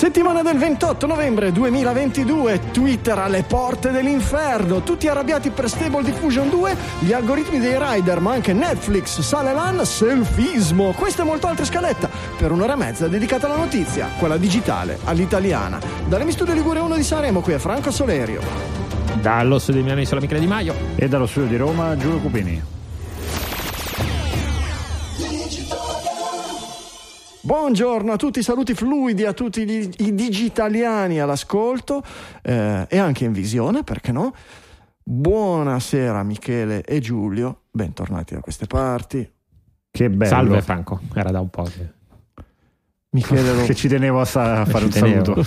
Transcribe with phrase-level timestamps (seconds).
[0.00, 6.74] Settimana del 28 novembre 2022, Twitter alle porte dell'inferno, tutti arrabbiati per Stable Diffusion 2,
[7.00, 10.94] gli algoritmi dei rider, ma anche Netflix, sale l'an, selfismo.
[10.96, 15.78] Questa e molto altre scaletta per un'ora e mezza dedicata alla notizia, quella digitale, all'italiana.
[16.08, 18.40] Dalle studio Ligure 1 di Sanremo, qui è Franco Solerio.
[19.20, 20.74] Dallo studio di Milano Isola Michele Di Maio.
[20.96, 22.69] E dallo studio di Roma Giulio Cupini.
[27.50, 32.00] Buongiorno a tutti, saluti fluidi a tutti gli, i digitaliani all'ascolto
[32.42, 34.32] eh, e anche in visione, perché no?
[35.02, 39.28] Buonasera Michele e Giulio, bentornati da queste parti.
[39.90, 40.30] Che bello.
[40.30, 41.64] Salve Franco, era da un po'.
[41.64, 41.92] Che...
[43.10, 43.64] Michele lo...
[43.66, 45.34] che ci tenevo a, sa- fare un saluto.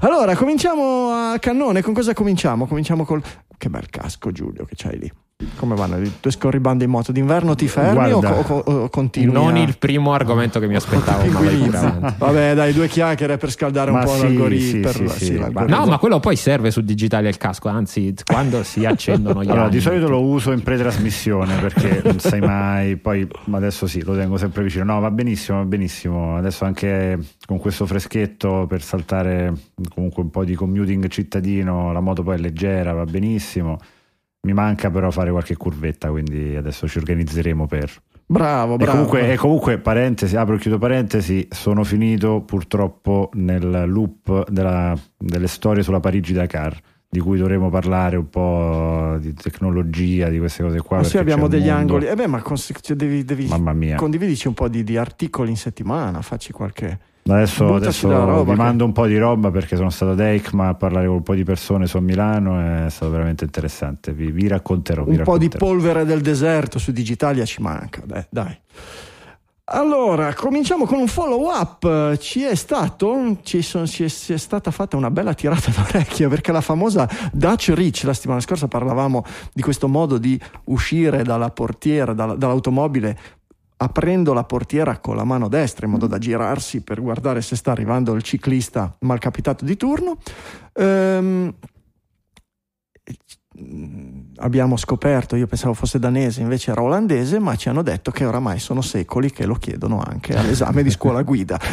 [0.00, 1.82] allora, cominciamo a cannone.
[1.82, 2.66] Con cosa cominciamo?
[2.66, 3.22] Cominciamo col...
[3.58, 5.12] Che bel casco Giulio che c'hai lì.
[5.56, 7.12] Come vanno i tuoi scorribande in moto?
[7.12, 9.34] D'inverno ti fermi o, o, o, continui?
[9.34, 9.58] Non a...
[9.58, 11.26] il primo argomento che mi aspettavo.
[11.26, 14.90] ma Vabbè, dai, due chiacchiere per scaldare ma un po' sì, l'algoritmo.
[14.90, 17.68] Sì, sì, sì, no, ma quello poi serve su digitale il casco.
[17.68, 19.68] Anzi, quando si accendono gli allora.
[19.68, 22.96] Di solito lo uso in pretrasmissione perché non sai mai.
[22.96, 24.84] Poi adesso sì, lo tengo sempre vicino.
[24.84, 26.36] No, va benissimo, va benissimo.
[26.38, 29.52] Adesso anche con questo freschetto per saltare
[29.94, 33.78] comunque un po' di commuting cittadino, la moto poi è leggera, va benissimo
[34.46, 37.92] mi manca però fare qualche curvetta, quindi adesso ci organizzeremo per.
[38.24, 38.90] Bravo, bravo.
[38.90, 44.96] E comunque, e comunque, parentesi, apro e chiudo parentesi, sono finito purtroppo nel loop della,
[45.16, 50.80] delle storie sulla Parigi-Dakar di cui dovremo parlare un po' di tecnologia, di queste cose
[50.80, 50.98] qua.
[50.98, 51.78] Ma sì, abbiamo degli mondo...
[51.78, 52.06] angoli.
[52.06, 53.96] E eh beh, ma cons- cioè devi, devi Mamma mia.
[53.96, 56.98] condividici un po' di, di, articoli in settimana, facci qualche.
[57.28, 58.56] Adesso, adesso vi che...
[58.56, 61.34] mando un po' di roba perché sono stato ad EICMA a parlare con un po'
[61.34, 64.12] di persone su Milano è stato veramente interessante.
[64.12, 65.02] Vi, vi racconterò.
[65.02, 65.50] Un vi po' racconterò.
[65.50, 68.24] di polvere del deserto su Digitalia ci manca, dai.
[68.30, 68.58] dai.
[69.68, 72.16] Allora, cominciamo con un follow up.
[72.18, 76.28] Ci è stato, ci, sono, ci, è, ci è, stata fatta una bella tirata d'orecchio
[76.28, 81.50] perché la famosa Dutch Reach, la settimana scorsa parlavamo di questo modo di uscire dalla
[81.50, 83.18] portiera, dalla, dall'automobile
[83.78, 87.72] aprendo la portiera con la mano destra in modo da girarsi per guardare se sta
[87.72, 90.18] arrivando il ciclista malcapitato di turno.
[90.72, 91.54] Ehm,
[94.38, 98.58] abbiamo scoperto, io pensavo fosse danese, invece era olandese, ma ci hanno detto che oramai
[98.58, 101.58] sono secoli che lo chiedono anche all'esame di scuola guida.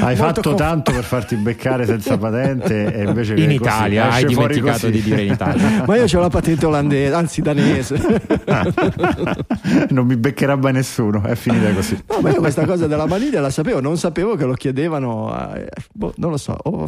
[0.00, 0.56] hai fatto conf...
[0.56, 5.32] tanto per farti beccare senza patente e invece in Italia hai dimenticato di dire in
[5.32, 5.84] Italia.
[5.86, 8.00] ma io ho la patente olandese, anzi danese.
[9.90, 12.02] non mi beccherà mai nessuno, è finita così.
[12.08, 15.58] No, ma io questa cosa della maniglia la sapevo, non sapevo che lo chiedevano, a,
[15.92, 16.56] boh, non lo so.
[16.62, 16.86] Oh,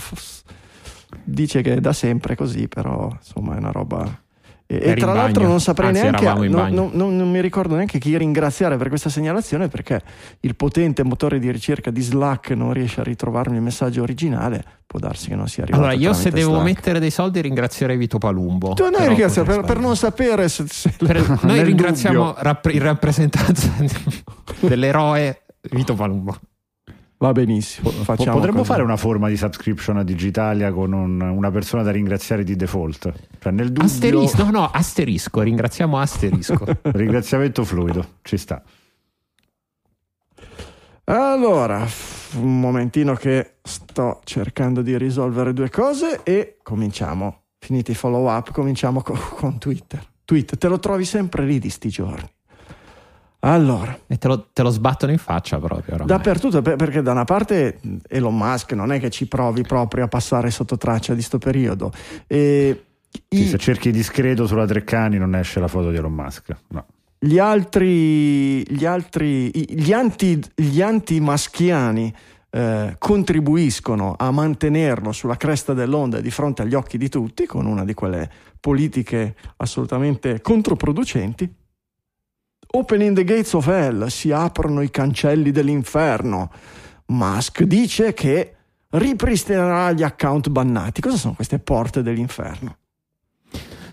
[1.22, 4.22] dice che è da sempre così, però insomma è una roba.
[4.66, 7.98] E, e tra l'altro non saprei Anzi, neanche, non, non, non, non, mi ricordo neanche
[7.98, 10.02] chi ringraziare per questa segnalazione perché
[10.40, 14.64] il potente motore di ricerca di Slack non riesce a ritrovarmi il messaggio originale.
[14.86, 15.84] Può darsi che non sia arrivato.
[15.84, 16.64] Allora, io se devo Slack.
[16.64, 18.72] mettere dei soldi ringrazierei Vito Palumbo.
[18.72, 23.70] Tu noi ringraziamo per, per, non sapere se, se per, noi ringraziamo rapp- in rappresentanza
[24.60, 26.38] dell'eroe Vito Palumbo.
[27.24, 27.88] Va benissimo.
[28.04, 28.64] Potremmo così.
[28.64, 33.10] fare una forma di subscription a Digitalia con un, una persona da ringraziare di default.
[33.38, 33.84] Cioè nel dubbio...
[33.84, 36.66] Asterisco, no, no, asterisco, ringraziamo asterisco.
[36.92, 38.62] Ringraziamento fluido, ci sta.
[41.04, 41.86] Allora,
[42.34, 47.44] un momentino che sto cercando di risolvere due cose e cominciamo.
[47.58, 50.06] Finiti i follow up, cominciamo con, con Twitter.
[50.26, 52.33] Twitter, te lo trovi sempre lì di sti giorni.
[53.44, 53.98] Allora.
[54.06, 55.94] E te lo, te lo, sbattono in faccia proprio.
[55.94, 56.06] Ormai.
[56.06, 60.50] Dappertutto, perché da una parte Elon Musk non è che ci provi proprio a passare
[60.50, 61.92] sotto traccia di sto periodo.
[62.26, 62.84] E
[63.28, 66.56] sì, i, se cerchi discreto sulla Treccani non esce la foto di Elon Musk.
[66.68, 66.86] No.
[67.18, 72.14] Gli altri, gli altri, gli anti, gli anti-maschiani
[72.50, 77.84] eh, contribuiscono a mantenerlo sulla cresta dell'onda di fronte agli occhi di tutti con una
[77.84, 78.30] di quelle
[78.60, 81.62] politiche assolutamente controproducenti
[82.76, 86.50] Opening the gates of hell, si aprono i cancelli dell'inferno.
[87.06, 88.54] Musk dice che
[88.90, 91.00] ripristinerà gli account bannati.
[91.00, 92.78] Cosa sono queste porte dell'inferno?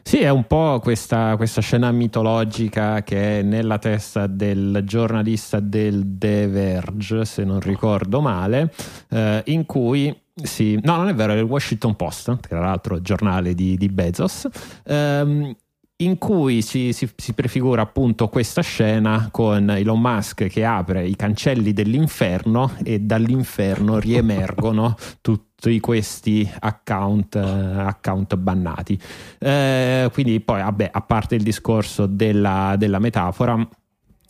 [0.02, 6.16] Sì, è un po' questa, questa, scena mitologica che è nella testa del giornalista del
[6.18, 8.74] The Verge, se non ricordo male,
[9.12, 10.80] eh, in cui si...
[10.82, 14.48] No, non è vero, è il Washington Post, tra l'altro giornale di, di Bezos,
[14.86, 15.56] ehm,
[16.02, 21.16] in cui si, si, si, prefigura appunto questa scena con Elon Musk che apre i
[21.16, 29.00] cancelli dell'inferno e dall'inferno riemergono tutti questi account, account bannati.
[29.38, 33.68] Eh, quindi poi, vabbè, a parte il discorso della, della metafora,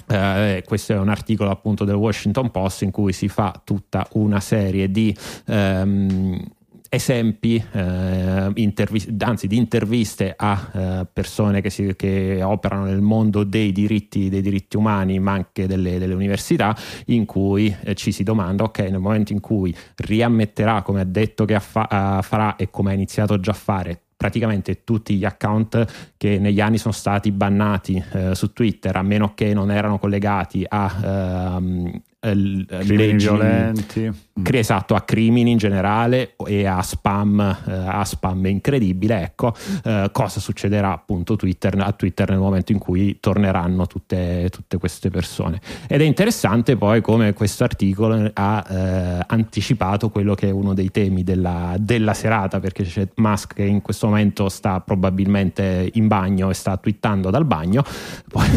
[0.07, 4.41] eh, questo è un articolo appunto del Washington Post in cui si fa tutta una
[4.41, 5.15] serie di
[5.45, 6.43] ehm,
[6.93, 13.45] esempi, eh, intervi- anzi di interviste a eh, persone che, si, che, operano nel mondo
[13.45, 18.23] dei diritti, dei diritti umani, ma anche delle, delle università, in cui eh, ci si
[18.23, 22.91] domanda, ok, nel momento in cui riammetterà come ha detto che affa- farà e come
[22.91, 28.03] ha iniziato già a fare praticamente tutti gli account che negli anni sono stati bannati
[28.11, 34.45] eh, su Twitter, a meno che non erano collegati a ehm, crimini leggi, violenti mm.
[34.51, 40.39] esatto a crimini in generale e a spam eh, a spam incredibile ecco eh, cosa
[40.39, 46.01] succederà appunto Twitter, a Twitter nel momento in cui torneranno tutte, tutte queste persone ed
[46.01, 51.23] è interessante poi come questo articolo ha eh, anticipato quello che è uno dei temi
[51.23, 56.53] della, della serata perché c'è Musk che in questo momento sta probabilmente in bagno e
[56.53, 57.83] sta twittando dal bagno
[58.29, 58.47] poi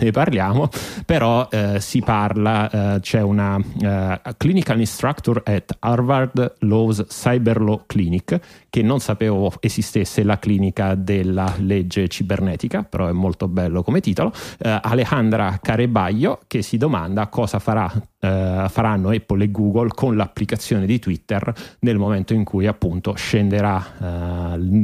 [0.00, 0.68] ne parliamo
[1.06, 8.40] però eh, si parla c'è una uh, clinical instructor at Harvard Law's Cyber Law Clinic
[8.72, 14.28] che non sapevo esistesse la clinica della legge cibernetica, però è molto bello come titolo,
[14.30, 17.92] uh, Alejandra Carebaglio che si domanda cosa farà
[18.22, 23.84] Uh, faranno Apple e Google con l'applicazione di Twitter nel momento in cui appunto scenderà
[23.98, 24.04] uh,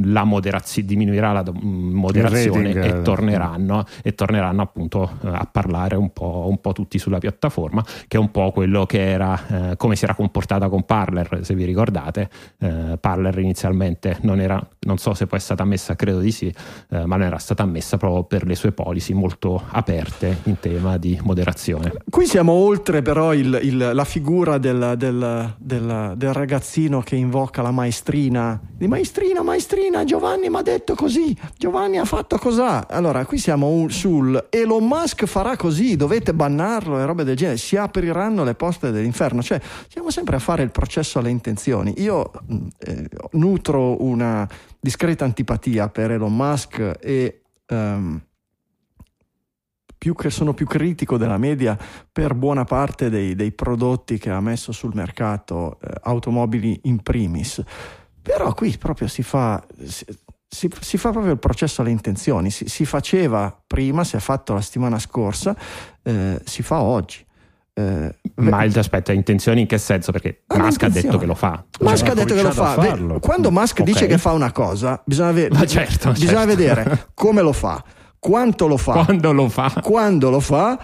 [0.03, 6.11] la moderazione, diminuirà la moderazione rating, e, torneranno, e torneranno appunto uh, a parlare un
[6.11, 10.03] po', un po', tutti sulla piattaforma, che è un po' quello che era come si
[10.03, 12.29] era comportata con Parler, se vi ricordate.
[12.99, 13.78] Parler inizialmente
[14.21, 16.53] non era, non so se poi è stata messa, credo di sì,
[16.89, 21.19] ma non era stata messa proprio per le sue policy molto aperte in tema di
[21.23, 21.93] moderazione.
[22.09, 27.61] Qui siamo oltre però il, il, la figura del, del, del, del, ragazzino che invoca
[27.61, 32.87] la maestrina, di maestrina, maestrina, Giovanni mi ha detto così, Giovanni ha fatto cos'ha.
[32.87, 37.75] Allora, qui siamo sul Elon Musk farà così, dovete bannarlo e robe del genere, si
[37.75, 41.93] apriranno le poste dell'inferno, cioè siamo sempre a fare il processo alle intenzioni.
[41.97, 42.31] Io
[42.79, 44.47] eh, nutro una
[44.79, 47.41] discreta antipatia per Elon Musk e...
[47.69, 48.21] Um,
[49.99, 51.77] più che sono più critico della media
[52.09, 57.61] per buona parte dei, dei prodotti che ha messo sul mercato, eh, automobili in primis.
[58.21, 60.05] Però qui proprio si fa, si,
[60.47, 64.53] si, si fa proprio il processo alle intenzioni, si, si, faceva prima, si è fatto
[64.53, 65.55] la settimana scorsa,
[66.01, 67.25] eh, si fa oggi.
[67.79, 70.11] Eh, ma il aspetta, intenzioni in che senso?
[70.11, 71.63] Perché ah, Musk ha detto che lo fa.
[71.79, 72.75] Musk cioè, ha detto che lo fa.
[73.21, 73.85] Quando Musk okay.
[73.85, 76.45] dice che fa una cosa, bisogna, ve- certo, bisogna certo.
[76.45, 77.81] vedere come lo fa
[78.19, 80.77] quanto lo fa, quando lo fa, quando lo fa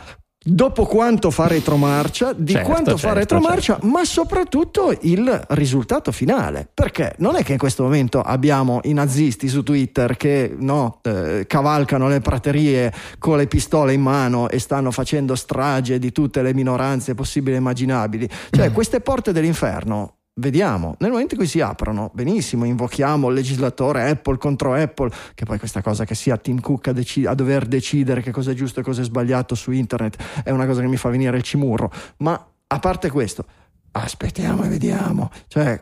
[0.47, 3.88] dopo quanto fa retromarcia, di certo, quanto certo, fa retromarcia, certo.
[3.88, 6.68] ma soprattutto il risultato finale.
[6.71, 11.45] Perché non è che in questo momento abbiamo i nazisti su Twitter che no, eh,
[11.47, 16.53] cavalcano le praterie con le pistole in mano e stanno facendo strage di tutte le
[16.53, 18.30] minoranze possibili e immaginabili.
[18.51, 24.10] Cioè, queste porte dell'inferno Vediamo, nel momento in cui si aprono, benissimo, invochiamo il legislatore
[24.10, 27.65] Apple contro Apple, che poi questa cosa che sia Tim Cook a, dec- a dover
[27.65, 30.88] decidere che cosa è giusto e cosa è sbagliato su internet è una cosa che
[30.88, 33.46] mi fa venire il cimurro, ma a parte questo,
[33.92, 35.82] aspettiamo e vediamo, cioè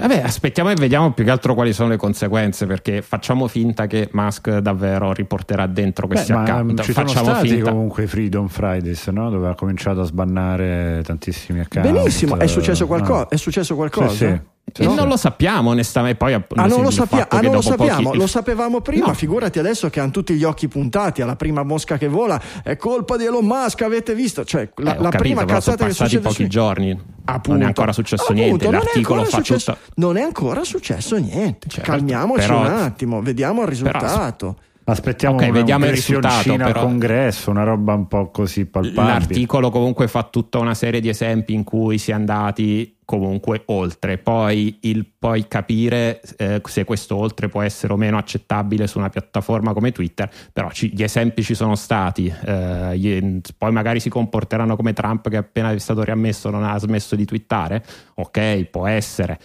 [0.00, 4.08] Vabbè, aspettiamo e vediamo più che altro quali sono le conseguenze, perché facciamo finta che
[4.12, 6.82] Musk davvero riporterà dentro questi account.
[6.82, 7.70] Ci facciamo sono stati finta...
[7.72, 9.28] comunque Freedom Fridays, no?
[9.28, 11.90] dove ha cominciato a sbannare tantissimi account.
[11.90, 13.28] Benissimo, è successo, qualco- no.
[13.28, 14.08] è successo qualcosa?
[14.10, 14.40] Sì, sì.
[14.76, 14.94] E no.
[14.94, 16.16] non lo sappiamo onestamente.
[16.16, 18.18] Poi, ah, non lo, sappia- ah, non lo sappiamo, pochi...
[18.18, 19.06] lo sapevamo prima.
[19.06, 19.14] No.
[19.14, 22.40] Figurati adesso che hanno tutti gli occhi puntati alla prima mosca che vola.
[22.62, 24.44] È colpa di Elon Musk, avete visto?
[24.44, 26.22] Cioè, la, eh, la capito, prima cazzata che succede.
[26.22, 26.48] pochi su...
[26.48, 27.16] giorni.
[27.24, 28.70] Appunto, non è ancora successo appunto, niente.
[28.70, 29.92] L'articolo fa successo, tutta...
[29.96, 31.68] Non è ancora successo niente.
[31.68, 32.60] Certo, Calmiamoci però...
[32.60, 34.54] un attimo, vediamo il risultato.
[34.54, 34.66] Però...
[34.90, 36.80] Aspettiamo okay, vediamo il risultato però...
[36.80, 39.02] congresso, una roba un po' così palpabile.
[39.02, 44.16] L'articolo comunque fa tutta una serie di esempi in cui si è andati comunque oltre.
[44.16, 49.10] Poi il poi capire eh, se questo oltre può essere o meno accettabile su una
[49.10, 52.32] piattaforma come Twitter, però ci, gli esempi ci sono stati.
[52.44, 56.78] Eh, gli, poi magari si comporteranno come Trump che appena è stato riammesso non ha
[56.78, 57.84] smesso di twittare.
[58.14, 59.38] Ok, può essere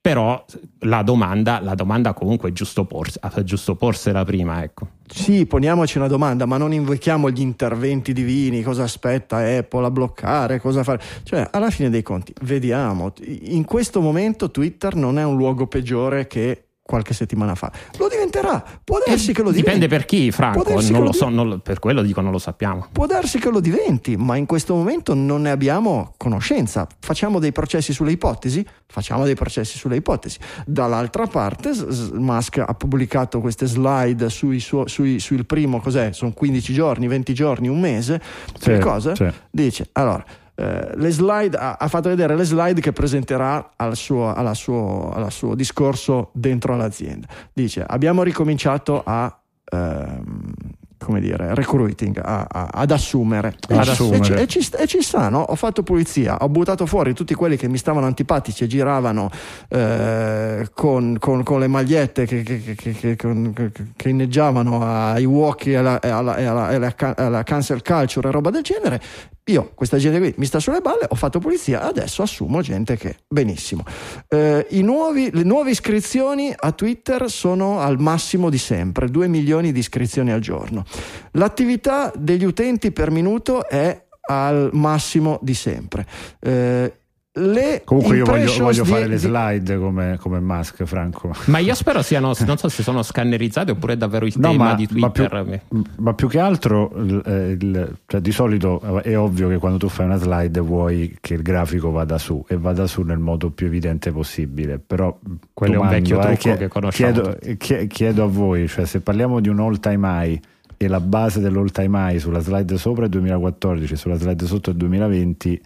[0.00, 0.44] però
[0.80, 4.88] la domanda, la domanda comunque è giusto, porsi, è giusto porsela prima, ecco.
[5.06, 10.60] Sì, poniamoci una domanda, ma non invochiamo gli interventi divini, cosa aspetta Apple a bloccare,
[10.60, 11.02] cosa fare.
[11.24, 16.26] Cioè, alla fine dei conti, vediamo, in questo momento Twitter non è un luogo peggiore
[16.26, 17.70] che qualche settimana fa.
[17.98, 19.78] Lo diventerà, può darsi Eh, che lo diventi.
[19.78, 22.86] Dipende per chi, Franco, non lo lo so, non per quello dico non lo sappiamo.
[22.90, 26.86] Può darsi che lo diventi, ma in questo momento non ne abbiamo conoscenza.
[26.98, 28.66] Facciamo dei processi sulle ipotesi?
[28.86, 30.38] Facciamo dei processi sulle ipotesi.
[30.64, 31.72] Dall'altra parte,
[32.14, 36.12] Musk ha pubblicato queste slide sui suo- sui- sul primo, cos'è?
[36.12, 38.18] Sono 15 giorni, 20 giorni, un mese.
[38.58, 39.14] Sì, cosa?
[39.14, 39.26] sì.
[39.50, 40.24] Dice, allora,
[40.58, 45.30] eh, slide, ha, ha fatto vedere le slide che presenterà al suo, alla suo, al
[45.30, 47.28] suo discorso dentro all'azienda.
[47.52, 49.40] Dice, abbiamo ricominciato a...
[49.70, 50.52] ehm,
[50.98, 53.54] come dire, recruiting, a- a- ad assumere.
[53.68, 54.42] E Ad ci- assumere.
[54.42, 55.40] E, ci, e ci e ci sta, no?
[55.40, 59.30] Ho fatto pulizia, ho buttato fuori tutti quelli che mi stavano antipatici e giravano
[59.68, 66.00] eh, con, con- con le magliette che, che- che- che- inneggiavano ai walkie e alla,
[66.02, 69.00] alla- alla- alla ca- alla cancel culture e roba del genere.
[69.48, 73.16] Io, questa gente qui mi sta sulle balle, ho fatto pulizia, adesso assumo gente che
[73.26, 73.82] benissimo.
[74.28, 79.72] Eh, i nuovi- le nuove iscrizioni a Twitter sono al massimo di sempre, 2 milioni
[79.72, 80.84] di iscrizioni al giorno.
[81.32, 86.06] L'attività degli utenti per minuto è al massimo di sempre.
[86.40, 86.92] Eh,
[87.38, 91.30] le Comunque io voglio, voglio di- fare le slide come, come Musk, Franco.
[91.44, 94.88] Ma io spero siano, non so se sono scannerizzate oppure è davvero il tema di
[94.98, 95.62] ma più, Twitter.
[95.98, 99.88] ma più che altro, il- eh, il- cioè, di solito è ovvio che quando tu
[99.88, 103.66] fai una slide vuoi che il grafico vada su e vada su nel modo più
[103.66, 104.80] evidente possibile.
[104.84, 105.16] Però
[105.52, 109.00] Quello è un vecchio eh, trucco che conosciamo Chiedo, chie- chiedo a voi, cioè, se
[109.00, 110.40] parliamo di un all time high
[110.80, 114.74] e la base dell'all time high sulla slide sopra è 2014 sulla slide sotto è
[114.74, 115.60] 2020.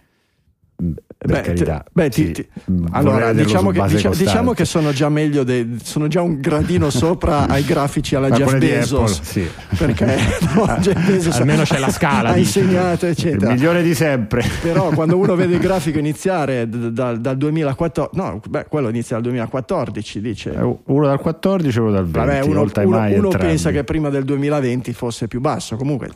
[1.23, 3.81] Mh, Per Beh, carità, te- beh, ti- sì, ti- mh, allora, vorrei vederlo diciamo che,
[3.95, 8.29] dicia- diciamo che sono già meglio, dei- sono già un gradino sopra ai grafici alla
[8.29, 9.11] Ma Jeff Bezos.
[9.19, 9.47] Apple, sì.
[9.77, 10.05] Perché
[10.55, 13.53] no, Jeff Bezos Almeno c'è la scala, ha insegnato, il eccetera.
[13.53, 14.43] migliore di sempre.
[14.61, 19.23] Però quando uno vede il grafico iniziare dal, dal 2014, no, beh, quello inizia dal
[19.25, 20.53] 2014, dice.
[20.53, 22.17] Eh, Uno dal 14 e uno dal 20.
[22.19, 25.75] Vabbè, uno, uno- uno pensa che prima del 2020 fosse più basso.
[25.75, 26.09] Comunque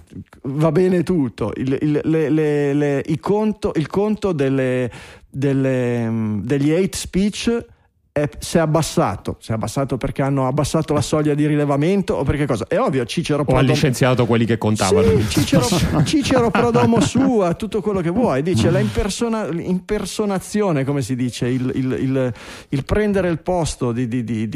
[0.44, 1.52] va bene tutto.
[1.56, 4.90] Il, il- le- le- le- i conto, il conto delle,
[5.30, 7.66] delle, mm, degli hate speech
[8.12, 9.38] è- si è abbassato.
[9.39, 12.66] Si è abbassato perché hanno abbassato la soglia di rilevamento o perché cosa?
[12.68, 15.08] È ovvio, Cicero O ha licenziato quelli che contavano.
[15.20, 15.68] sì, Cicero,
[16.04, 18.42] Cicero Prodomo sua, tutto quello che vuoi.
[18.42, 22.34] Dice la impersona- impersonazione, come si dice, il, il- il-
[22.70, 24.48] il prendere il posto di, di- di-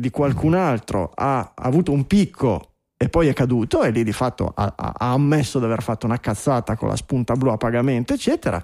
[0.00, 4.12] di- qualcun altro ha, ha avuto un picco e poi è caduto e lì di
[4.12, 8.14] fatto ha- ha ammesso di aver fatto una cazzata con la spunta blu a pagamento,
[8.14, 8.62] eccetera.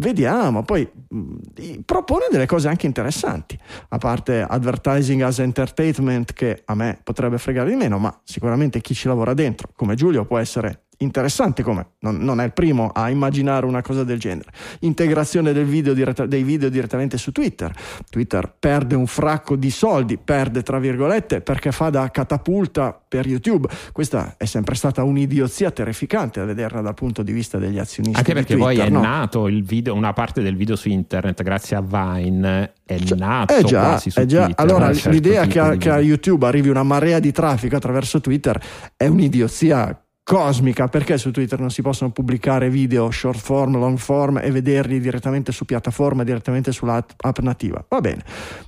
[0.00, 3.58] Vediamo, poi mh, propone delle cose anche interessanti,
[3.90, 8.94] a parte advertising as entertainment che a me potrebbe fregare di meno, ma sicuramente chi
[8.94, 13.10] ci lavora dentro, come Giulio, può essere interessante come non, non è il primo a
[13.10, 14.50] immaginare una cosa del genere.
[14.80, 17.72] Integrazione del video diretta- dei video direttamente su Twitter.
[18.08, 23.68] Twitter perde un fracco di soldi, perde tra virgolette, perché fa da catapulta per YouTube.
[23.92, 28.18] Questa è sempre stata un'idiozia terrificante a vederla dal punto di vista degli azionisti.
[28.18, 29.00] Anche perché poi Twitter, è no?
[29.00, 33.62] nato il video, una parte del video su internet grazie a Vine, è nato Eh
[33.62, 34.44] già, quasi su eh già.
[34.44, 34.64] Twitter.
[34.64, 35.98] Allora certo l'idea che a, che a.
[36.00, 38.60] YouTube arrivi una marea di traffico attraverso Twitter
[38.96, 44.38] è un'idiozia cosmica perché su Twitter non si possono pubblicare video short form, long form
[44.38, 47.84] e vederli direttamente su piattaforma, direttamente sull'app app nativa.
[47.88, 48.22] Va bene.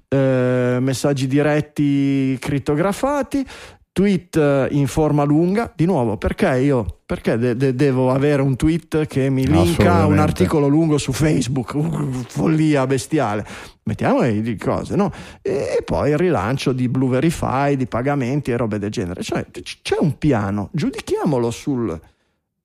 [0.08, 3.46] Eh, messaggi diretti crittografati,
[3.92, 5.72] tweet eh, in forma lunga.
[5.74, 10.18] Di nuovo, perché io perché de- de- devo avere un tweet che mi linka un
[10.18, 11.74] articolo lungo su Facebook?
[11.74, 13.46] Uh, follia bestiale.
[13.84, 15.12] Mettiamo di cose, no?
[15.42, 19.22] E, poi il rilancio di Blue Verify, di pagamenti e robe del genere.
[19.22, 19.46] Cioè,
[19.82, 22.00] c'è un piano, giudichiamolo sul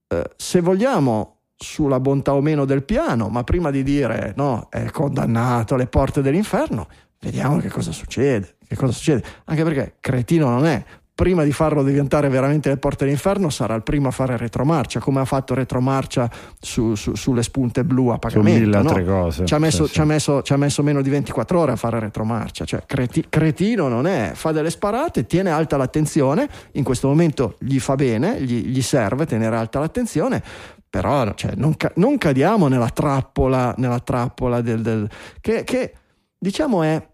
[0.07, 4.85] eh, se vogliamo sulla bontà o meno del piano, ma prima di dire no, è
[4.91, 6.87] condannato alle porte dell'inferno,
[7.19, 8.55] vediamo che cosa succede.
[8.67, 9.23] Che cosa succede?
[9.45, 10.83] Anche perché cretino non è.
[11.17, 15.19] Prima di farlo diventare veramente le porte dell'inferno, sarà il primo a fare retromarcia, come
[15.19, 18.59] ha fatto retromarcia su- su- sulle spunte blu a Su pagamento.
[18.59, 18.87] mille no?
[18.87, 19.43] altre cose.
[19.47, 19.93] Ci ha, messo, sì.
[19.93, 23.25] ci ha messo- ci ha messo meno di 24 ore a fare retromarcia, cioè creti-
[23.29, 28.39] cretino non è, fa delle sparate, tiene alta l'attenzione, in questo momento gli fa bene,
[28.39, 30.43] gli, gli serve tenere alta l'attenzione,
[30.87, 35.09] però cioè, non, ca- non cadiamo nella trappola, nella trappola del, del-
[35.41, 35.93] che, che,
[36.37, 37.07] diciamo è,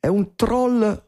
[0.00, 1.02] è un troll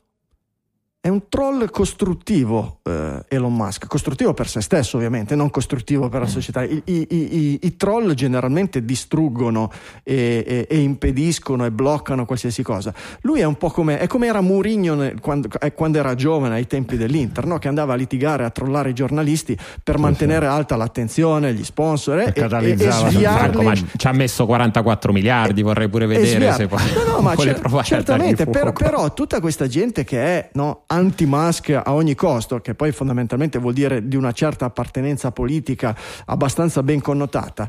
[1.06, 6.22] è un troll costruttivo eh, Elon Musk, costruttivo per se stesso ovviamente, non costruttivo per
[6.22, 6.64] la società.
[6.64, 9.70] I, i, i, i troll generalmente distruggono
[10.02, 12.92] e, e, e, impediscono e bloccano qualsiasi cosa.
[13.20, 16.66] Lui è un po' come, è come era Mourinho quando, eh, quando, era giovane ai
[16.66, 17.58] tempi dell'Inter, no?
[17.58, 22.32] che andava a litigare, a trollare i giornalisti per mantenere alta l'attenzione, gli sponsor e,
[22.34, 23.90] e, e sviarli.
[23.96, 27.36] Ci ha messo 44 miliardi, vorrei pure vedere se poi no, no, ma
[27.84, 32.92] certamente, per, però tutta questa gente che è no, anti-mask a ogni costo, che poi
[32.92, 37.68] fondamentalmente vuol dire di una certa appartenenza politica abbastanza ben connotata,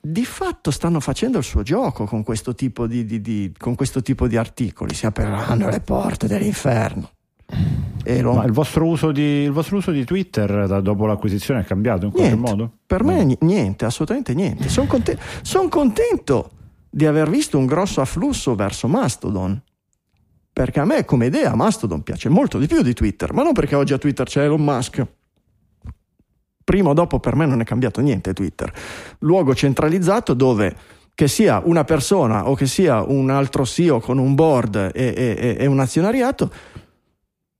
[0.00, 4.26] di fatto stanno facendo il suo gioco con questo tipo di, di, di, questo tipo
[4.26, 7.10] di articoli, si apriranno le porte dell'inferno.
[8.04, 8.34] Lo...
[8.34, 12.06] Ma il vostro, uso di, il vostro uso di Twitter da, dopo l'acquisizione è cambiato
[12.06, 12.72] in qualche niente, modo?
[12.86, 13.36] Per me no.
[13.40, 14.68] niente, assolutamente niente.
[14.68, 16.50] Sono contento, son contento
[16.88, 19.60] di aver visto un grosso afflusso verso Mastodon
[20.58, 23.76] perché a me come idea Mastodon piace molto di più di Twitter, ma non perché
[23.76, 25.06] oggi a Twitter c'è Elon Musk.
[26.64, 28.72] Prima o dopo per me non è cambiato niente Twitter.
[29.20, 30.74] Luogo centralizzato dove
[31.14, 35.56] che sia una persona o che sia un altro CEO con un board e, e,
[35.60, 36.50] e un azionariato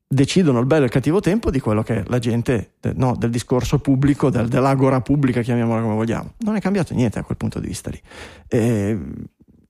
[0.09, 3.79] decidono il bello e il cattivo tempo di quello che la gente, no, del discorso
[3.79, 6.33] pubblico, del, dell'agora pubblica, chiamiamola come vogliamo.
[6.39, 8.01] Non è cambiato niente da quel punto di vista lì.
[8.49, 8.99] E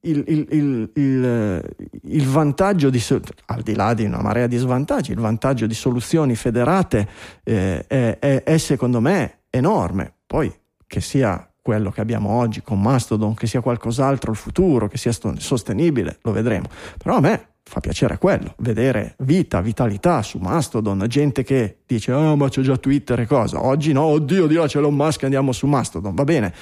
[0.00, 3.02] il, il, il, il, vantaggio di,
[3.46, 7.08] al di là di una marea di svantaggi, il vantaggio di soluzioni federate
[7.42, 10.14] eh, è, è, è, secondo me enorme.
[10.26, 10.52] Poi
[10.86, 15.12] che sia quello che abbiamo oggi con Mastodon, che sia qualcos'altro il futuro, che sia
[15.12, 16.68] sostenibile, lo vedremo.
[16.96, 22.34] Però a me fa piacere quello, vedere vita, vitalità su Mastodon, gente che dice oh
[22.36, 25.52] ma c'è già Twitter e cosa, oggi no, oddio di là c'è Elon Musk andiamo
[25.52, 26.54] su Mastodon, va bene,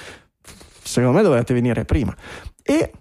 [0.83, 2.13] secondo me dovete venire prima.
[2.61, 2.91] E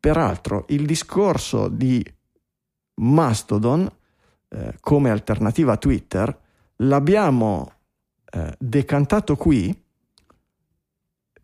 [0.00, 2.02] Peraltro il discorso di
[2.94, 3.90] Mastodon
[4.48, 6.38] eh, come alternativa a Twitter
[6.76, 7.72] l'abbiamo
[8.32, 9.78] eh, decantato qui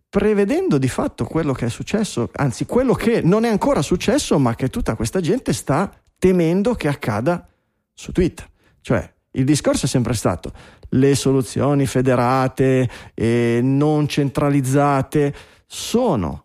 [0.08, 4.54] prevedendo di fatto quello che è successo, anzi quello che non è ancora successo ma
[4.54, 7.46] che tutta questa gente sta temendo che accada
[7.92, 8.48] su Twitter.
[8.80, 10.52] Cioè il discorso è sempre stato
[10.90, 15.34] le soluzioni federate e non centralizzate
[15.66, 16.44] sono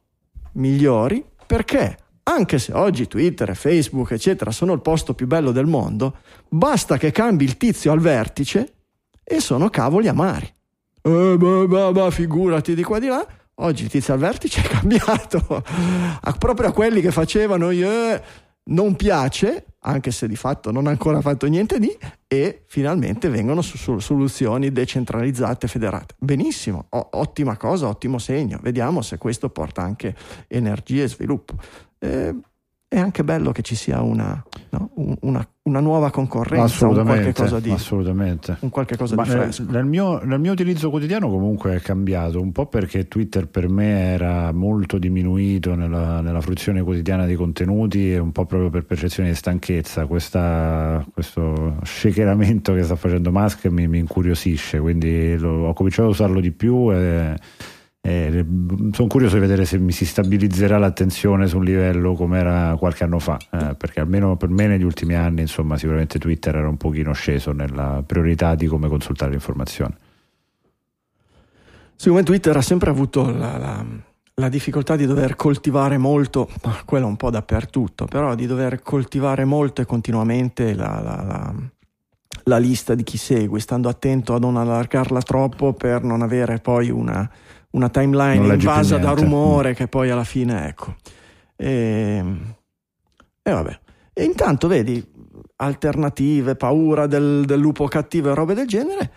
[0.54, 6.20] migliori perché anche se oggi Twitter Facebook, eccetera, sono il posto più bello del mondo,
[6.48, 8.74] basta che cambi il tizio al vertice
[9.22, 10.50] e sono cavoli amari.
[11.02, 13.28] Eh, bah, bah, bah, figurati di qua di là.
[13.56, 15.62] Oggi il tizio al vertice è cambiato.
[16.38, 18.22] proprio a quelli che facevano eh,
[18.68, 21.96] non piace, anche se di fatto non ha ancora fatto niente di,
[22.28, 26.16] e finalmente vengono su, su soluzioni decentralizzate, federate.
[26.18, 28.60] Benissimo, o, ottima cosa, ottimo segno.
[28.62, 30.16] Vediamo se questo porta anche
[30.48, 31.56] energia e sviluppo
[32.04, 32.36] eh,
[32.94, 34.90] è anche bello che ci sia una, no?
[35.22, 38.58] una, una nuova concorrenza, un qualche cosa di, assolutamente.
[38.60, 39.64] Un qualche cosa di fresco.
[39.70, 44.12] Nel mio, nel mio, utilizzo quotidiano comunque è cambiato, un po' perché Twitter per me
[44.12, 49.30] era molto diminuito nella, nella fruizione quotidiana dei contenuti e un po' proprio per percezione
[49.30, 50.06] di stanchezza.
[50.06, 56.12] Questa, questo shakeramento che sta facendo Musk mi, mi incuriosisce, quindi lo, ho cominciato a
[56.12, 57.36] usarlo di più e
[58.04, 58.46] eh,
[58.92, 63.04] sono curioso di vedere se mi si stabilizzerà l'attenzione su un livello come era qualche
[63.04, 66.78] anno fa, eh, perché almeno per me negli ultimi anni, insomma, sicuramente Twitter era un
[66.78, 69.96] pochino sceso nella priorità di come consultare l'informazione.
[71.96, 73.86] Secondo me Twitter ha sempre avuto la, la,
[74.34, 76.50] la difficoltà di dover coltivare molto,
[76.86, 81.54] quello un po' dappertutto, però di dover coltivare molto e continuamente la,
[82.46, 86.90] la lista di chi segue, stando attento a non allargarla troppo per non avere poi
[86.90, 87.30] una
[87.72, 90.96] una timeline invasa da rumore che poi alla fine ecco.
[91.56, 92.24] E,
[93.42, 93.80] e vabbè.
[94.14, 95.04] E intanto vedi
[95.58, 99.12] alternative, paura del, del lupo cattivo e robe del genere,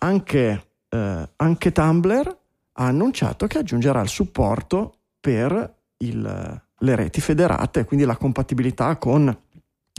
[0.00, 2.38] anche, eh, anche Tumblr
[2.80, 9.36] ha annunciato che aggiungerà il supporto per il, le reti federate, quindi la compatibilità con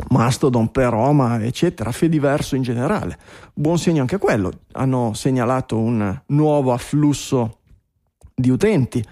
[0.07, 3.17] Mastodon, Peroma, eccetera, Fediverso in generale.
[3.53, 4.51] Buon segno anche quello.
[4.71, 7.58] Hanno segnalato un nuovo afflusso
[8.39, 9.03] di utenti,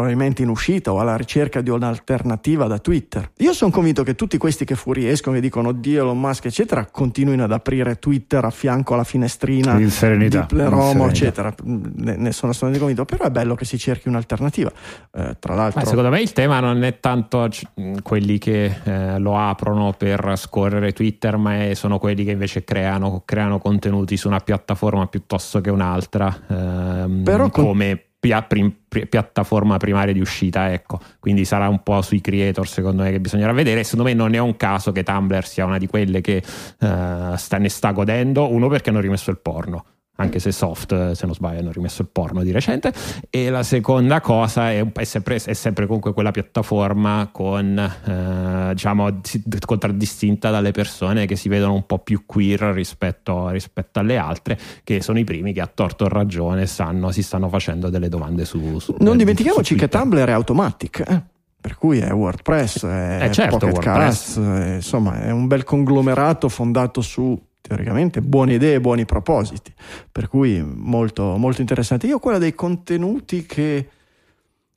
[0.00, 3.30] probabilmente in uscita o alla ricerca di un'alternativa da Twitter.
[3.38, 7.44] Io sono convinto che tutti questi che fuoriescono e dicono Dio, Elon Musk, eccetera, continuino
[7.44, 11.52] ad aprire Twitter a fianco alla finestrina in serenità, di Pleromo, eccetera.
[11.64, 14.70] Ne, ne, sono assolutamente convinto, però è bello che si cerchi un'alternativa.
[15.12, 17.48] Eh, tra l'altro, Ma secondo me il tema non è tanto
[18.02, 23.22] quelli che eh, lo aprono per scorrere Twitter, ma è, sono quelli che invece creano,
[23.24, 26.34] creano, contenuti su una piattaforma piuttosto che un'altra.
[26.48, 27.64] Ehm, però con...
[27.64, 31.00] come pia- prim- pri- piattaforma primaria di uscita, ecco.
[31.18, 33.82] Quindi sarà un po' sui creator, secondo me, che bisognerà vedere.
[33.82, 37.58] Secondo me non è un caso che Tumblr sia una di quelle che uh, sta,
[37.58, 39.84] ne sta godendo, uno perché hanno rimesso il porno
[40.20, 42.92] anche se soft, se non sbaglio, hanno rimesso il porno di recente.
[43.30, 49.20] E la seconda cosa è, è, sempre, è sempre, comunque quella piattaforma con, eh, diciamo,
[49.64, 55.00] contraddistinta dalle persone che si vedono un po' più queer rispetto, rispetto, alle altre, che
[55.02, 58.78] sono i primi che a torto o ragione sanno, si stanno facendo delle domande su.
[58.78, 61.02] su non dimentichiamoci su che Tumblr è automatic.
[61.08, 61.22] Eh?
[61.60, 64.34] Per cui è WordPress, è eh certo, WordPress.
[64.34, 64.36] Cast,
[64.76, 67.38] insomma è un bel conglomerato fondato su
[67.70, 69.72] teoricamente buone idee buoni propositi,
[70.10, 72.08] per cui molto, molto interessante.
[72.08, 73.88] Io quella dei contenuti che,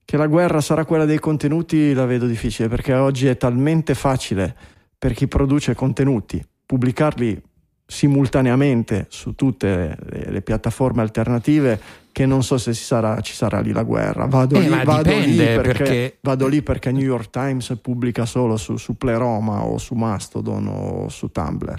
[0.06, 4.56] che la guerra sarà quella dei contenuti la vedo difficile perché oggi è talmente facile
[4.96, 7.42] per chi produce contenuti pubblicarli
[7.84, 13.72] simultaneamente su tutte le, le piattaforme alternative che non so se sarà, ci sarà lì
[13.72, 14.28] la guerra.
[14.28, 16.18] Vado, eh, lì, vado lì, perché, perché...
[16.22, 21.10] vado, lì, perché, New York Times pubblica solo su, su Pleroma o su Mastodon o
[21.10, 21.76] su Tumblr.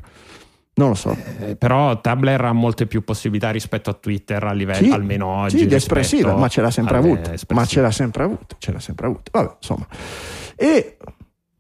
[0.77, 1.17] Non lo so.
[1.41, 5.59] Eh, però Tumblr ha molte più possibilità rispetto a Twitter a livello sì, almeno oggi.
[5.59, 7.33] Sì, di espressiva, ma ce l'ha sempre avuta.
[7.51, 9.31] Ma ce l'ha sempre avuta, ce l'ha sempre avuta.
[9.33, 9.87] Vabbè, insomma.
[10.57, 10.97] E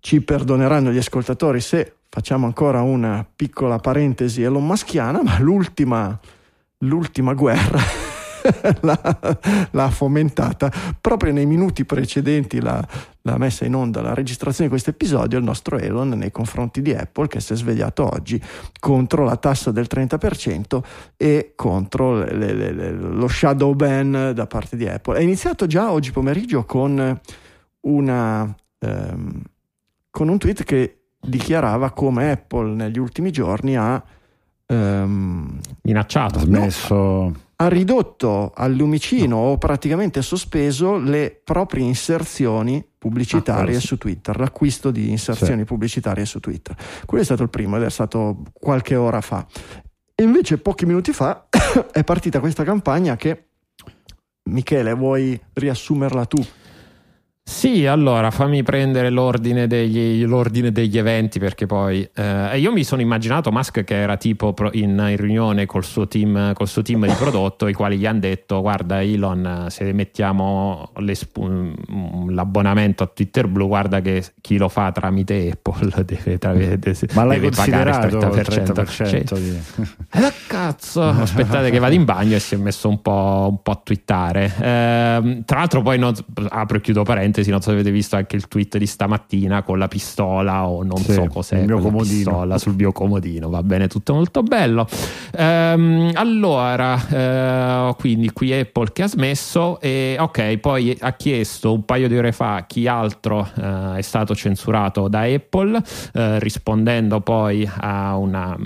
[0.01, 6.19] ci perdoneranno gli ascoltatori se facciamo ancora una piccola parentesi Elon Muskiana, ma l'ultima,
[6.79, 7.81] l'ultima guerra
[8.83, 9.39] l'ha,
[9.71, 12.87] l'ha, fomentata proprio nei minuti precedenti la,
[13.23, 16.93] la, messa in onda, la registrazione di questo episodio, il nostro Elon nei confronti di
[16.93, 18.41] Apple che si è svegliato oggi
[18.79, 20.83] contro la tassa del 30%
[21.17, 25.19] e contro le, le, le, lo shadow ban da parte di Apple.
[25.19, 27.21] È iniziato già oggi pomeriggio con,
[27.81, 29.43] una, ehm,
[30.11, 34.03] con un tweet che dichiarava come Apple negli ultimi giorni ha
[34.67, 36.95] ehm, minacciato, smesso.
[36.95, 39.43] No, ha ridotto al lumicino no.
[39.43, 45.65] o praticamente sospeso le proprie inserzioni pubblicitarie ah, su Twitter, l'acquisto di inserzioni sì.
[45.65, 46.77] pubblicitarie su Twitter.
[47.05, 49.47] Quello è stato il primo ed è stato qualche ora fa.
[50.15, 51.49] E invece pochi minuti fa
[51.93, 53.49] è partita questa campagna che
[54.45, 56.45] Michele, vuoi riassumerla tu?
[57.47, 63.03] Sì, allora fammi prendere l'ordine degli, l'ordine degli eventi perché poi eh, io mi sono
[63.03, 67.13] immaginato Musk che era tipo in, in riunione col suo, team, col suo team di
[67.13, 70.91] prodotto i quali gli hanno detto guarda Elon se mettiamo
[72.29, 77.27] l'abbonamento a Twitter Blue guarda che chi lo fa tramite Apple deve, deve, deve, Ma
[77.27, 79.61] deve pagare il 30%, 30% cioè, di...
[80.13, 83.71] eh, cazzo aspettate che vado in bagno e si è messo un po', un po
[83.71, 84.45] a twittare.
[84.47, 86.15] Eh, tra l'altro poi non,
[86.49, 89.63] apro e chiudo parentesi parentesi, non so se avete visto anche il tweet di stamattina
[89.63, 93.89] con la pistola o non sì, so cos'è, mio pistola sul mio comodino, va bene,
[93.89, 94.87] tutto molto bello.
[95.37, 101.85] Ehm, allora, eh, quindi qui Apple che ha smesso e ok, poi ha chiesto un
[101.85, 107.69] paio di ore fa chi altro eh, è stato censurato da Apple, eh, rispondendo poi
[107.79, 108.57] a una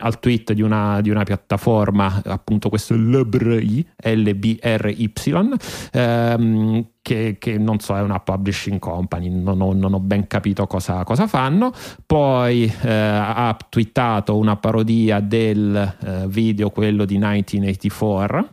[0.00, 5.12] al tweet di una, di una piattaforma, appunto questo LBRY, LBRY,
[5.92, 10.66] ehm, che, che, non so, è una publishing company, non ho, non ho ben capito
[10.66, 11.72] cosa, cosa fanno.
[12.04, 18.48] Poi eh, ha twittato una parodia del eh, video, quello di 1984.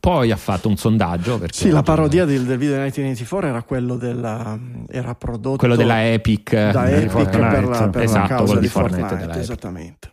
[0.00, 1.40] Poi ha fatto un sondaggio.
[1.50, 4.58] Sì, la parodia del, del, video 1984 era quello della.
[4.88, 5.58] era prodotto.
[5.58, 6.70] Quello della Epic.
[6.70, 9.08] Da Epic per la, per esatto, la causa di Fortnite.
[9.08, 10.10] Fortnite esattamente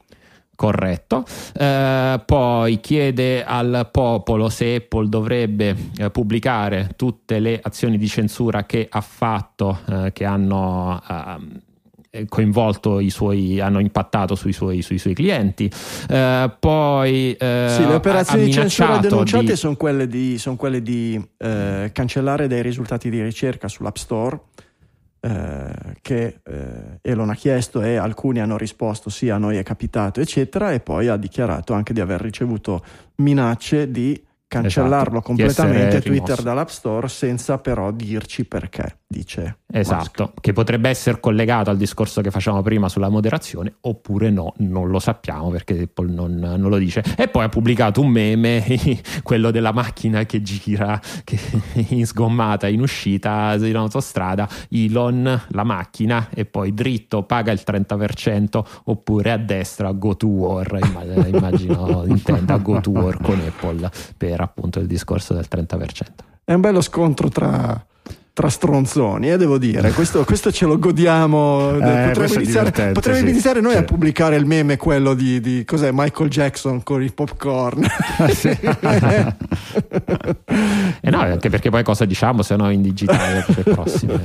[0.56, 1.26] corretto.
[1.58, 8.66] Eh, poi chiede al popolo se Apple dovrebbe eh, pubblicare tutte le azioni di censura
[8.66, 11.62] che ha fatto, eh, che hanno ehm,
[12.28, 15.72] coinvolto i suoi, hanno impattato sui suoi, sui suoi clienti.
[16.08, 19.56] Eh, poi eh, sì, le operazioni di censura denunciate di...
[19.56, 24.40] sono quelle di, sono quelle di eh, cancellare dei risultati di ricerca sull'App Store
[25.26, 30.20] eh, che eh, Elon ha chiesto e alcuni hanno risposto sì a noi è capitato
[30.20, 32.84] eccetera e poi ha dichiarato anche di aver ricevuto
[33.16, 34.22] minacce di
[34.54, 39.60] cancellarlo esatto, completamente Twitter dall'App Store senza però dirci perché, dice.
[39.76, 40.42] Esatto, Musk.
[40.42, 45.00] che potrebbe essere collegato al discorso che facevamo prima sulla moderazione oppure no, non lo
[45.00, 47.04] sappiamo perché Apple non, non lo dice.
[47.18, 48.64] E poi ha pubblicato un meme,
[49.24, 51.40] quello della macchina che gira che
[51.90, 58.64] in sgommata in uscita in autostrada, Elon, la macchina e poi dritto paga il 30%
[58.86, 60.80] oppure a destra go to war,
[61.26, 65.88] immagino intenda go to war con Apple per appunto il discorso del 30%.
[66.44, 67.84] È un bello scontro tra
[68.34, 69.92] tra stronzoni, eh, devo dire.
[69.92, 71.76] Questo, questo ce lo godiamo.
[71.78, 73.30] Eh, potremmo iniziare, potremmo sì.
[73.30, 73.78] iniziare noi Sì.
[73.78, 77.86] a pubblicare il meme, quello di, di- cos'è, Michael Jackson con i popcorn.
[81.06, 84.20] Eh no, anche perché poi cosa diciamo se no in digitale per, prossime,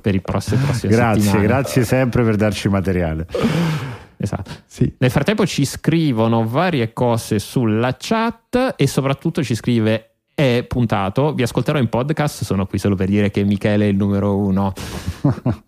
[0.00, 1.46] per i prossimi, prossime Grazie, settimane.
[1.46, 3.26] grazie sempre per darci materiale.
[4.16, 4.50] Esatto.
[4.66, 4.92] Sì.
[4.98, 10.11] Nel frattempo ci scrivono varie cose sulla chat e soprattutto ci scrive
[10.42, 13.96] è puntato, vi ascolterò in podcast, sono qui solo per dire che Michele è il
[13.96, 14.72] numero uno.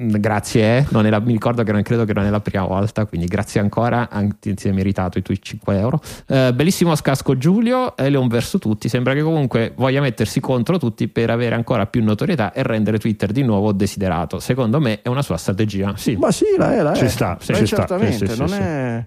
[0.00, 0.86] Eh, grazie, eh.
[0.90, 3.26] non è la- mi ricordo che non credo che non è la prima volta, quindi
[3.26, 6.00] grazie ancora, anzi ti hai meritato i tuoi 5 euro.
[6.26, 11.30] Eh, bellissimo scasco Giulio, Eleon verso tutti, sembra che comunque voglia mettersi contro tutti per
[11.30, 14.38] avere ancora più notorietà e rendere Twitter di nuovo desiderato.
[14.38, 15.92] Secondo me è una sua strategia.
[15.96, 16.96] Sì, Ma sì, la è, la è.
[16.96, 17.76] Ci sta, Beh, ci sta.
[17.76, 19.04] certamente, Sì, sì, non sì, è...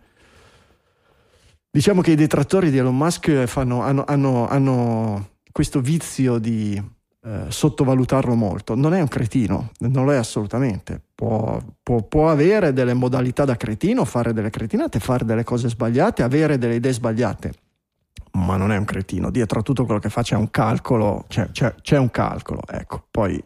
[1.71, 6.81] Diciamo che i detrattori di Elon Musk fanno- hanno, hanno- hanno questo vizio di
[7.23, 8.73] eh, sottovalutarlo molto.
[8.75, 10.99] Non è un cretino, non lo è assolutamente.
[11.13, 16.23] Può, può- può avere delle modalità da cretino, fare delle cretinate, fare delle cose sbagliate,
[16.23, 17.53] avere delle idee sbagliate.
[18.33, 19.29] Ma non è un cretino.
[19.29, 21.25] Dietro a tutto quello che fa c'è un calcolo.
[21.27, 22.61] C'è, c'è- c'è un calcolo.
[22.67, 23.41] Ecco, poi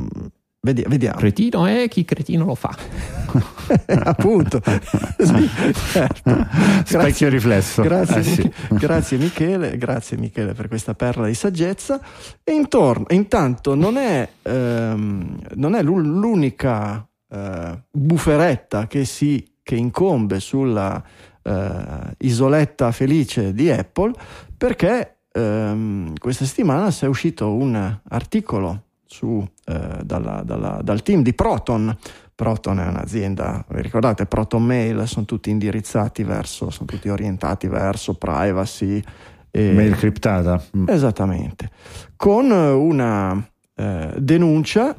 [0.00, 0.26] mm,
[0.64, 1.18] vedi- vediamo.
[1.18, 2.74] cretino è chi cretino lo fa.
[3.86, 4.60] Appunto,
[5.18, 5.48] Sì,
[5.92, 6.46] certo.
[6.84, 7.82] Specchio riflesso.
[7.82, 8.52] Grazie, Eh, sì.
[8.70, 12.00] Grazie Michele, grazie Michele per questa perla di saggezza.
[12.42, 19.74] E intorno, intanto non è, ehm, non è l'u- l'unica eh, buferetta che, si, che
[19.76, 21.02] incombe sulla
[21.42, 21.72] eh,
[22.18, 24.12] isoletta felice di Apple,
[24.56, 28.82] perché ehm, questa settimana si è uscito un articolo
[29.14, 31.96] su, eh, dalla- dalla- dal team di Proton.
[32.34, 38.14] Proton è un'azienda, vi ricordate, Proton Mail sono tutti indirizzati verso, sono tutti orientati verso
[38.14, 39.00] privacy.
[39.52, 40.60] e- Mail criptata.
[40.76, 40.88] Mm.
[40.88, 41.70] Esattamente,
[42.16, 43.40] con una
[43.76, 44.96] eh, denuncia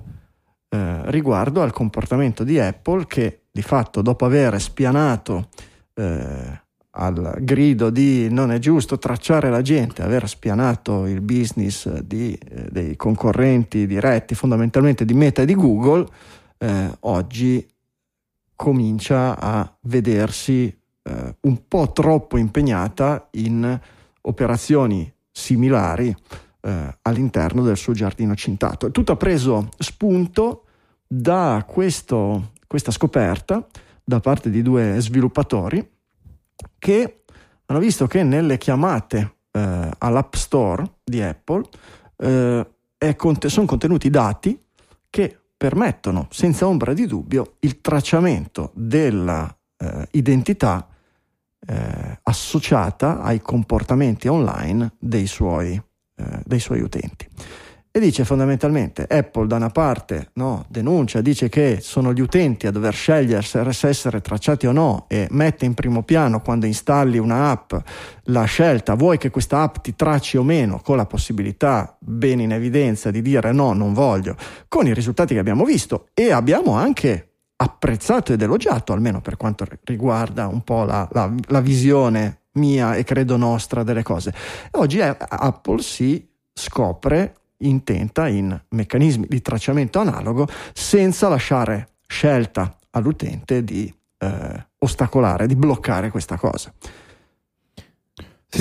[0.69, 5.49] eh, riguardo al comportamento di Apple che di fatto dopo aver spianato
[5.93, 6.62] eh,
[6.95, 12.69] al grido di non è giusto tracciare la gente, aver spianato il business di, eh,
[12.71, 16.08] dei concorrenti diretti fondamentalmente di Meta e di Google,
[16.58, 17.67] eh, oggi
[18.55, 23.79] comincia a vedersi eh, un po' troppo impegnata in
[24.21, 26.15] operazioni similari
[26.62, 28.89] eh, all'interno del suo giardino cintato.
[28.89, 30.63] Tutto ha preso spunto
[31.05, 33.67] da questo- questa scoperta
[34.03, 35.93] da parte di due sviluppatori
[36.86, 37.24] che
[37.65, 41.63] hanno visto che nelle chiamate eh, all'App Store di Apple
[42.17, 44.56] eh, è conte- sono contenuti dati
[45.10, 50.08] che permettono senza ombra di dubbio il tracciamento della eh,
[51.65, 55.74] eh, associata ai comportamenti online dei suoi,
[56.17, 57.28] eh, dei suoi utenti.
[57.95, 62.71] E dice fondamentalmente Apple da una parte no, denuncia, dice che sono gli utenti a
[62.71, 67.17] dover scegliere se se essere tracciati o no e mette in primo piano quando installi
[67.17, 67.73] una app
[68.23, 72.51] la scelta, vuoi che questa app ti tracci o meno, con la possibilità ben in
[72.51, 74.36] evidenza di dire no, non voglio,
[74.67, 79.65] con i risultati che abbiamo visto e abbiamo anche apprezzato ed elogiato, almeno per quanto
[79.86, 84.34] riguarda un po' la, la- la visione mia e credo nostra delle cose.
[84.71, 87.36] Oggi eh, Apple si scopre
[87.67, 96.10] intenta in meccanismi di tracciamento analogo senza lasciare scelta all'utente di eh, ostacolare, di bloccare
[96.10, 96.73] questa cosa.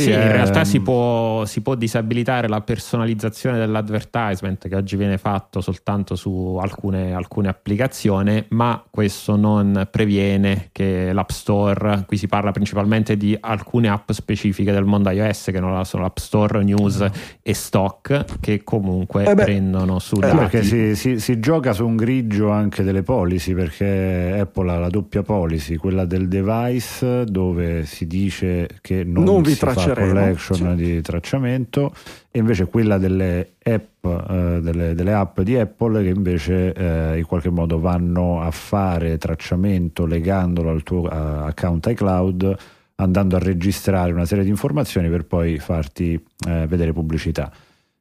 [0.01, 5.19] Sì, in ehm, realtà si può, si può disabilitare la personalizzazione dell'advertisement che oggi viene
[5.19, 12.27] fatto soltanto su alcune, alcune applicazioni, ma questo non previene che l'App Store, qui si
[12.27, 17.07] parla principalmente di alcune app specifiche del mondo iOS che non sono l'App Store, News
[17.43, 20.37] e Stock, che comunque Eh beh, prendono su eh, dati.
[20.37, 24.89] Perché si, si- si gioca su un grigio anche delle policy, perché Apple ha la
[24.89, 29.84] doppia policy, quella del device dove si dice che non, Non vi si fa tracceremo,
[29.93, 30.85] collection sì.
[30.85, 31.95] di tracciamento
[32.31, 37.27] e invece quella delle app, eh, delle, delle app di Apple che invece eh, in
[37.27, 42.57] qualche modo vanno a fare tracciamento legandolo al tuo eh, account iCloud
[42.97, 46.15] andando a registrare una serie di informazioni per poi farti
[46.47, 47.53] eh, vedere pubblicità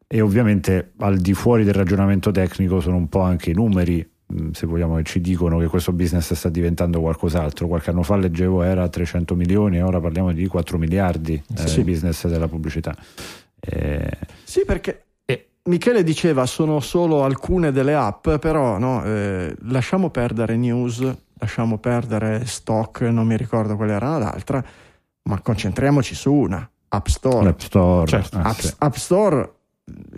[0.08, 4.08] e ovviamente al di fuori del ragionamento tecnico sono un po' anche i numeri
[4.52, 8.64] se vogliamo che ci dicono che questo business sta diventando qualcos'altro qualche anno fa leggevo
[8.64, 11.84] era 300 milioni ora parliamo di 4 miliardi eh, Sì.
[11.84, 12.96] business della pubblicità
[13.60, 14.10] Eh,
[14.44, 20.58] Sì, perché E- Michele diceva sono solo alcune delle app, però no, eh, lasciamo perdere
[20.58, 21.02] news,
[21.38, 24.62] lasciamo perdere stock, non mi ricordo qual era l'altra,
[25.30, 27.46] ma concentriamoci su una, App Store.
[27.46, 28.74] l'App Store Certo, ah, App, sì.
[28.80, 29.52] App Store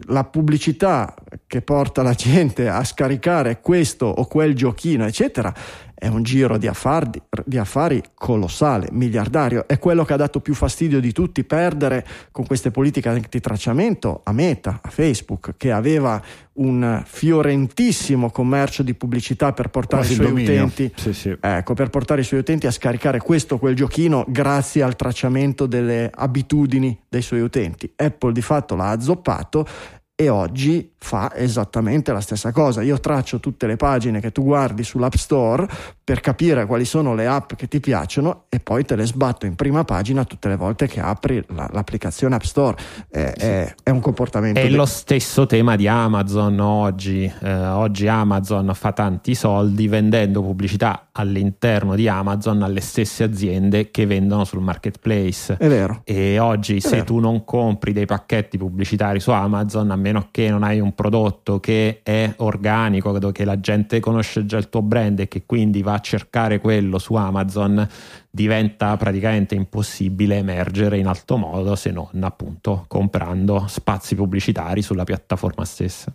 [0.08, 1.16] la pubblicità
[1.48, 5.54] che porta la gente a scaricare questo o quel giochino, eccetera,
[5.96, 9.66] è un giro di affari, di affari, colossale, miliardario.
[9.66, 14.34] È quello che ha dato più fastidio di tutti perdere con queste politiche antitracciamento a
[14.34, 16.22] Meta, a Facebook, che aveva
[16.56, 21.38] un fiorentissimo commercio di pubblicità per portare Quasi i suoi utenti sì, sì.
[21.40, 25.66] Ecco, per portare i suoi utenti a scaricare questo o quel giochino grazie al tracciamento
[25.66, 27.92] delle abitudini dei suoi utenti.
[27.96, 29.68] Apple di fatto l'ha azzoppato
[30.18, 32.82] e oggi fa esattamente la stessa cosa.
[32.82, 35.68] Io traccio tutte le pagine che tu guardi sull'App Store
[36.02, 39.56] per capire quali sono le app che ti piacciono e poi te le sbatto in
[39.56, 42.78] prima pagina tutte le volte che apri la, l'applicazione App Store.
[43.10, 43.46] È, sì.
[43.46, 44.58] è, è un comportamento.
[44.58, 47.30] È de- lo stesso tema di Amazon oggi.
[47.42, 54.06] Eh, oggi Amazon fa tanti soldi vendendo pubblicità all'interno di Amazon alle stesse aziende che
[54.06, 55.56] vendono sul marketplace.
[55.58, 56.02] È vero.
[56.04, 57.04] E oggi, è se vero.
[57.04, 61.60] tu non compri dei pacchetti pubblicitari su Amazon, a meno che non hai un prodotto
[61.60, 65.94] che è organico, che la gente conosce già il tuo brand e che quindi va
[65.94, 67.88] a cercare quello su Amazon,
[68.30, 75.64] diventa praticamente impossibile emergere in alto modo se non appunto comprando spazi pubblicitari sulla piattaforma
[75.64, 76.14] stessa.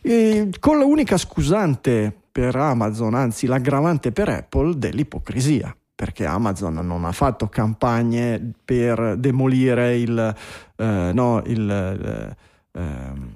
[0.00, 7.04] E con la unica scusante per Amazon, anzi l'aggravante per Apple, dell'ipocrisia perché Amazon non
[7.04, 10.34] ha fatto campagne per demolire il,
[10.76, 13.30] eh, no, il, eh, ehm,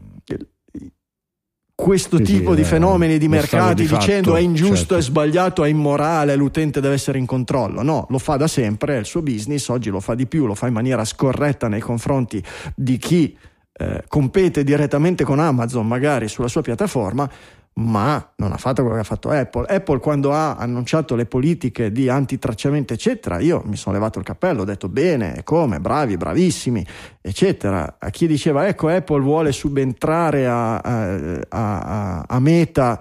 [1.76, 4.96] questo sì, tipo sì, di fenomeni di mercati di dicendo fatto, è ingiusto, certo.
[4.96, 7.82] è sbagliato, è immorale, l'utente deve essere in controllo.
[7.82, 10.54] No, lo fa da sempre, è il suo business, oggi lo fa di più, lo
[10.54, 12.42] fa in maniera scorretta nei confronti
[12.74, 13.36] di chi
[13.74, 17.30] eh, compete direttamente con Amazon, magari sulla sua piattaforma,
[17.78, 19.66] ma non ha fatto quello che ha fatto Apple.
[19.66, 24.62] Apple quando ha annunciato le politiche di antitracciamento, eccetera, io mi sono levato il cappello,
[24.62, 26.86] ho detto bene, come, bravi, bravissimi,
[27.20, 27.96] eccetera.
[27.98, 32.98] A chi diceva ecco Apple vuole subentrare a, a, a, a Meta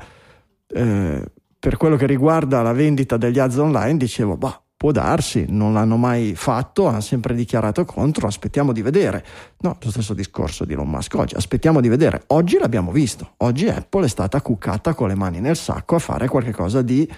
[0.68, 5.74] eh, per quello che riguarda la vendita degli ads online, dicevo, bah, Può darsi, non
[5.74, 9.26] l'hanno mai fatto, hanno sempre dichiarato contro, aspettiamo di vedere.
[9.60, 12.24] No, lo stesso discorso di Elon Musk oggi, aspettiamo di vedere.
[12.28, 16.28] Oggi l'abbiamo visto, oggi Apple è stata cuccata con le mani nel sacco a fare
[16.28, 17.10] qualcosa di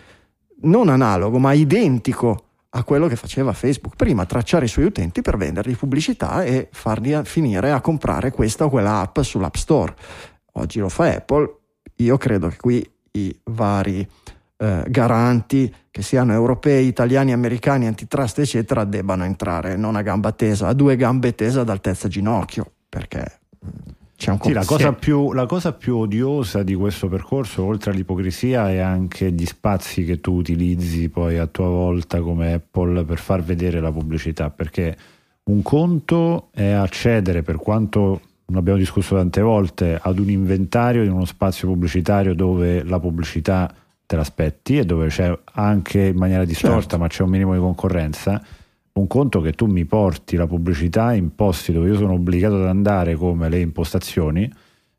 [0.61, 5.37] non analogo, ma identico a quello che faceva Facebook prima, tracciare i suoi utenti per
[5.37, 9.95] vendergli pubblicità e farli finire a comprare questa o quella app sull'App Store.
[10.53, 11.57] Oggi lo fa Apple,
[11.95, 14.07] io credo che qui i vari
[14.57, 19.75] eh, garanti, che siano europei, italiani, americani, antitrust, eccetera, debbano entrare.
[19.75, 23.69] Non a gamba tesa, a due gambe tese ad altezza ginocchio, perché mm,
[24.15, 28.71] c'è un sì, la, cosa più, la cosa più odiosa di questo percorso, oltre all'ipocrisia,
[28.71, 33.43] è anche gli spazi che tu utilizzi poi a tua volta come Apple per far
[33.43, 34.97] vedere la pubblicità, perché
[35.43, 41.11] un conto è accedere, per quanto non abbiamo discusso tante volte, ad un inventario in
[41.11, 43.71] uno spazio pubblicitario dove la pubblicità
[44.07, 46.97] te l'aspetti e dove c'è anche in maniera distorta certo.
[46.97, 48.41] ma c'è un minimo di concorrenza
[48.93, 52.67] un conto che tu mi porti la pubblicità in posti dove io sono obbligato ad
[52.67, 54.51] andare come le impostazioni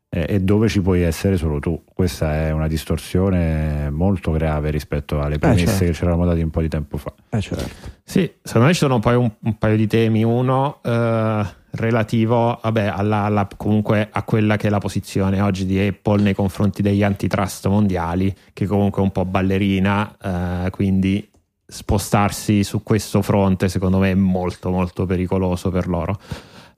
[0.09, 5.19] eh, e dove ci puoi essere solo tu questa è una distorsione molto grave rispetto
[5.19, 5.85] alle premesse eh, certo.
[5.85, 7.87] che ci eravamo dati un po' di tempo fa eh, certo.
[8.03, 12.85] sì, secondo me ci sono poi un, un paio di temi uno eh relativo vabbè,
[12.85, 17.03] alla, alla, comunque a quella che è la posizione oggi di Apple nei confronti degli
[17.03, 21.27] antitrust mondiali, che comunque è un po' ballerina, eh, quindi
[21.65, 26.19] spostarsi su questo fronte secondo me è molto molto pericoloso per loro.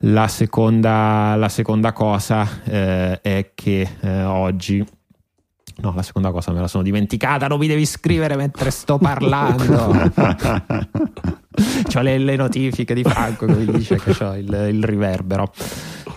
[0.04, 4.84] La seconda, la seconda cosa eh, è che eh, oggi
[5.76, 10.12] No, la seconda cosa me la sono dimenticata, non mi devi scrivere mentre sto parlando.
[11.94, 15.50] ho le, le, notifiche di Franco che mi dice che ho il, il riverbero.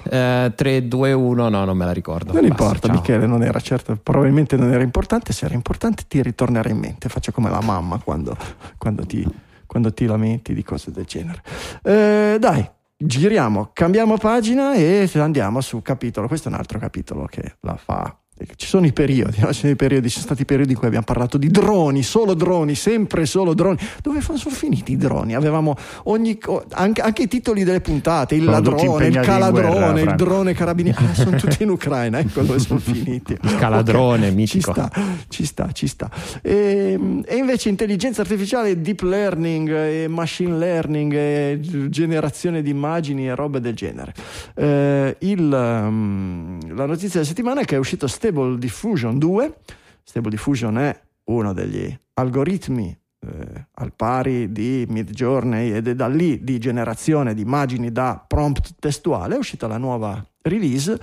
[0.10, 2.34] Eh, 3, 2, 1, no, non me la ricordo.
[2.34, 2.98] Non Basta, importa, ciao.
[2.98, 5.34] Michele, non era certo, probabilmente non era importante.
[5.34, 7.10] Se era importante, ti ritornerà in mente.
[7.10, 8.38] Faccia come la mamma quando,
[8.78, 9.26] quando, ti,
[9.66, 11.42] quando ti, lamenti di cose del genere.
[11.84, 16.28] Eh, dai, giriamo, cambiamo pagina e andiamo sul capitolo.
[16.28, 18.16] Questo è un altro capitolo che la fa
[18.58, 19.48] ci sono i periodi, no?
[19.54, 22.34] ci, sono i periodi, ci sono stati periodi in cui abbiamo parlato di droni, solo
[22.34, 23.78] droni, sempre solo droni.
[24.02, 25.36] Dove sono finiti i droni?
[25.36, 26.38] Avevamo ogni,
[26.72, 30.98] anche, anche, i titoli delle puntate, il sono ladrone, il caladrone, guerra, il drone carabinieri,
[31.06, 33.38] ah, sono tutti in Ucraina, ecco dove sono finiti.
[33.42, 34.74] Il caladrone, okay, mitico.
[34.74, 34.92] Ci sta,
[35.30, 36.10] ci sta, ci sta.
[36.42, 43.30] E, ehm, e, invece intelligenza artificiale, deep learning, e machine learning, e generazione di immagini
[43.30, 44.14] e robe del genere.
[44.56, 49.56] Eh, il, um, la notizia della settimana è che è uscito Stable Diffusion 2.
[50.04, 56.44] Stable Diffusion è uno degli algoritmi eh, al pari di Midjourney ed è da lì
[56.44, 59.36] di generazione di immagini da prompt testuale.
[59.36, 61.00] È uscita la nuova release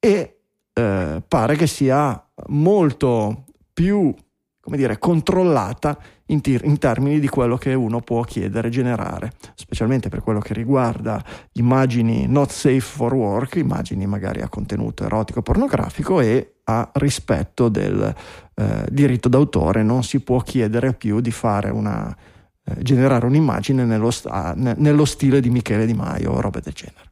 [0.00, 0.40] e
[0.72, 4.12] eh, pare che sia molto più
[4.60, 5.98] come dire, controllata
[6.30, 10.40] in, tir- in, termini di quello che uno può chiedere e generare, specialmente per quello
[10.40, 11.22] che riguarda
[11.52, 18.14] immagini not safe for work, immagini magari a contenuto erotico pornografico e a rispetto del
[18.54, 19.82] eh, diritto d'autore.
[19.82, 22.16] Non si può chiedere più di fare una,
[22.64, 27.08] eh, generare un'immagine nello, sta- nello stile di Michele Di Maio o robe del genere.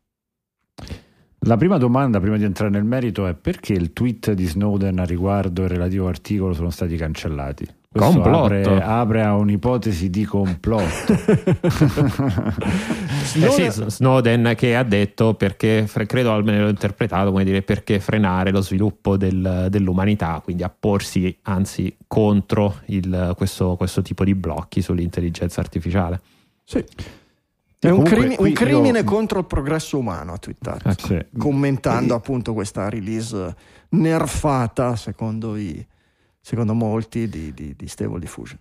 [1.42, 5.04] La prima domanda, prima di entrare nel merito, è perché il tweet di Snowden a
[5.04, 7.77] riguardo il relativo articolo sono stati cancellati?
[7.90, 11.14] Questo apre, apre, a un'ipotesi di complotto.
[13.24, 13.64] Snowden...
[13.66, 18.50] Eh sì, Snowden che ha detto perché, credo almeno l'ho interpretato come dire perché frenare
[18.50, 25.60] lo sviluppo del, dell'umanità, quindi apporsi anzi contro il, questo, questo tipo di blocchi sull'intelligenza
[25.60, 26.20] artificiale.
[26.64, 26.84] Sì.
[27.80, 29.04] È un, crimi- un crimine io...
[29.04, 31.06] contro il progresso umano, ha twittato, ecco.
[31.06, 31.24] sì.
[31.38, 32.16] commentando e...
[32.16, 33.54] appunto questa release
[33.90, 35.86] nerfata, secondo, i,
[36.48, 38.58] secondo molti, di, di, di Stable Diffusion.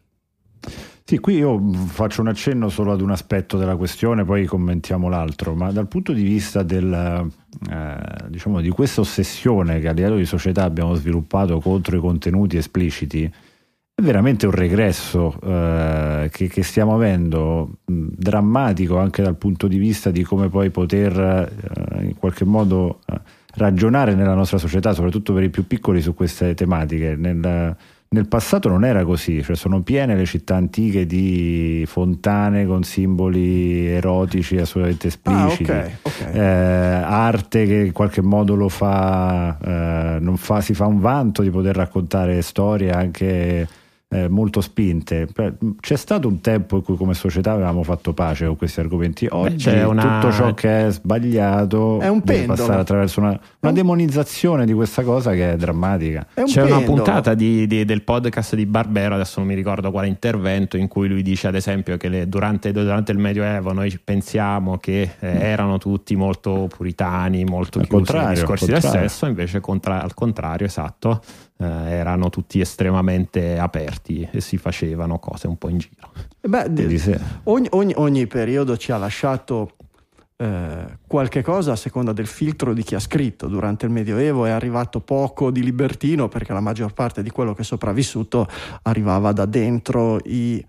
[1.06, 5.56] Sì, qui io faccio un accenno solo ad un aspetto della questione, poi commentiamo l'altro,
[5.56, 7.32] ma dal punto di vista del,
[7.72, 12.58] eh, diciamo, di questa ossessione che a livello di società abbiamo sviluppato contro i contenuti
[12.58, 19.70] espliciti, è veramente un regresso eh, che, che, stiamo avendo, mh, drammatico anche dal punto
[19.70, 24.94] di vista di come poi poter eh, in qualche modo eh, ragionare nella nostra società,
[24.94, 27.16] soprattutto per i più piccoli, su queste tematiche.
[27.16, 27.76] Nel,
[28.10, 33.88] nel passato non era così, cioè sono piene le città antiche di fontane con simboli
[33.88, 36.34] erotici assolutamente espliciti, ah, okay, okay.
[36.34, 39.58] Eh, arte che in qualche modo lo fa,
[40.22, 43.68] eh, fa, si fa un vanto di poter raccontare storie anche
[44.10, 45.28] eh, molto spinte.
[45.80, 49.28] C'è stato un tempo in cui come società avevamo fatto pace con questi argomenti.
[49.30, 50.20] Oggi Beh, una...
[50.20, 55.04] tutto ciò che è sbagliato è un deve passare attraverso una, una demonizzazione di questa
[55.04, 56.26] cosa che è drammatica.
[56.34, 56.78] È un C'è pendolo.
[56.78, 60.88] una puntata di, di, del podcast di Barbero, adesso non mi ricordo quale intervento, in
[60.88, 65.34] cui lui dice ad esempio che le, durante, durante, il Medioevo noi pensiamo che eh,
[65.34, 65.42] mm.
[65.42, 70.66] erano tutti molto puritani, molto al chiusi nei discorsi del sesso, invece contra, al contrario,
[70.66, 71.22] esatto
[71.58, 76.12] eh, erano tutti estremamente aperti e si facevano cose un po' in giro.
[76.40, 76.70] Beh,
[77.44, 79.74] ogni, ogni, ogni, periodo ci ha lasciato
[80.38, 83.48] eh, qualche cosa a seconda del filtro di chi ha scritto.
[83.48, 87.62] Durante il Medioevo è arrivato poco di libertino perché la maggior parte di quello che
[87.62, 88.48] è sopravvissuto
[88.84, 90.64] arrivava da dentro i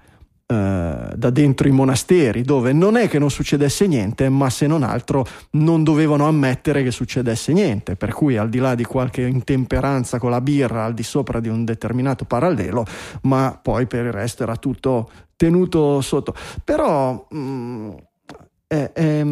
[0.50, 4.82] eh, da dentro i monasteri, dove non è che non succedesse niente, ma se non
[4.82, 10.18] altro non dovevano ammettere che succedesse niente, per cui al di là di qualche intemperanza
[10.18, 12.86] con la birra al di sopra di un determinato parallelo,
[13.22, 16.34] ma poi per il resto era tutto tenuto sotto.
[16.64, 17.90] Però mh,
[18.66, 19.26] è, è,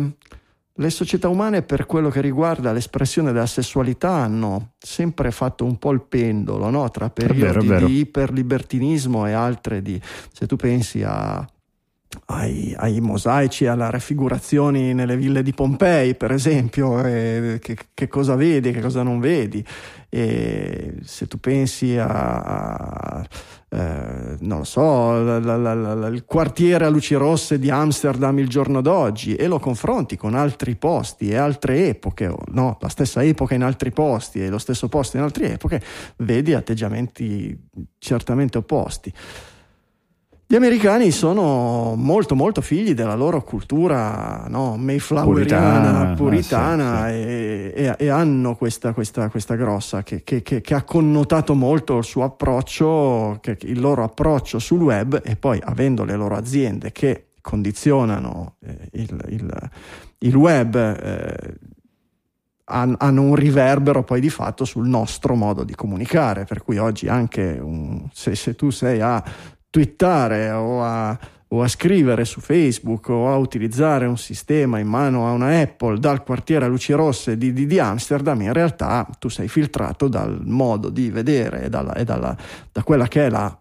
[0.78, 5.92] le società umane per quello che riguarda l'espressione della sessualità hanno sempre fatto un po'
[5.92, 6.90] il pendolo no?
[6.90, 10.00] tra periodi vero, di iperlibertinismo e altre di...
[10.32, 11.46] Se tu pensi a,
[12.26, 18.34] ai, ai, mosaici, alle raffigurazioni nelle ville di Pompei, per esempio, eh, che, che, cosa
[18.34, 19.64] vedi, che cosa non vedi.
[20.08, 23.26] E se tu pensi a
[23.76, 28.48] eh, non lo so, la, la, la, il quartiere a luci rosse di Amsterdam il
[28.48, 33.54] giorno d'oggi e lo confronti con altri posti e altre epoche, no, la stessa epoca
[33.54, 35.82] in altri posti e lo stesso posto in altre epoche,
[36.16, 37.68] vedi atteggiamenti
[37.98, 39.12] certamente opposti.
[40.48, 44.76] Gli americani sono molto molto figli della loro cultura no?
[44.76, 47.18] mayfloweriana, puritana, puritana ah, sì, sì.
[47.18, 51.98] E, e, e, hanno questa, questa, questa grossa che, che, che, che, ha connotato molto
[51.98, 57.30] il suo approccio, il loro approccio sul web e poi avendo le loro aziende che
[57.40, 59.70] condizionano eh, il, il,
[60.18, 61.54] il, web eh,
[62.66, 67.58] hanno un riverbero poi di fatto sul nostro modo di comunicare, per cui oggi anche
[67.60, 69.22] un, se, se tu sei a
[69.70, 75.26] twittare o a, o a scrivere su Facebook o a utilizzare un sistema in mano
[75.26, 79.28] a una Apple dal quartiere a luci rosse di, di, di Amsterdam, in realtà tu
[79.28, 82.36] sei filtrato dal modo di vedere e, dalla, e dalla,
[82.72, 83.56] da quella che è la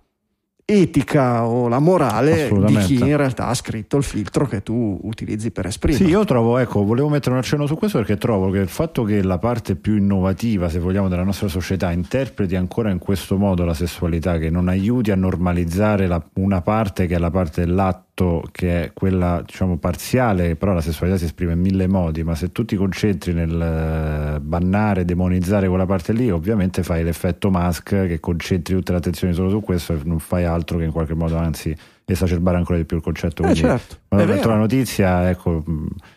[0.66, 5.52] etica o la morale di chi in realtà ha scritto il filtro che tu utilizzi
[5.52, 6.04] per esprimere.
[6.04, 9.04] Sì, io trovo, ecco, volevo mettere un accenno su questo perché trovo che il fatto
[9.04, 13.64] che la parte più innovativa, se vogliamo, della nostra società interpreti ancora in questo modo
[13.64, 18.05] la sessualità, che non aiuti a normalizzare la, una parte che è la parte dell'atto
[18.16, 22.34] fatto che è quella diciamo parziale, però la sessualità si esprime in mille modi, ma
[22.34, 27.90] se tu ti concentri nel eh, bannare, demonizzare quella parte lì, ovviamente fai l'effetto mask
[28.08, 31.36] che concentri tutta l'attenzione solo su questo e non fai altro che in qualche modo
[31.36, 31.76] anzi
[32.08, 33.44] esacerbare ancora di più il concetto.
[33.44, 34.60] Eh, certo, quando è ho letto vero.
[34.60, 35.64] la notizia, ecco,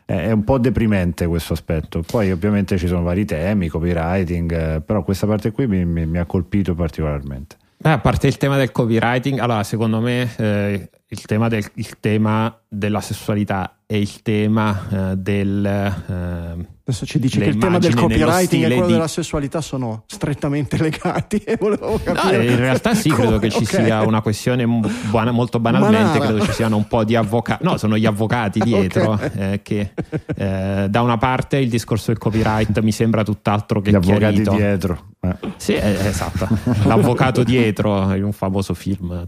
[0.05, 2.03] è un po' deprimente questo aspetto.
[2.07, 6.19] Poi ovviamente ci sono vari temi, copywriting, eh, però questa parte qui mi, mi- mi
[6.19, 7.57] ha colpito particolarmente.
[7.81, 12.01] Eh, a parte il tema del copywriting, allora secondo me eh, il, tema del- il
[12.01, 15.65] tema della sessualità e il tema eh, del...
[15.65, 19.61] eh, Adesso ci dici le che il tema del copywriting e quello di- della sessualità
[19.61, 22.47] sono strettamente legati e volevo No, capire.
[22.47, 23.69] in realtà sì, credo come- che ci ok.
[23.85, 24.65] sia una questione
[25.11, 26.25] buona- molto banalmente, Manara.
[26.25, 29.31] credo ci siano un po' di avvocati, no, sono gli avvocati dietro, Ok.
[29.37, 29.93] eh, che
[30.35, 34.55] eh, da una parte il discorso del copyright mi sembra tutt'altro che Gli avvocati chiarito.
[34.55, 35.05] dietro.
[35.21, 35.37] eh.
[35.59, 36.49] Sì, eh, esatto,
[36.85, 39.27] l'avvocato dietro in un famoso film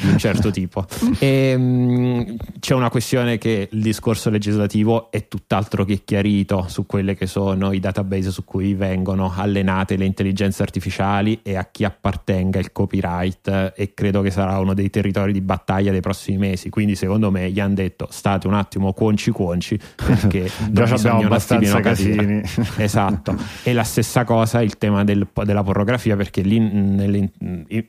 [0.00, 0.86] di un certo tipo.
[1.18, 7.14] E, mh, c'è una questione che il discorso legislativo è tutt'altro che chiarito su quelle
[7.14, 12.58] che sono i database su cui vengono allenate le intelligenze artificiali e a chi appartenga
[12.58, 16.70] il copyright eh, e credo che sarà uno dei territori di battaglia dei prossimi mesi.
[16.70, 21.80] Quindi secondo me gli hanno detto state un attimo cuonci cuonci perché Già abbiamo abbastanza
[21.80, 22.42] casini.
[22.76, 27.30] Esatto, e la stessa cosa il tema del- della pornografia, perché lì nelle-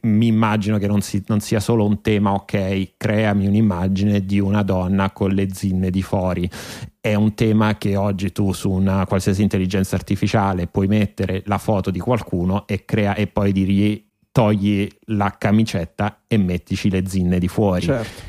[0.01, 4.63] mi immagino che non, si- non sia solo un tema, ok, creami un'immagine di una
[4.63, 6.49] donna con le zinne di fuori.
[7.07, 11.89] È un tema che oggi tu su una qualsiasi intelligenza artificiale puoi mettere la foto
[11.89, 17.47] di qualcuno e, crea, e poi dirgli togli la camicetta e mettici le zinne di
[17.47, 18.21] fuori Certo.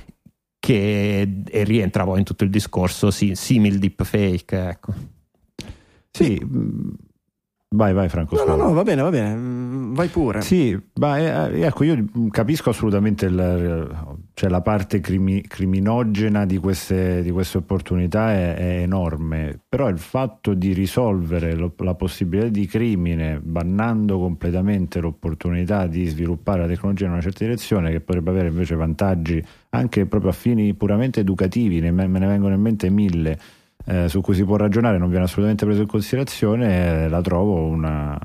[0.61, 1.29] che
[1.65, 4.95] rientra poi in tutto il discorso sì, simil deepfake ecco.
[6.13, 6.41] Sì,
[7.75, 8.37] vai, vai Franco.
[8.37, 10.41] No, no, no, va bene, va bene, mm, vai pure.
[10.41, 17.23] Sì, ma eh, ecco, io capisco assolutamente il- cioè la parte crimi- criminogena di queste,
[17.23, 22.67] di queste opportunità è, è enorme, però il fatto di risolvere lo- la possibilità di
[22.67, 28.49] crimine bannando completamente l'opportunità di sviluppare la tecnologia in una certa direzione, che potrebbe avere
[28.49, 33.39] invece vantaggi anche proprio a fini puramente educativi, ne- me ne vengono in mente mille.
[33.89, 37.65] Eh, su cui si può ragionare non viene assolutamente preso in considerazione, eh, la trovo
[37.65, 38.19] una,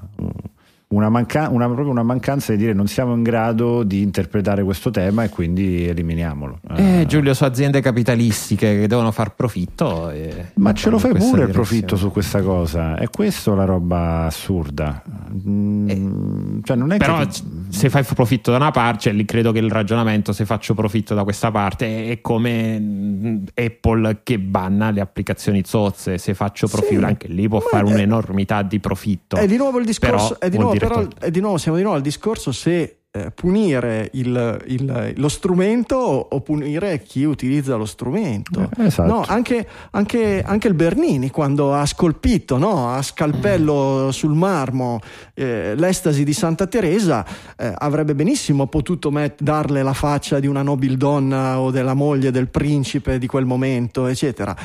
[0.90, 4.92] una, manca- una- proprio una mancanza di dire non siamo in grado di interpretare questo
[4.92, 6.60] tema e quindi eliminiamolo.
[6.76, 10.10] Eh, Giulio, su aziende capitalistiche che devono far profitto.
[10.12, 12.02] e Ma ce lo fai pure questa il profitto direzione.
[12.04, 12.96] su questa cosa?
[12.96, 15.02] È questa la roba assurda.
[15.48, 17.28] Mm, cioè non è Però che...
[17.74, 21.14] se fai profitto da una parte, cioè, lì credo che il ragionamento se faccio profitto
[21.16, 26.76] da questa parte è come mm, Apple che banna le applicazioni zozze, se faccio Sì,
[26.78, 29.36] profitto anche lì può fare è- un'enormità di profitto.
[29.38, 31.84] È di nuovo il discorso, Però è di nuovo, però, è di nuovo- siamo di
[31.84, 37.86] nuovo al discorso se eh, punire il- il- lo strumento o punire chi utilizza lo
[37.86, 38.68] strumento.
[38.76, 39.08] Eh, esatto.
[39.14, 45.00] No, anche, anche- anche il Bernini quando ha scolpito no, a scalpello sul marmo
[45.36, 47.24] eh, l'estasi di Santa Teresa
[47.56, 52.48] eh, avrebbe benissimo potuto met- darle la faccia di una nobildonna o della moglie del
[52.48, 54.56] principe di quel momento, eccetera.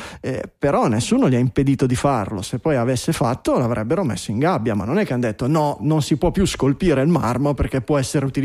[0.59, 2.41] Però nessuno gli ha impedito di farlo.
[2.41, 5.77] Se poi avesse fatto l'avrebbero messo in gabbia, ma non è che hanno detto no,
[5.83, 8.37] non si può più scolpire il marmo perché può essere utilizzato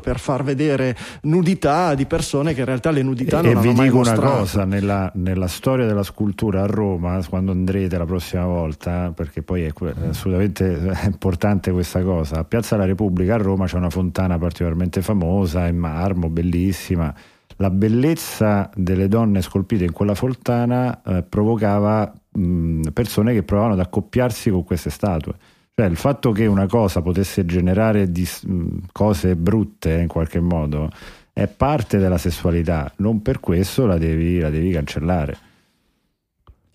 [0.00, 3.72] per far vedere nudità di persone che in realtà le nudità non e hanno vi
[3.74, 9.12] dico una cosa, nella, nella storia della scultura a Roma, quando andrete la prossima volta,
[9.14, 9.72] perché poi è
[10.08, 15.02] assolutamente è importante questa cosa, a Piazza della Repubblica a Roma c'è una fontana particolarmente
[15.02, 17.14] famosa, in marmo, bellissima.
[17.58, 23.80] La bellezza delle donne scolpite in quella fontana eh, provocava mh, persone che provavano ad
[23.80, 25.32] accoppiarsi con queste statue.
[25.78, 28.46] Cioè il fatto che una cosa potesse generare dis-
[28.92, 30.90] cose brutte in qualche modo
[31.34, 35.36] è parte della sessualità, non per questo la devi, la devi cancellare.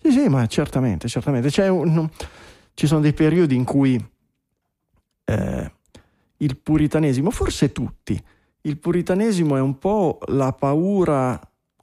[0.00, 1.60] Sì, sì, ma certamente, certamente.
[1.68, 2.08] Un-
[2.74, 4.00] ci sono dei periodi in cui
[5.24, 5.72] eh,
[6.36, 8.22] il puritanesimo, forse tutti,
[8.60, 11.40] il puritanesimo è un po' la paura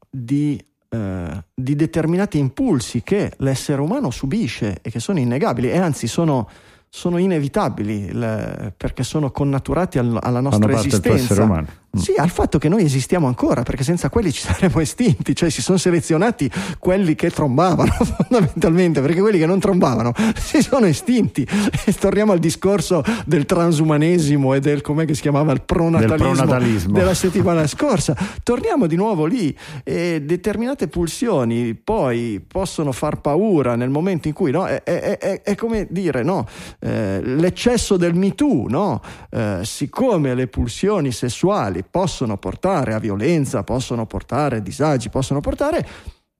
[0.09, 0.57] di,
[0.87, 6.49] eh, di determinati impulsi che l'essere umano subisce e che sono innegabili e anzi sono,
[6.89, 10.79] sono inevitabili il- perché sono connaturati al- alla nostra Fanno
[11.17, 11.78] esistenza.
[11.97, 11.99] Mm.
[11.99, 15.61] Sì, al fatto che noi esistiamo ancora, perché senza quelli ci saremmo estinti, cioè si
[15.61, 17.91] sono selezionati quelli che trombavano
[18.27, 21.47] fondamentalmente, perché quelli che non trombavano si sono estinti.
[21.85, 26.93] E torniamo al discorso del transumanesimo e del com'è che si chiamava il pronatalismo, pronatalismo.
[26.93, 28.15] della settimana scorsa.
[28.43, 34.51] Torniamo di nuovo lì e determinate pulsioni poi possono far paura nel momento in cui
[34.51, 36.47] no, è, è- è- è come dire no,
[36.79, 39.01] eh, l'eccesso del Me Too, no?
[39.31, 45.39] Eh, siccome le pulsioni sessuali ambientali possono portare a violenza, possono portare a disagi, possono
[45.39, 45.87] portare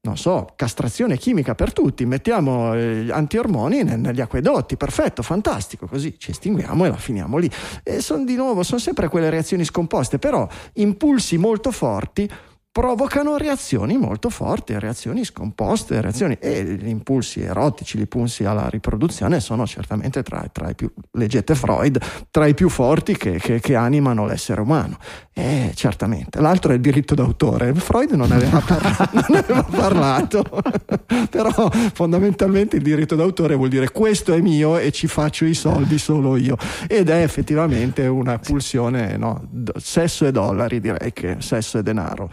[0.01, 6.31] non so, castrazione chimica per tutti, mettiamo eh, antiormoni negli acquedotti, perfetto, fantastico, così ci
[6.31, 7.51] estinguiamo e la finiamo lì.
[7.83, 12.31] E sono di nuovo, sono sempre quelle reazioni scomposte, però impulsi molto forti
[12.72, 19.39] provocano reazioni molto forti, reazioni scomposte, reazioni e gli impulsi erotici, gli impulsi alla riproduzione
[19.39, 21.99] sono certamente tra, tra i più, leggete Freud,
[22.30, 24.97] tra i più forti che, che, che animano l'essere umano.
[25.34, 26.39] Eh, certamente.
[26.41, 27.74] L'altro è il diritto d'autore.
[27.74, 30.43] Freud non aveva parlato, non aveva parlato.
[31.30, 35.97] però fondamentalmente il diritto d'autore vuol dire questo è mio e ci faccio i soldi
[35.97, 36.55] solo io.
[36.88, 39.49] Ed è effettivamente una pulsione, no?
[39.78, 42.30] sesso e dollari direi che sesso e denaro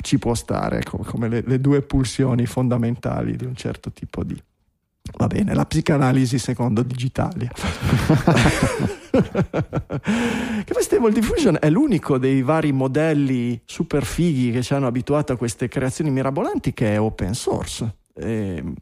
[0.00, 4.40] ci può stare come le, le due pulsioni fondamentali di un certo tipo di...
[5.16, 7.50] Va bene, la psicanalisi secondo Digitalia.
[9.10, 15.32] che poi Stable Diffusion è l'unico dei vari modelli super fighi che ci hanno abituato
[15.32, 17.96] a queste creazioni mirabolanti che è open source.
[18.14, 18.74] E, ehm,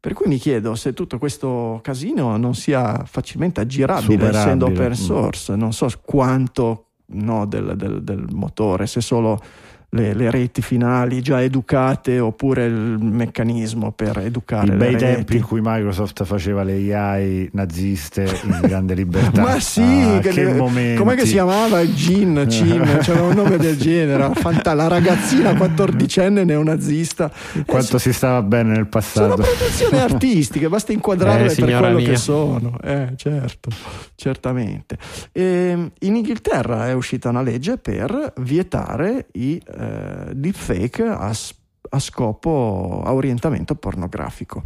[0.00, 4.38] per cui mi chiedo se tutto questo casino non sia facilmente aggirabile Superabile.
[4.38, 4.92] essendo open mm.
[4.92, 5.56] source.
[5.56, 9.40] Non so quanto no, del, del, del motore, se solo
[9.90, 15.04] le, le, reti finali già educate oppure il meccanismo per educare I bei reti.
[15.04, 19.40] tempi in cui Microsoft faceva le AI naziste in grande libertà.
[19.40, 21.82] Ma sì ah, che, che le, com'è che si chiamava?
[21.90, 27.32] Gin Cin c'era un nome del genere fanta, la ragazzina quattordicenne neonazista.
[27.64, 29.42] Quanto eh, si stava bene nel passato.
[29.42, 32.08] Sono produzioni artistiche basta inquadrarle eh, per quello mia.
[32.08, 32.78] che sono.
[32.82, 33.70] Eh, certo
[34.18, 34.98] certamente.
[35.30, 41.32] E, ehm, in Inghilterra è uscita una legge per vietare i eh, deepfake a,
[41.90, 44.64] a scopo, a orientamento pornografico.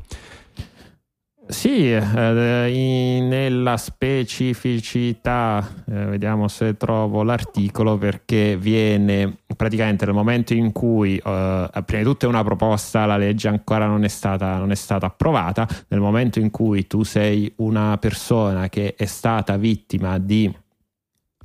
[1.52, 10.54] Sì, eh, in, nella specificità, eh, vediamo se trovo l'articolo, perché viene praticamente nel momento
[10.54, 14.56] in cui, eh, prima di tutto è una proposta, la legge ancora non è, stata,
[14.56, 19.56] non è stata approvata, nel momento in cui tu sei una persona che è stata
[19.56, 20.50] vittima di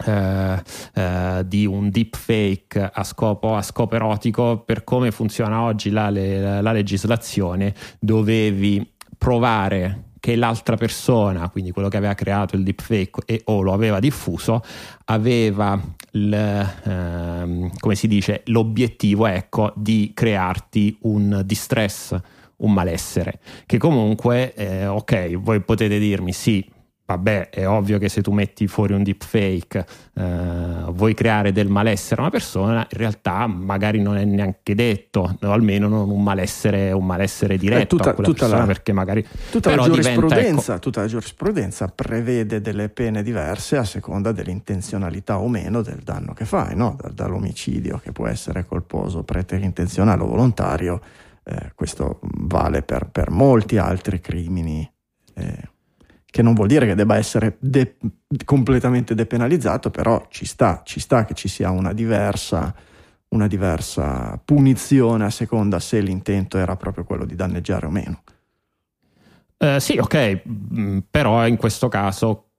[0.06, 0.62] eh,
[0.94, 6.62] eh, di un deepfake a scopo, a scopo erotico, per come funziona oggi la, la,
[6.62, 13.42] la legislazione, dovevi provare che l'altra persona, quindi quello che aveva creato il deepfake e,
[13.46, 14.62] o lo aveva diffuso,
[15.06, 15.82] aveva
[16.12, 22.14] il, ehm, come si dice, l'obiettivo ecco, di crearti un distress,
[22.58, 26.68] un malessere, che comunque, eh, ok, voi potete dirmi sì,
[27.08, 32.18] vabbè, è ovvio che se tu metti fuori un deepfake eh, vuoi creare del malessere
[32.18, 36.92] a una persona, in realtà magari non è neanche detto, o almeno non un malessere,
[36.92, 39.26] un malessere eh, diretto eh, tutta, a quella tutta la, perché magari...
[39.50, 45.40] Tutta la, giurisprudenza, diventa, ecco, tutta la giurisprudenza prevede delle pene diverse a seconda dell'intenzionalità
[45.40, 46.98] o meno del danno che fai, no?
[47.14, 51.00] dall'omicidio che può essere colposo, preterintenzionale o volontario,
[51.46, 54.92] eh, questo vale per, per molti altri crimini.
[55.36, 55.76] Eh
[56.30, 57.96] che non vuol dire che debba essere de-
[58.44, 62.74] completamente depenalizzato, però ci sta, ci sta che ci sia una diversa,
[63.30, 68.24] una diversa punizione a seconda se l'intento era proprio quello di danneggiare o meno.
[69.58, 72.50] Uh, sì, ok, mm, però in questo caso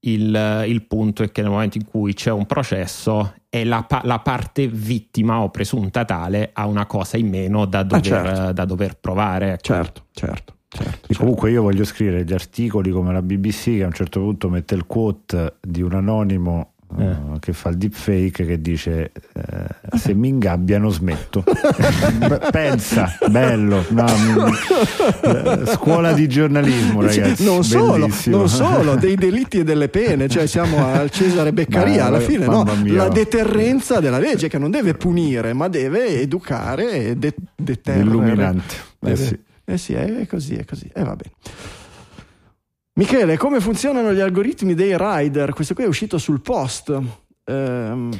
[0.00, 4.20] il, il, punto è che nel momento in cui c'è un processo è la, la
[4.20, 8.52] parte vittima o presunta tale ha una cosa in meno da ah, dover, ah, certo.
[8.52, 9.52] da dover provare.
[9.52, 9.62] Ecco.
[9.62, 10.54] Certo, certo.
[10.72, 11.18] Certo, certo.
[11.18, 14.76] Comunque io voglio scrivere gli articoli come la BBC che a un certo punto mette
[14.76, 17.08] il quote di un anonimo eh.
[17.10, 21.44] Uh, che fa il deepfake che dice uh, se mi ingabbiano smetto
[22.50, 25.66] pensa bello no, mi...
[25.66, 30.84] scuola di giornalismo ragazzi non solo, non solo, dei delitti e delle pene cioè siamo
[30.84, 32.66] al Cesare Beccaria alla fine no?
[32.86, 38.74] la deterrenza della legge che non deve punire ma deve educare e de- deterrere illuminante
[39.02, 39.38] eh, sì.
[39.70, 40.90] Eh sì, è così, è così.
[40.92, 41.32] E eh, va bene.
[42.94, 45.52] Michele, come funzionano gli algoritmi dei rider?
[45.52, 47.00] Questo qui è uscito sul post.
[47.44, 48.10] Ehm...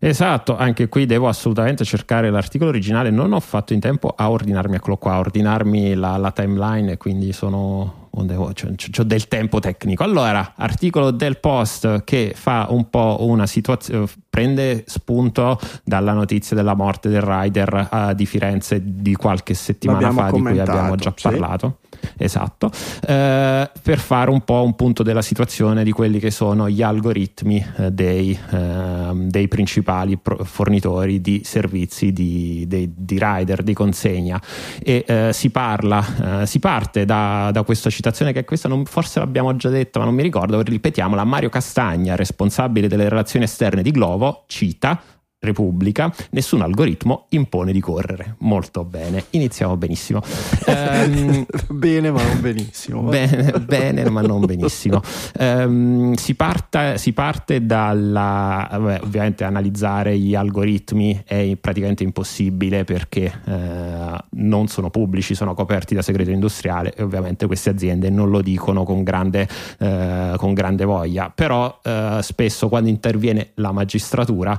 [0.00, 3.10] Esatto, anche qui devo assolutamente cercare l'articolo originale.
[3.10, 7.32] Non ho fatto in tempo a ordinarmi, eccolo qua, a ordinarmi la, la timeline, quindi
[7.32, 10.04] sono ho del tempo tecnico.
[10.04, 16.74] Allora, articolo del post che fa un po' una situazione, prende spunto dalla notizia della
[16.74, 21.22] morte del rider uh, di Firenze di qualche settimana fa, di cui abbiamo già sì.
[21.22, 21.78] parlato.
[22.16, 22.70] Esatto,
[23.06, 27.64] eh, per fare un po' un punto della situazione di quelli che sono gli algoritmi
[27.76, 34.40] eh, dei, eh, dei, principali fornitori di servizi di, di, di rider, di consegna.
[34.82, 39.18] E eh, si parla, eh, si parte da, da, questa citazione che questa non, forse
[39.18, 43.90] l'abbiamo già detta, ma non mi ricordo, ripetiamola, Mario Castagna, responsabile delle relazioni esterne di
[43.90, 45.00] Glovo, cita
[45.44, 48.36] Repubblica, nessun algoritmo impone di correre.
[48.38, 50.22] Molto bene, iniziamo benissimo.
[50.66, 53.02] um, bene, ma non benissimo.
[53.14, 55.00] Bene, bene, ma non benissimo.
[55.38, 63.32] Um, si, parta, si, parte dalla, beh, ovviamente analizzare gli algoritmi è praticamente impossibile perché
[63.44, 68.40] uh, non sono pubblici, sono coperti da segreto industriale e ovviamente queste aziende non lo
[68.40, 74.58] dicono con grande, uh, con grande voglia, però uh, spesso quando interviene la magistratura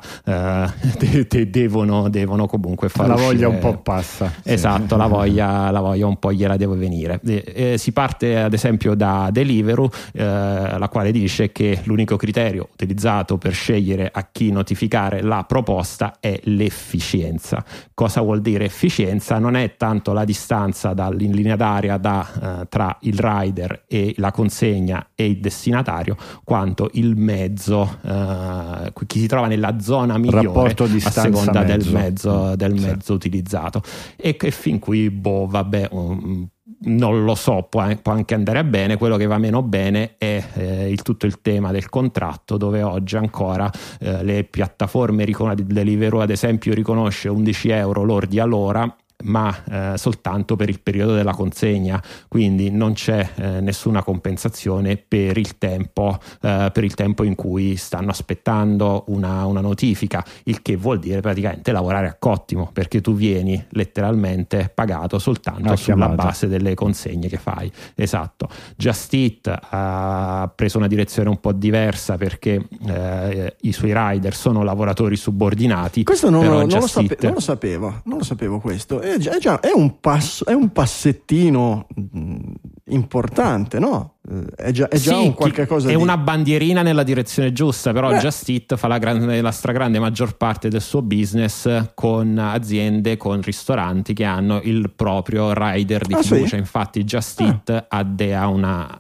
[1.00, 3.10] de- de- devono, devono, comunque fare.
[3.10, 4.32] La voglia un po' passa.
[4.44, 4.98] Esatto, sì.
[4.98, 7.20] la, voglia, la, voglia, un po' gliela deve venire.
[7.24, 13.38] Eh, si parte ad esempio da Deliveroo, eh, la quale dice che l'unico criterio utilizzato
[13.38, 17.64] per scegliere a chi notificare la proposta è l'efficienza.
[17.94, 19.40] Cosa vuol dire efficienza?
[19.40, 24.32] Non è tanto la distanza in linea d'aria da, eh, tra il rider e la
[24.32, 30.65] consegna e il destinatario, quanto il mezzo, eh, chi si trova nella zona migliore rapporto
[30.88, 31.90] di a seconda mezzo.
[31.90, 32.86] del mezzo, del sì.
[32.86, 33.82] mezzo utilizzato
[34.16, 36.48] e che fin qui boh vabbè um,
[36.86, 38.98] non lo so, può, può, anche andare bene.
[38.98, 43.16] Quello che va meno bene è eh, il, tutto il tema del contratto, dove oggi
[43.16, 50.56] ancora eh, le piattaforme Deliveroo, ad esempio, riconosce 11 euro lordi all'ora ma eh, soltanto
[50.56, 56.70] per il periodo della consegna, quindi non c'è eh, nessuna compensazione per il, tempo, eh,
[56.72, 61.72] per il tempo in cui stanno aspettando una, una, notifica, il che vuol dire praticamente
[61.72, 67.38] lavorare a cottimo, perché tu vieni letteralmente pagato soltanto ah, sulla base delle consegne che
[67.38, 67.72] fai.
[67.96, 68.50] Esatto.
[68.76, 74.64] Just Eat ha preso una direzione un po' diversa perché eh, i suoi rider sono
[74.64, 76.04] lavoratori subordinati.
[76.04, 79.38] Questo non, non, lo, sape- non lo sapevo, non lo sapevo questo è già, è,
[79.38, 82.38] già, è, un, passo, è un passettino mm,
[82.86, 84.16] importante, no?
[84.56, 86.02] È già, è già sì, un qualche cosa è di...
[86.02, 88.20] una bandierina nella direzione giusta, però Beh.
[88.20, 93.42] Just Eat fa la, grande, la stragrande maggior parte del suo business con aziende, con
[93.42, 96.48] ristoranti che hanno il proprio rider di ah, fiducia.
[96.48, 96.56] Sì?
[96.56, 97.46] Infatti Just ah.
[97.46, 99.00] Eat ha, de, ha una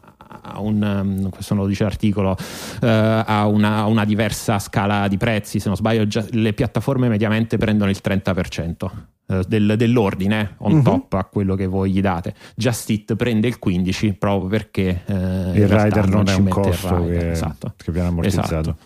[0.57, 5.59] un, um, questo non lo dice l'articolo, uh, ha una, una, diversa scala di prezzi,
[5.59, 8.91] se non sbaglio già, le piattaforme mediamente prendono il 30%.
[9.27, 10.83] Uh, del, dell'ordine on uh-huh.
[10.83, 12.35] top a quello che voi gli date.
[12.55, 15.13] Just It prende il 15 proprio perché uh,
[15.55, 17.73] il rider non, non è un costo che, esatto.
[17.75, 18.53] che viene ammortizzato.
[18.53, 18.77] Esatto.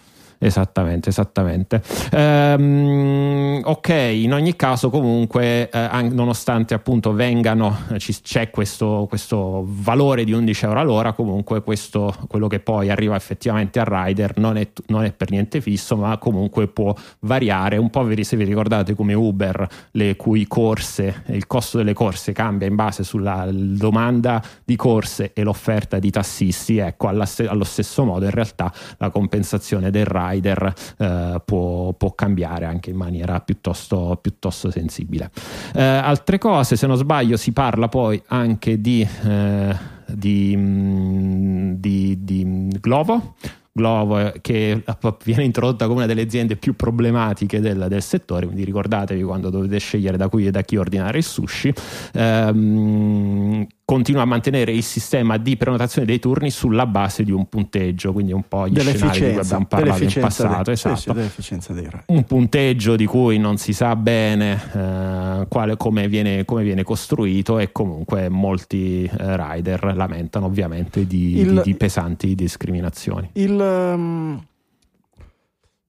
[0.41, 1.81] Esattamente, esattamente.
[2.11, 9.65] Ehm, ok, in ogni caso comunque, eh, nonostante appunto vengano, eh, ci, c'è questo, questo,
[9.67, 14.55] valore di 11 euro all'ora, comunque questo, quello che poi arriva effettivamente al rider non
[14.55, 18.95] è, non è per niente fisso, ma comunque può variare un po' se vi ricordate
[18.95, 24.77] come Uber, le cui corse, il costo delle corse cambia in base sulla domanda di
[24.77, 30.27] corse e l'offerta di tassisti, ecco, allo stesso modo in realtà la compensazione del rider
[30.30, 35.32] rider eh, può, può, cambiare anche in maniera piuttosto, piuttosto sensibile.
[35.73, 39.75] Eh, altre cose, se non sbaglio, si parla poi anche di, eh,
[40.07, 43.36] di, mm, di, di Glovo.
[43.71, 44.84] Glovo eh, che
[45.23, 49.77] viene introdotta come una delle aziende più problematiche del, del, settore, quindi ricordatevi quando dovete
[49.80, 51.73] scegliere da cui e da chi ordinare il sushi.
[52.13, 58.13] Ehm, continua a mantenere il sistema di prenotazione dei turni sulla base di un punteggio,
[58.13, 60.61] quindi un po' gli scenari di cui abbiamo parlato in passato.
[60.61, 61.15] Dei, esatto.
[61.39, 66.61] sì, sì, un punteggio di cui non si sa bene eh, quale, come, viene, come,
[66.61, 73.31] viene, costruito e comunque molti eh, rider lamentano ovviamente di, il, di, di pesanti discriminazioni.
[73.33, 74.43] Il, um...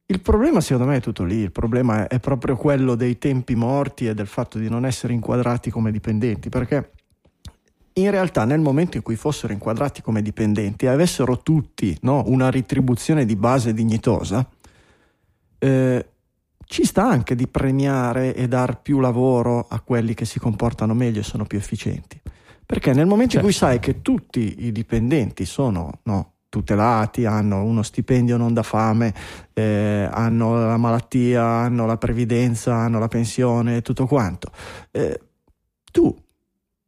[0.06, 4.06] Il problema secondo me è tutto lì, il problema è proprio quello dei tempi morti
[4.06, 6.92] e del fatto di non essere inquadrati come dipendenti, perché
[8.00, 12.50] in realtà nel momento in cui fossero inquadrati come dipendenti e avessero tutti no, una
[12.50, 14.46] ritribuzione di base dignitosa,
[15.58, 16.06] eh,
[16.64, 21.20] ci sta anche di premiare e dar più lavoro a quelli che si comportano meglio
[21.20, 22.20] e sono più efficienti.
[22.64, 23.46] Perché nel momento certo.
[23.46, 23.66] in cui certo.
[23.66, 29.12] sai che tutti i dipendenti sono no, tutelati, hanno uno stipendio non da fame,
[29.52, 34.52] eh, hanno la malattia, hanno la previdenza, hanno la pensione tutto quanto,
[34.92, 35.20] eh,
[35.90, 36.14] tu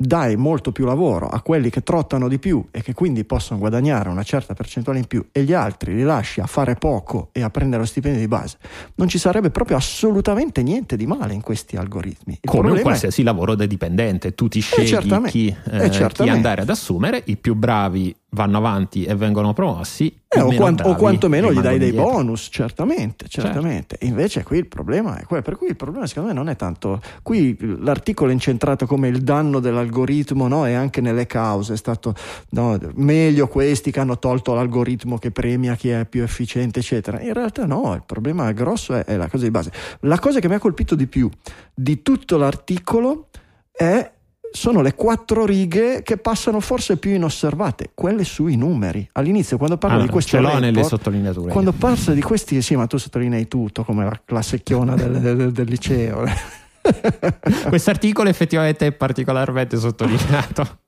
[0.07, 4.09] dai molto più lavoro a quelli che trottano di più e che quindi possono guadagnare
[4.09, 7.51] una certa percentuale in più e gli altri li lasci a fare poco e a
[7.51, 8.59] prendere lo stipendio di base,
[8.97, 12.39] non ci sarebbe proprio assolutamente niente di male in questi algoritmi.
[12.41, 13.25] Il Come un qualsiasi è...
[13.25, 17.55] lavoro da dipendente, tu ti eh, scegli chi, eh, chi andare ad assumere, i più
[17.55, 20.21] bravi vanno avanti e vengono promossi.
[20.27, 22.11] Eh, o, quant- o, quantomeno gli dai dei dietro.
[22.11, 23.49] bonus, certamente, certo.
[23.49, 23.97] certamente.
[23.99, 24.07] Certo.
[24.07, 27.01] Invece qui il problema è quello, per cui il problema secondo me non è tanto,
[27.23, 30.65] qui l'articolo è incentrato come il danno dell'algoritmo no?
[30.67, 32.15] e anche nelle cause, è stato
[32.51, 37.21] no, meglio questi che hanno tolto l'algoritmo che premia chi è più efficiente, eccetera.
[37.21, 39.73] In realtà no, il problema grosso è, è la cosa di base.
[40.01, 41.29] La cosa che mi ha colpito di più
[41.75, 43.29] di tutto l'articolo
[43.71, 44.12] è
[44.53, 49.09] sono le quattro righe che passano forse più inosservate, quelle sui numeri.
[49.13, 51.51] All'inizio, quando parlo allora, di questo ce l'ho nelle sottolineature.
[51.51, 55.53] Quando parlo di questi, sì, ma tu sottolinei tutto come la, la secchiona del, del,
[55.53, 56.25] del liceo.
[57.69, 60.81] Quest'articolo effettivamente è particolarmente sottolineato.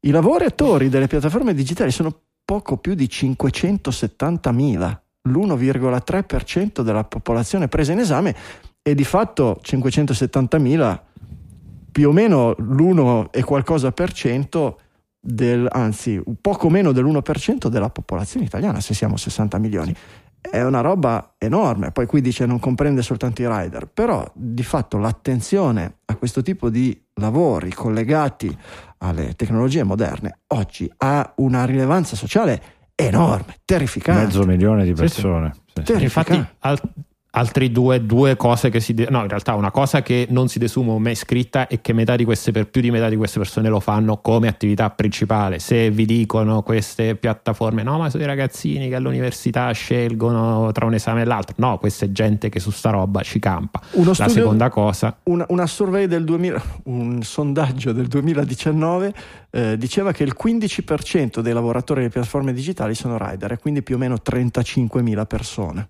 [0.00, 2.12] I lavoratori delle piattaforme digitali sono
[2.44, 4.98] poco più di 570.000,
[5.28, 8.34] l'1,3% della popolazione presa in esame
[8.82, 11.00] e di fatto 570.000
[11.92, 14.80] più o meno l'1 e qualcosa per cento
[15.20, 19.94] del, anzi poco meno dell'1% della popolazione italiana se siamo 60 milioni.
[20.40, 24.98] È una roba enorme, poi qui dice non comprende soltanto i rider, però di fatto
[24.98, 28.56] l'attenzione a questo tipo di lavori collegati
[28.98, 32.60] alle tecnologie moderne oggi ha una rilevanza sociale
[32.96, 34.24] enorme, terrificante.
[34.24, 35.54] Mezzo milione di persone.
[35.84, 36.02] Sì, sì.
[36.02, 36.80] Infatti, al,
[37.34, 40.58] altri due, due cose che si de- no in realtà una cosa che non si
[40.58, 43.68] desume mai scritta e che metà di queste per più di metà di queste persone
[43.68, 45.58] lo fanno come attività principale.
[45.58, 50.94] Se vi dicono queste piattaforme no ma sono i ragazzini che all'università scelgono tra un
[50.94, 53.80] esame e l'altro no questa è gente che su sta roba ci campa.
[53.92, 59.14] Uno la studio, seconda cosa una, una survey del 2000 un sondaggio del 2019
[59.50, 63.94] eh, diceva che il 15% dei lavoratori delle piattaforme digitali sono rider e quindi più
[63.94, 65.88] o meno 35.000 persone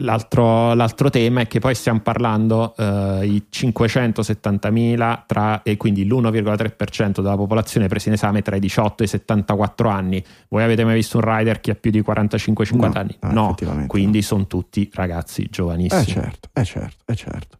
[0.00, 7.22] L'altro, l'altro, tema è che poi stiamo parlando eh, i 570.000 tra, e quindi l'1,3%
[7.22, 10.22] della popolazione presa in esame tra i 18 e i 74 anni.
[10.48, 13.16] Voi avete mai visto un rider che ha più di 45-50 no, anni?
[13.22, 14.24] No, no quindi no.
[14.24, 16.02] sono tutti ragazzi giovanissimi.
[16.02, 17.56] Eh certo, eh certo, eh certo.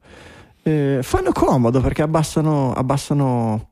[0.62, 3.70] Eh, fanno comodo perché abbassano, abbassano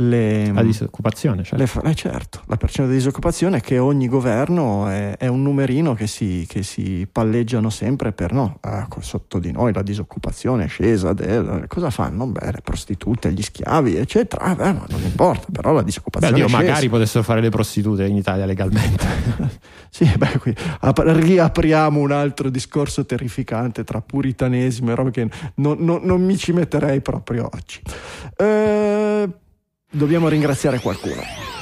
[0.00, 1.80] le, la disoccupazione, certo.
[1.82, 5.94] Le, eh certo, la percentuale di disoccupazione è che ogni governo è, è un numerino
[5.94, 10.68] che si, che si, palleggiano sempre per no, ah, sotto di noi la disoccupazione è
[10.68, 12.26] scesa, del, cosa fanno?
[12.26, 16.46] Beh, le prostitute, gli schiavi, eccetera, ah, beh, non importa, però la disoccupazione beh, Dio,
[16.46, 16.62] è scesa.
[16.62, 19.06] magari potessero fare le prostitute in Italia legalmente.
[19.90, 25.76] sì, beh, qui ap- riapriamo un altro discorso terrificante tra puritanesimo e roba che non,
[25.80, 27.80] non, non mi ci metterei proprio oggi.
[28.36, 29.28] Eh,
[29.90, 31.59] dobbiamo ringraziare qualcuno.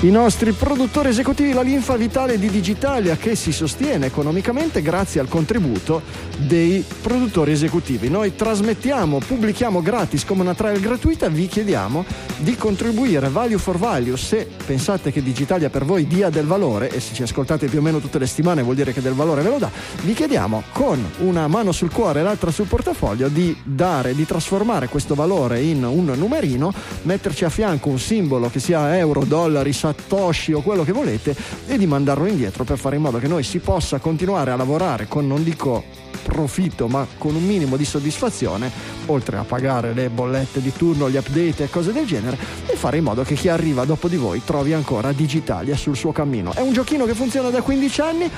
[0.00, 5.26] I nostri produttori esecutivi, la linfa vitale di Digitalia che si sostiene economicamente grazie al
[5.26, 6.02] contributo
[6.36, 8.08] dei produttori esecutivi.
[8.08, 12.04] Noi trasmettiamo, pubblichiamo gratis come una trial gratuita, vi chiediamo
[12.36, 17.00] di contribuire value for value se pensate che Digitalia per voi dia del valore e
[17.00, 19.48] se ci ascoltate più o meno tutte le settimane vuol dire che del valore ve
[19.48, 19.68] lo dà.
[20.02, 24.86] Vi chiediamo con una mano sul cuore e l'altra sul portafoglio di dare, di trasformare
[24.86, 26.72] questo valore in un numerino,
[27.02, 31.34] metterci a fianco un simbolo che sia euro, dollari, Satoshi o quello che volete
[31.66, 35.06] e di mandarlo indietro per fare in modo che noi si possa continuare a lavorare
[35.08, 35.84] con, non dico
[36.22, 38.70] profitto, ma con un minimo di soddisfazione,
[39.06, 42.36] oltre a pagare le bollette di turno, gli update e cose del genere,
[42.66, 46.12] e fare in modo che chi arriva dopo di voi trovi ancora Digitalia sul suo
[46.12, 46.52] cammino.
[46.52, 48.30] È un giochino che funziona da 15 anni,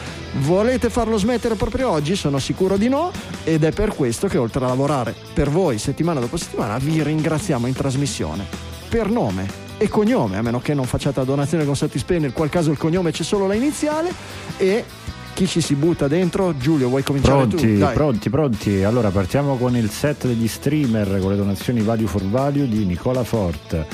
[0.42, 2.14] volete farlo smettere proprio oggi?
[2.14, 3.10] Sono sicuro di no,
[3.42, 7.66] ed è per questo che oltre a lavorare per voi settimana dopo settimana vi ringraziamo
[7.66, 8.46] in trasmissione.
[8.88, 12.50] Per nome e cognome, a meno che non facciate la donazione con Satispay, nel qual
[12.50, 14.12] caso il cognome c'è solo la iniziale
[14.58, 14.84] e
[15.32, 16.54] chi ci si butta dentro?
[16.54, 17.78] Giulio, vuoi cominciare pronti, tu?
[17.78, 17.94] Dai.
[17.94, 18.84] Pronti, pronti.
[18.84, 23.24] Allora partiamo con il set degli streamer con le donazioni Value for Value di Nicola
[23.24, 23.86] Fort.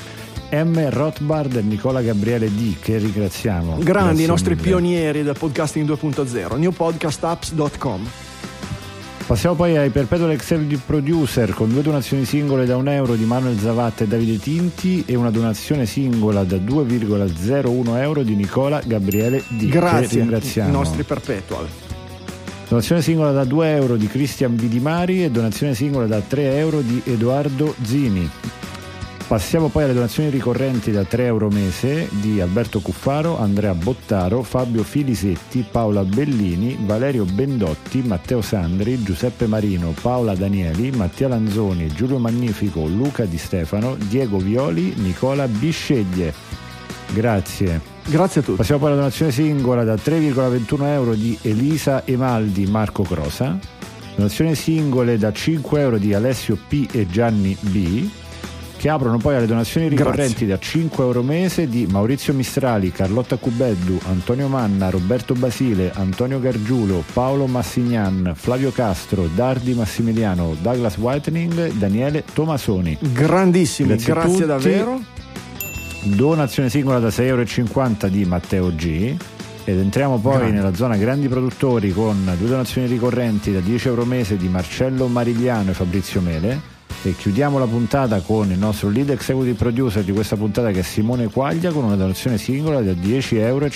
[0.50, 0.90] M.
[0.90, 3.78] Rothbard e Nicola Gabriele D, che ringraziamo.
[3.78, 4.66] Grandi, i nostri mille.
[4.66, 8.25] pionieri del podcasting 2.0, newpodcastapps.com.
[9.26, 13.58] Passiamo poi ai Perpetual Executive Producer con due donazioni singole da un euro di Manuel
[13.58, 19.66] Zavatta e Davide Tinti e una donazione singola da 2,01 euro di Nicola Gabriele D.
[19.66, 20.68] Grazie, ringraziamo.
[20.68, 21.66] i nostri Perpetual.
[22.68, 27.02] Donazione singola da 2 euro di Cristian Bidimari e donazione singola da 3 euro di
[27.04, 28.30] Edoardo Zini.
[29.26, 34.84] Passiamo poi alle donazioni ricorrenti da 3 euro mese di Alberto Cuffaro, Andrea Bottaro, Fabio
[34.84, 42.86] Filisetti, Paola Bellini, Valerio Bendotti, Matteo Sandri, Giuseppe Marino, Paola Danieli, Mattia Lanzoni, Giulio Magnifico,
[42.86, 46.32] Luca Di Stefano, Diego Violi, Nicola Bisceglie.
[47.12, 47.80] Grazie.
[48.04, 48.58] Grazie a tutti.
[48.58, 53.58] Passiamo poi alla donazione singola da 3,21 euro di Elisa Emaldi Marco Crosa.
[54.14, 58.08] Donazioni singole da 5 euro di Alessio P e Gianni B
[58.76, 60.46] che aprono poi alle donazioni ricorrenti Grazie.
[60.46, 67.02] da 5 euro mese di Maurizio Mistrali, Carlotta Cubeddu, Antonio Manna, Roberto Basile, Antonio Gargiulo,
[67.12, 72.98] Paolo Massignan, Flavio Castro, Dardi Massimiliano, Douglas Whitening, Daniele Tomasoni.
[73.00, 75.00] Grandissimi, Grazie grazie, davvero.
[76.02, 79.16] Donazione singola da 6,50 euro di Matteo G.
[79.64, 80.52] Ed entriamo poi Grande.
[80.52, 85.70] nella zona grandi produttori con due donazioni ricorrenti da 10 euro mese di Marcello Marigliano
[85.70, 86.75] e Fabrizio Mele.
[87.02, 90.82] E chiudiamo la puntata con il nostro lead executive producer di questa puntata che è
[90.82, 93.68] Simone Quaglia con una donazione singola da 10,58 euro.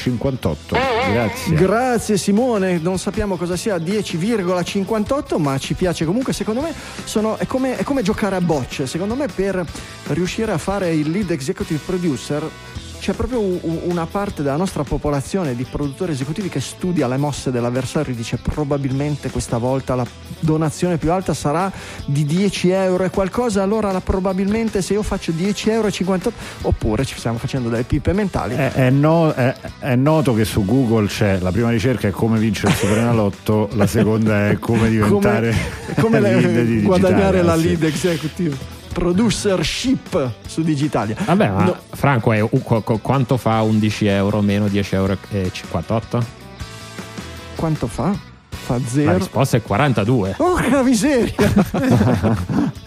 [1.13, 1.55] Grazie.
[1.55, 6.73] Grazie Simone, non sappiamo cosa sia 10,58 ma ci piace comunque, secondo me
[7.05, 9.65] sono- è, come, è come giocare a bocce, secondo me per
[10.09, 12.49] riuscire a fare il lead executive producer
[13.01, 18.13] c'è proprio una parte della nostra popolazione di produttori esecutivi che studia le mosse dell'avversario
[18.13, 20.07] e dice probabilmente questa volta la
[20.39, 21.73] donazione più alta sarà
[22.05, 26.33] di 10 euro e qualcosa, allora la- probabilmente se io faccio 10,58 euro
[26.63, 28.55] oppure ci stiamo facendo delle pippe mentali.
[28.55, 32.39] È, è no- è- è noto che su Google c'è la prima ricerca è come
[32.39, 35.55] vincere il Superenalotto, la seconda è come diventare
[35.99, 37.63] come le- lead di guadagnare digitale, la sì.
[37.65, 41.17] lead executive producership su Digitalia.
[41.25, 42.49] Vabbè, ma No, Franco, è,
[43.01, 46.39] quanto fa 11 euro meno 10 euro e 58?
[47.57, 48.15] quanto fa?
[48.49, 49.17] Fa La zero.
[49.17, 50.35] risposta è 42.
[50.37, 51.35] Porca miseria!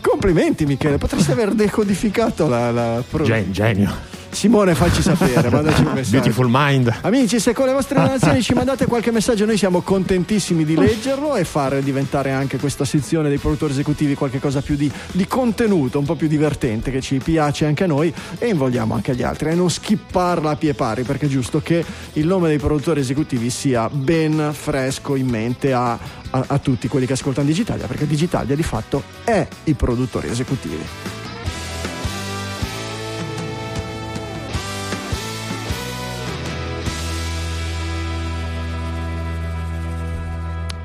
[0.00, 3.90] Complimenti Michele, potresti aver decodificato la, la pro- Gen- genio.
[4.30, 6.10] Simone, facci sapere, mandaci un messaggio.
[6.10, 6.98] Beautiful mind.
[7.02, 11.34] Amici, se con le vostre donazioni ci mandate qualche messaggio, noi siamo contentissimi di leggerlo
[11.34, 16.04] e fare diventare anche questa sezione dei produttori esecutivi qualcosa più di, di contenuto, un
[16.04, 19.50] po' più divertente, che ci piace anche a noi e invogliamo anche agli altri.
[19.50, 23.50] E non skipparla a pie pari, perché è giusto che il nome dei produttori esecutivi
[23.50, 28.54] sia ben fresco in mente a, a- a tutti quelli che ascoltano Digitalia, perché Digitalia
[28.54, 31.17] di fatto è i produttori esecutivi.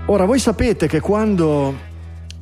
[0.07, 1.91] Ora, voi sapete che quando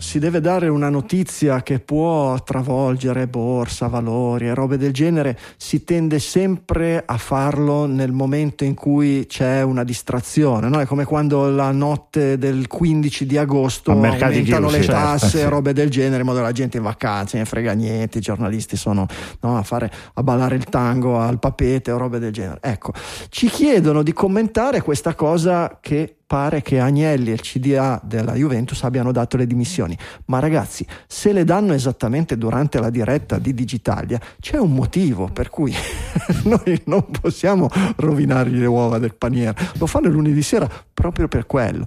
[0.02, 5.84] si deve dare una notizia che può travolgere borsa, valori e robe del genere, si
[5.84, 10.80] tende sempre a farlo nel momento in cui c'è una distrazione, no?
[10.80, 15.44] È come quando la notte del 15 di agosto aumentano le certo, tasse, sì.
[15.44, 18.22] robe del genere, in modo che la gente è in vacanza, ne frega niente, i
[18.22, 19.06] giornalisti sono
[19.42, 22.58] no, a, fare, a ballare il tango al papete o robe del genere.
[22.62, 22.92] Ecco,
[23.30, 28.82] ci chiedono di commentare questa cosa che pare che Agnelli e il CDA della Juventus
[28.84, 29.98] abbiano dato le dimissioni.
[30.28, 35.50] Ma ragazzi, se le danno esattamente durante la diretta di Digitalia, c'è un motivo per
[35.50, 35.76] cui
[36.48, 37.68] noi non possiamo
[37.98, 39.58] rovinargli le uova del paniere.
[39.74, 41.84] Lo fanno lunedì sera proprio per quello.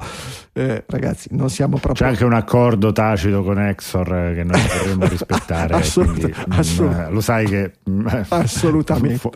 [0.53, 2.07] Eh, ragazzi, non siamo C'è proprio...
[2.09, 5.73] anche un accordo tacito con Exor eh, che noi dovremmo rispettare.
[5.81, 9.31] Assolut- quindi, mm, assolut- eh, lo sai che mm, Assolutamente.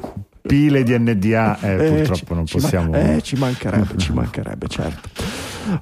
[0.49, 2.95] Pile di NDA eh, Eh, purtroppo non possiamo.
[2.95, 5.09] eh, ci mancherebbe, ci mancherebbe, certo.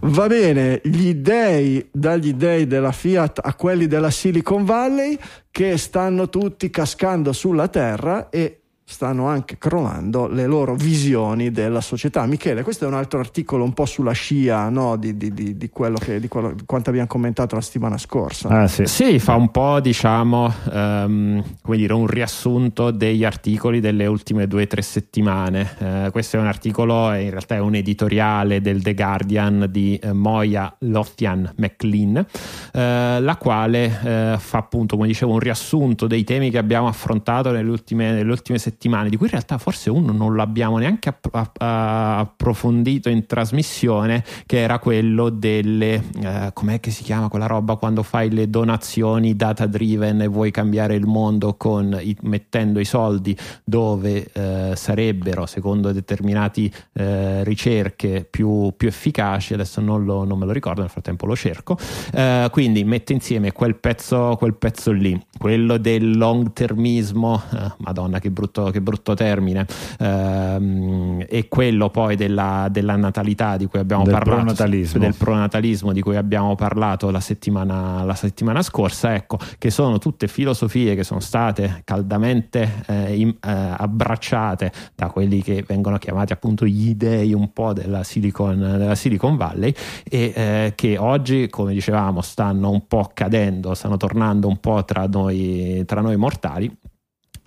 [0.01, 5.17] Va bene, gli dei, dagli dei della Fiat a quelli della Silicon Valley
[5.51, 12.24] che stanno tutti cascando sulla terra e stanno anche crollando le loro visioni della società.
[12.24, 14.95] Michele, questo è un altro articolo un po' sulla scia no?
[14.97, 18.49] di, di- di- di quello che, di quello- di quanto abbiamo commentato la settimana scorsa.
[18.49, 18.87] Ah, sì.
[18.87, 24.62] Sì, fa un po', diciamo, ehm, come dire, un riassunto degli articoli delle ultime due
[24.62, 25.68] o tre settimane.
[25.78, 30.12] Eh, questo è un articolo, in realtà è un editoriale del The Guardian di eh,
[30.12, 32.24] Moya Lothian McLean,
[32.72, 37.51] eh, la quale eh, fa appunto, come dicevo, un riassunto dei temi che abbiamo affrontato
[37.51, 41.27] nelle ultime, nelle ultime settimane, di cui in realtà forse uno non l'abbiamo neanche app-
[41.35, 47.77] app- approfondito in trasmissione, che era quello delle, eh, com'è che si chiama quella roba
[47.77, 53.37] quando fai le donazioni data driven e vuoi cambiare il mondo con mettendo i soldi
[53.64, 59.55] dove eh, sarebbero, secondo determinate eh, ricerche, più, più efficaci.
[59.55, 61.77] Adesso non, lo- non me lo ricordo, nel frattempo lo cerco.
[62.12, 68.18] Eh, quindi mette insieme quel pezzo, quel pezzo lì, quello del long termismo, eh, madonna
[68.18, 69.67] che brutto brutto, che brutto termine,
[69.99, 75.01] ehm, e quello poi della, della, natalità di cui abbiamo del parlato, pronatalismo.
[75.01, 80.29] del pronatalismo di cui abbiamo parlato la settimana, la settimana scorsa, ecco, che sono tutte
[80.29, 86.67] filosofie che sono state caldamente eh, in, eh, abbracciate da quelli che vengono chiamati appunto
[86.67, 89.75] gli dei un po' della Silicon, della Silicon Valley
[90.09, 95.07] e eh, che oggi, come dicevamo, stanno un po' cadendo, stanno tornando un po' tra
[95.07, 96.75] noi, tra noi mortali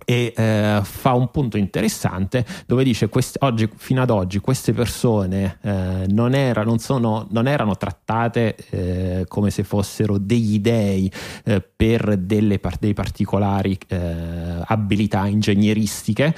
[0.09, 5.59] e eh, fa un punto interessante dove dice quest- oggi, fino ad oggi queste persone
[5.61, 11.11] eh, non, era, non, sono, non, erano trattate eh, come se fossero degli dei
[11.45, 16.33] eh, per delle dei particolari eh, abilità ingegneristiche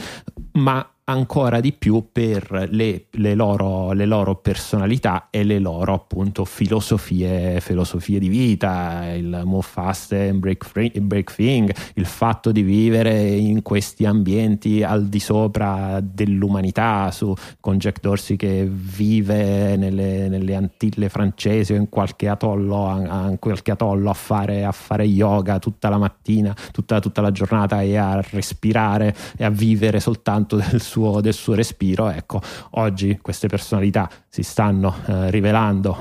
[0.53, 6.45] ma ancora di più per le, le, loro, le, loro, personalità e le loro appunto
[6.45, 12.61] filosofie, filosofie di vita, il move fast and break, free, break thing, il fatto di
[12.61, 20.29] vivere in questi ambienti al di sopra dell'umanità, su, con Jack Dorsey che vive nelle,
[20.29, 25.59] nelle Antille francesi o in qualche atollo, a, qualche atollo a, fare, a fare yoga
[25.59, 30.81] tutta la mattina, tutta, tutta la giornata e a respirare e a vivere soltanto del
[30.81, 32.09] suo suo, del suo respiro.
[32.09, 35.97] Ecco, oggi queste personalità si stanno eh, rivelando,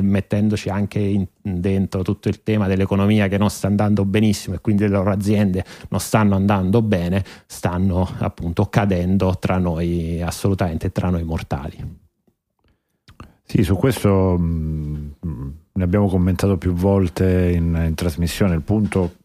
[0.00, 4.82] mettendoci anche in, dentro tutto il tema dell'economia che non sta andando benissimo e quindi
[4.82, 11.22] le loro aziende non stanno andando bene, stanno appunto cadendo tra noi, assolutamente tra noi
[11.22, 12.00] mortali.
[13.44, 15.14] Sì, su questo mh,
[15.72, 18.54] ne abbiamo commentato più volte in, in trasmissione.
[18.54, 19.16] Il punto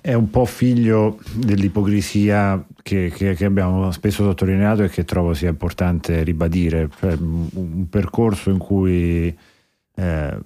[0.00, 5.48] è un po' figlio dell'ipocrisia che, che, che, abbiamo spesso sottolineato e che trovo sia
[5.48, 6.88] importante ribadire.
[6.98, 9.36] Cioè, un percorso in cui
[9.94, 10.38] eh,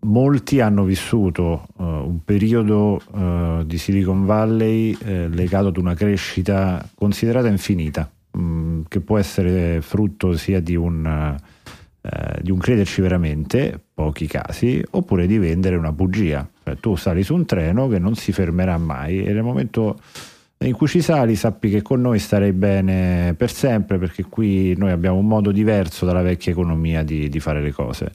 [0.00, 6.84] molti hanno vissuto uh, un periodo uh, di Silicon Valley eh, legato ad una crescita
[6.94, 11.36] considerata infinita, mh, mm, che può essere frutto sia di un,
[12.02, 17.22] uh, di un crederci veramente, pochi casi, oppure di vendere una bugia cioè, tu sali
[17.22, 19.98] su un treno che non si fermerà mai e nel momento
[20.58, 24.90] in cui ci sali sappi che con noi starei bene per sempre perché qui noi
[24.90, 28.12] abbiamo un modo diverso dalla vecchia economia di, di fare le cose.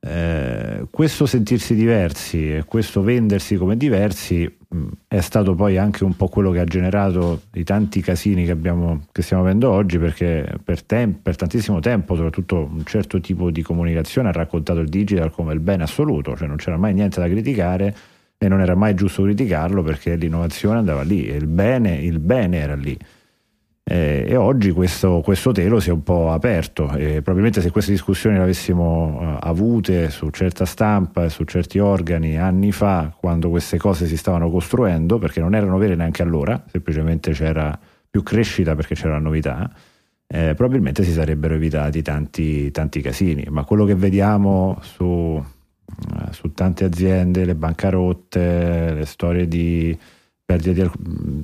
[0.00, 4.57] Eh, questo sentirsi diversi e questo vendersi come diversi
[5.06, 9.06] è stato poi anche un po' quello che ha generato i tanti casini che, abbiamo,
[9.12, 13.62] che stiamo avendo oggi perché per, tem- per, tantissimo tempo soprattutto un certo tipo di
[13.62, 17.28] comunicazione ha raccontato il digital come il bene assoluto cioè non c'era mai niente da
[17.28, 17.96] criticare
[18.36, 22.58] e non era mai giusto criticarlo perché l'innovazione andava lì e il bene, il bene
[22.58, 22.96] era lì
[23.90, 27.90] eh, e oggi questo, questo, telo si è un po' aperto e probabilmente se queste
[27.90, 33.48] discussioni le avessimo uh, avute su certa stampa e su certi organi anni fa, quando
[33.48, 37.78] queste cose si stavano costruendo, perché non erano vere neanche allora, semplicemente c'era
[38.10, 39.72] più crescita perché c'era novità,
[40.26, 43.46] eh, probabilmente si sarebbero evitati tanti, tanti casini.
[43.48, 45.42] Ma quello che vediamo su, uh,
[46.32, 49.98] su tante aziende, le bancarotte, le storie di
[50.48, 50.90] perdita di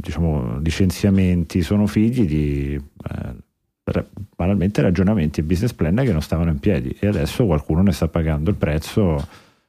[0.00, 4.02] diciamo, licenziamenti sono figli di eh,
[4.34, 8.08] banalmente ragionamenti e business plan che non stavano in piedi e adesso qualcuno ne sta
[8.08, 9.22] pagando il prezzo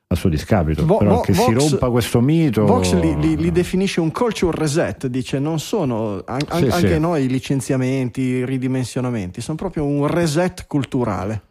[0.07, 0.85] a suo discapito.
[0.85, 2.65] Vo- però Vo- che Vox, si rompa questo mito.
[2.65, 6.99] Vox li, li, li, definisce un culture reset dice non sono an- sì, anche sì.
[6.99, 11.41] noi licenziamenti ridimensionamenti sono proprio un reset culturale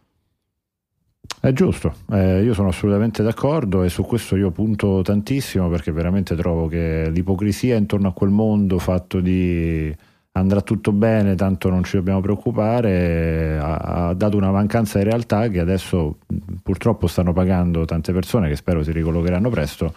[1.47, 6.35] è giusto, eh, io sono assolutamente d'accordo e su questo io punto tantissimo perché veramente
[6.35, 9.95] trovo che l'ipocrisia intorno a quel mondo fatto di
[10.31, 15.47] andrà tutto bene, tanto non ci dobbiamo preoccupare, ha, ha, dato una mancanza di realtà
[15.49, 16.17] che adesso
[16.63, 19.93] purtroppo stanno pagando tante persone che spero si ricollocheranno presto,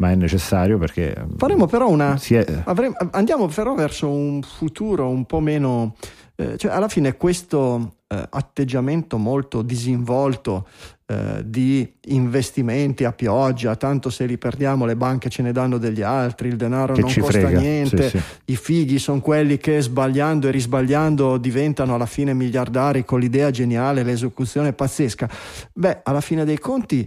[0.00, 1.14] ma è necessario perché...
[1.36, 2.18] Faremo però una...
[2.18, 2.62] È...
[2.64, 5.94] Avremo, andiamo però verso un futuro un po' meno...
[6.36, 10.66] Eh, cioè alla fine questo eh, atteggiamento molto disinvolto
[11.04, 16.00] eh, di investimenti a pioggia, tanto se li perdiamo le banche ce ne danno degli
[16.00, 17.60] altri, il denaro non costa frega.
[17.60, 18.24] niente, sì, sì.
[18.46, 24.02] i fighi sono quelli che sbagliando e risbagliando diventano alla fine miliardari con l'idea geniale,
[24.02, 25.28] l'esecuzione pazzesca.
[25.74, 27.06] Beh, alla fine dei conti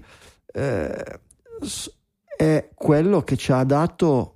[0.54, 1.22] eh,
[2.36, 4.36] è quello che ci ha dato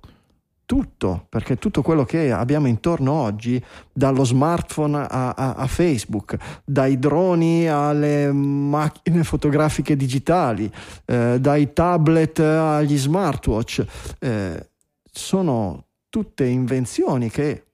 [0.68, 6.98] tutto, perché tutto quello che abbiamo intorno oggi, dallo smartphone a, a, a, Facebook, dai
[6.98, 10.70] droni alle macchine fotografiche digitali,
[11.06, 13.84] eh, dai tablet agli smartwatch,
[14.18, 14.68] eh,
[15.10, 17.68] sono tutte invenzioni che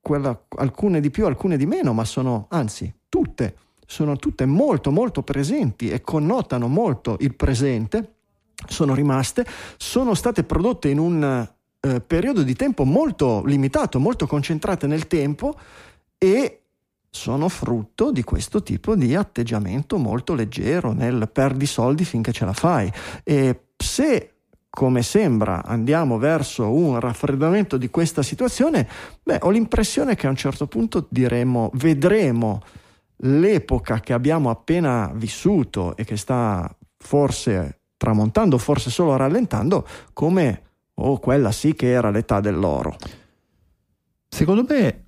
[0.00, 3.56] quella, alcune di più, alcune di meno, ma sono anzi tutte,
[3.86, 8.11] sono tutte molto molto presenti e connotano molto il presente,
[8.66, 9.44] sono rimaste,
[9.76, 11.48] sono state prodotte in un
[11.80, 15.58] eh, periodo di tempo molto limitato, molto concentrate nel tempo
[16.16, 16.62] e
[17.10, 22.52] sono frutto di questo tipo di atteggiamento molto leggero nel perdi soldi finché ce la
[22.54, 22.90] fai.
[23.22, 24.32] E se
[24.70, 28.88] come sembra andiamo verso un raffreddamento di questa situazione,
[29.22, 32.62] beh, ho l'impressione che a un certo punto diremo, vedremo
[33.24, 40.62] l'epoca che abbiamo appena vissuto e che sta forse tramontando, forse solo rallentando, come
[40.94, 42.96] oh, quella sì che era l'età dell'oro.
[44.28, 45.04] Secondo me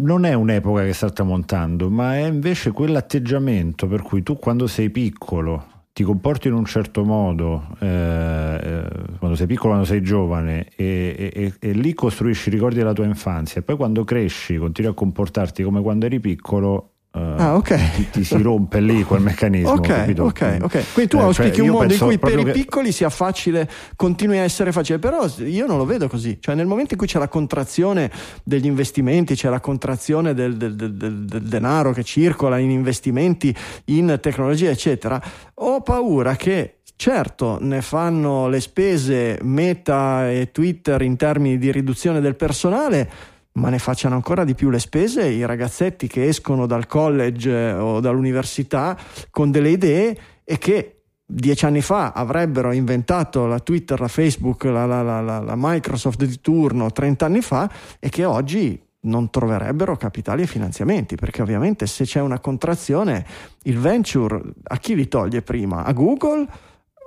[0.00, 4.88] non è un'epoca che sta tramontando, ma è invece quell'atteggiamento per cui tu quando sei
[4.90, 8.88] piccolo ti comporti in un certo modo eh, eh,
[9.18, 13.04] quando sei piccolo, quando sei giovane e, e, e, lì costruisci i ricordi della tua
[13.06, 17.94] infanzia e poi quando cresci continui a comportarti come quando eri piccolo Uh, ah, ok.
[17.94, 19.70] Ti, ti, si rompe lì quel meccanismo.
[19.70, 20.92] Ok, ok, ok.
[20.92, 24.38] Quindi tu eh, auspichi cioè, un mondo in cui per i piccoli sia facile, continui
[24.38, 26.38] a essere facile, però io non lo vedo così.
[26.40, 28.10] Cioè, nel momento in cui c'è la contrazione
[28.44, 33.56] degli investimenti, c'è la contrazione del, del, del, del denaro che circola in investimenti,
[33.86, 35.20] in tecnologia, eccetera,
[35.54, 42.20] ho paura che Certo, ne fanno le spese Meta e Twitter in termini di riduzione
[42.20, 43.08] del personale,
[43.52, 47.72] ma ne facciano ancora di più le spese i ragazzetti che escono dal college eh,
[47.72, 48.96] o dall'università
[49.30, 54.86] con delle idee e che dieci anni fa avrebbero inventato la Twitter, la Facebook, la,
[54.86, 60.42] la, la, la Microsoft di turno 30 anni fa e che oggi non troverebbero capitali
[60.42, 63.24] e finanziamenti, perché ovviamente se c'è una contrazione,
[63.64, 65.84] il venture a chi li toglie prima?
[65.84, 66.46] A Google?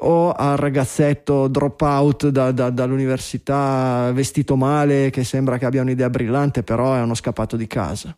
[0.01, 6.09] O al ragazzetto drop out da, da, dall'università vestito male che sembra che abbia un'idea
[6.09, 8.15] brillante però è uno scappato di casa?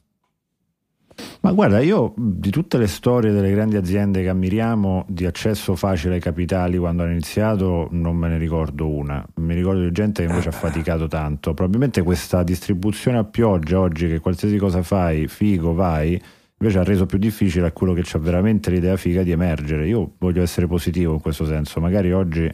[1.42, 6.16] Ma guarda, io di tutte le storie delle grandi aziende che ammiriamo di accesso facile
[6.16, 9.24] ai capitali quando hanno iniziato non me ne ricordo una.
[9.36, 11.54] Mi ricordo di gente che invece ha faticato tanto.
[11.54, 16.20] Probabilmente questa distribuzione a pioggia oggi che qualsiasi cosa fai, figo, vai,
[16.64, 19.86] invece ha reso più difficile a quello che ha veramente l'idea figa di emergere.
[19.86, 22.50] Io voglio essere positivo in questo senso, magari oggi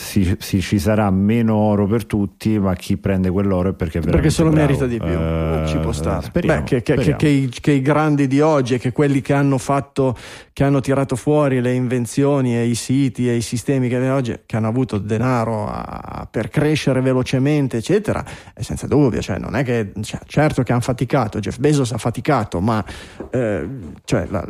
[0.00, 4.30] si, si, ci sarà meno oro per tutti, ma chi prende quell'oro è perché, perché
[4.30, 5.08] se lo merita di più.
[5.08, 6.24] Uh, ci può stare.
[6.24, 9.20] Speriamo, Beh, che, che, che, che, i, che, i, grandi di oggi e che quelli
[9.20, 10.16] che hanno fatto,
[10.58, 14.56] che hanno tirato fuori le invenzioni e i siti e i sistemi che oggi, che
[14.56, 19.20] hanno avuto denaro a, per crescere velocemente, eccetera, è senza dubbio.
[19.20, 22.84] Cioè, non è che cioè, certo che hanno faticato, Jeff Bezos ha faticato, ma
[23.30, 23.68] eh,
[24.04, 24.44] cioè, la,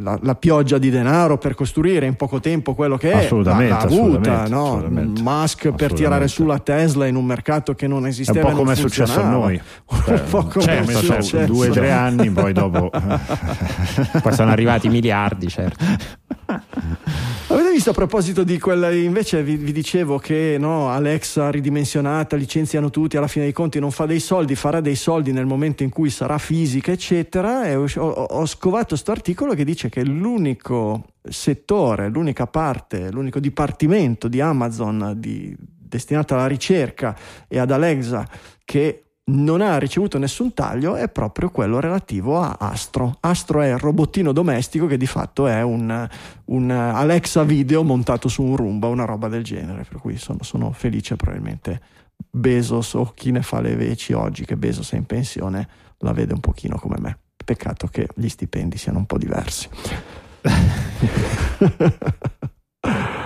[0.00, 3.78] la, la, pioggia di denaro per costruire in poco tempo quello che è l'ha, l'ha
[3.78, 4.84] avuta, no?
[4.88, 8.40] Musk per tirare su la Tesla in un mercato che non esisteva.
[8.40, 9.60] È un po' come è successo a noi.
[9.86, 11.38] un po' come cioè, è successo.
[11.44, 12.90] Due o tre anni, poi dopo.
[14.20, 15.84] poi sono arrivati miliardi, certo.
[17.48, 22.88] Avete visto a proposito di quella, invece vi, vi dicevo che no, Alexa ridimensionata, licenziano
[22.88, 25.90] tutti, alla fine dei conti non fa dei soldi, farà dei soldi nel momento in
[25.90, 27.66] cui sarà fisica, eccetera.
[27.66, 34.28] E ho, ho scovato questo articolo che dice che l'unico settore, l'unica parte, l'unico dipartimento
[34.28, 37.14] di Amazon di, destinato alla ricerca
[37.46, 38.26] e ad Alexa
[38.64, 43.18] che non ha ricevuto nessun taglio è proprio quello relativo a Astro.
[43.20, 46.08] Astro è il robottino domestico che di fatto è un,
[46.46, 50.72] un Alexa video montato su un Roomba, una roba del genere, per cui sono, sono
[50.72, 51.80] felice probabilmente
[52.30, 55.68] Bezos o chi ne fa le veci oggi che Bezos è in pensione
[55.98, 57.18] la vede un pochino come me.
[57.44, 59.68] Peccato che gli stipendi siano un po' diversi.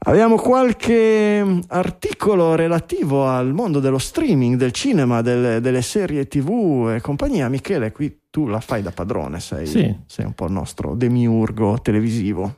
[0.00, 7.00] Abbiamo qualche articolo relativo al mondo dello streaming, del cinema, delle, delle, serie tv e
[7.00, 7.48] compagnia.
[7.48, 9.96] Michele, qui tu la fai da padrone, sei, sì.
[10.06, 12.54] sei un po' il nostro demiurgo televisivo.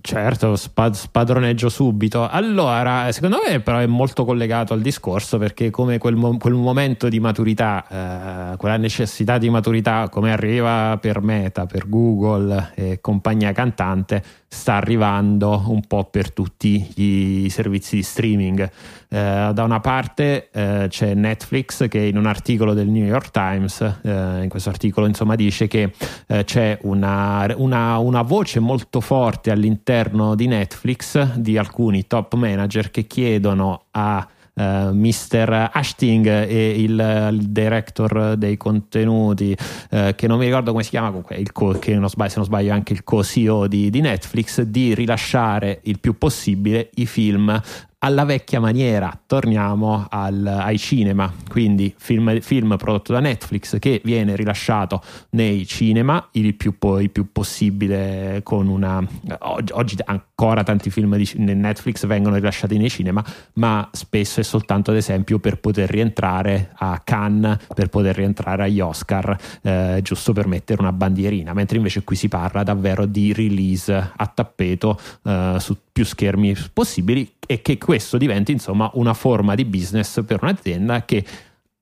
[0.00, 2.28] Certo, spad- spadroneggio subito.
[2.28, 7.08] Allora, secondo me però è molto collegato al discorso perché come quel, mo- quel momento
[7.08, 13.52] di maturità, eh, quella necessità di maturità come arriva per Meta, per Google e compagnia
[13.52, 14.22] cantante,
[14.52, 18.70] sta arrivando un po' per tutti i servizi di streaming.
[19.08, 23.80] Eh, da una parte eh, c'è Netflix che in un articolo del New York Times,
[24.02, 25.94] eh, in questo articolo insomma dice che
[26.26, 32.90] eh, c'è una, una, una voce molto forte all'interno di Netflix di alcuni top manager
[32.90, 35.70] che chiedono a eh, Mr.
[35.72, 39.56] Ashting e il, il, director dei contenuti,
[39.90, 42.36] uh, che non mi ricordo come si chiama, comunque il co- che non sbaglio, se
[42.36, 47.06] non sbaglio è anche il co-CEO di, di Netflix, di rilasciare il più possibile i
[47.06, 47.60] film
[48.04, 54.34] alla vecchia maniera, torniamo al, ai cinema, quindi film, film, prodotto da Netflix che viene
[54.34, 55.00] rilasciato
[55.30, 59.04] nei cinema il più, poi, più possibile con una...
[59.38, 63.24] Oggi, oggi, ancora tanti film di Netflix vengono rilasciati nei cinema,
[63.54, 68.80] ma spesso è soltanto ad esempio per poter rientrare a Cannes, per poter rientrare agli
[68.80, 73.94] Oscar, eh, giusto per mettere una bandierina, mentre invece qui si parla davvero di release
[73.94, 79.66] a tappeto eh, su più schermi possibili e che questo diventi insomma una forma di
[79.66, 81.24] business per un'azienda che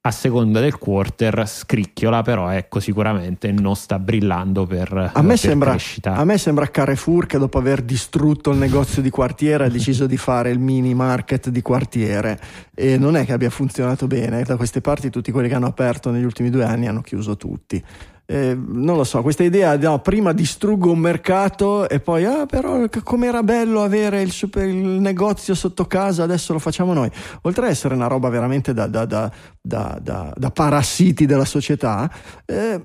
[0.03, 5.39] a seconda del quarter scricchiola, però ecco sicuramente non sta brillando per, a me per
[5.39, 6.15] sembra, crescita.
[6.15, 10.17] A me sembra Carrefour che dopo aver distrutto il negozio di quartiere ha deciso di
[10.17, 12.41] fare il mini market di quartiere
[12.75, 14.43] e non è che abbia funzionato bene.
[14.43, 17.85] Da queste parti tutti quelli che hanno aperto negli ultimi due anni hanno chiuso tutti
[18.31, 22.85] eh, non lo so, questa idea, no, prima distruggo un mercato e poi, ah, però
[23.03, 27.11] com'era bello avere il, super, il, negozio sotto casa, adesso lo facciamo noi.
[27.43, 32.09] Oltre ad essere una roba veramente da, da, da, da parassiti della società,
[32.45, 32.81] eh,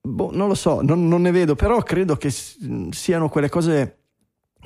[0.00, 2.34] boh, non lo so, non, non ne vedo, però credo che
[2.90, 3.98] siano quelle cose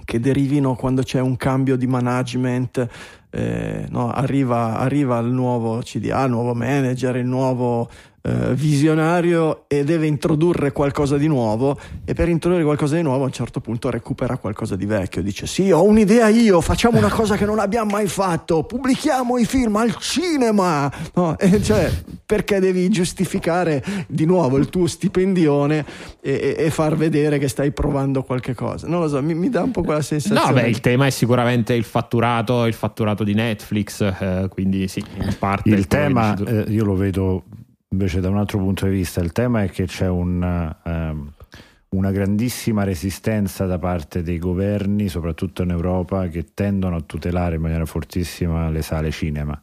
[0.07, 2.89] che derivino quando c'è un cambio di management,
[3.31, 7.91] eh, no, arriva, arriva, il nuovo CDA, il nuovo manager, il nuovo
[8.21, 13.27] eh, visionario e deve introdurre qualcosa di nuovo e per introdurre qualcosa di nuovo a
[13.27, 17.37] un certo punto recupera qualcosa di vecchio, dice sì ho un'idea io, facciamo una cosa
[17.37, 21.37] che non abbiamo mai fatto, pubblichiamo i film al cinema, no?
[21.63, 21.91] cioè,
[22.27, 25.85] perché devi giustificare di nuovo il tuo stipendione
[26.21, 29.63] e, e, far vedere che stai provando qualche cosa, non lo so, mi, mi dà
[29.63, 30.45] un po' quella sensazione.
[30.45, 35.03] No, beh, il tema è sicuramente il fatturato, il fatturato di Netflix, eh, quindi sì,
[35.21, 35.69] in parte...
[35.71, 37.45] Il tema eh, io lo vedo
[37.91, 41.33] invece da un altro punto di vista il tema è che c'è un, um,
[41.91, 47.63] una grandissima resistenza da parte dei governi, soprattutto in Europa, che tendono a tutelare in
[47.63, 49.59] maniera fortissima le sale cinema.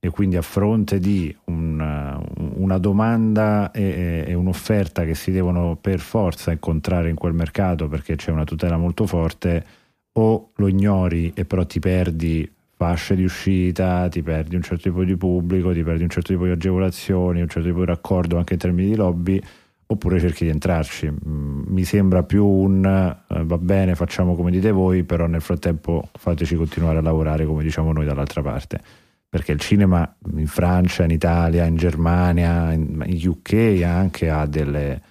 [0.00, 2.22] E quindi a fronte di un,
[2.54, 8.14] una domanda e, e, un'offerta che si devono per forza incontrare in quel mercato perché
[8.14, 9.64] c'è una tutela molto forte,
[10.12, 15.02] o lo ignori e però ti perdi fasce di uscita, ti perdi un certo tipo
[15.02, 18.52] di pubblico, ti perdi un certo tipo di agevolazioni, un certo tipo di raccordo anche
[18.52, 19.42] in termini di lobby,
[19.86, 21.10] oppure cerchi di entrarci.
[21.10, 26.08] Mm, mi sembra più un eh, va bene, facciamo come dite voi, però nel frattempo
[26.12, 28.80] fateci continuare a lavorare come diciamo noi dall'altra parte.
[29.28, 35.02] Perché il cinema in Francia, in Italia, in Germania, in, in UK anche ha delle...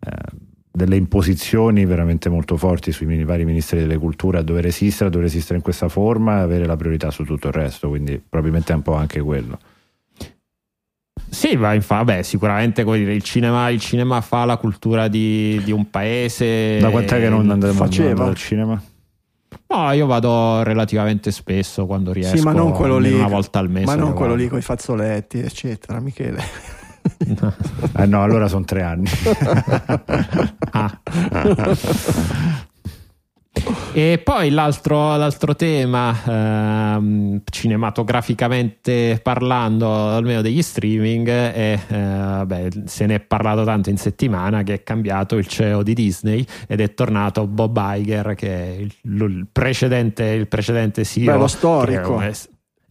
[0.00, 5.12] Eh, delle imposizioni veramente molto forti sui vari ministeri delle culture a dover esistere, a
[5.12, 8.72] dover esistere in questa forma e avere la priorità su tutto il resto, quindi probabilmente
[8.72, 9.58] è un po' anche quello.
[11.28, 15.72] Sì, ma infatti, beh, sicuramente dire, il, cinema, il, cinema, fa la cultura di, di
[15.72, 16.78] un paese.
[16.78, 18.82] Da quant'è che non andremo al cinema?
[19.68, 22.36] No, io vado relativamente spesso quando riesco.
[22.36, 23.12] Sì, ma non quello lì.
[23.12, 23.86] Una volta al mese.
[23.86, 24.42] Ma non quello vado.
[24.42, 26.42] lì con i fazzoletti, eccetera, Michele.
[27.96, 29.08] Eh no, allora sono tre anni.
[30.70, 31.00] ah.
[33.92, 43.04] E poi l'altro, l'altro tema, ehm, cinematograficamente parlando, almeno degli streaming, è, eh, beh, se
[43.06, 46.94] ne è parlato tanto in settimana che è cambiato il CEO di Disney ed è
[46.94, 51.32] tornato Bob Iger, che è il, il precedente, il precedente CEO.
[51.32, 52.20] Bello storico.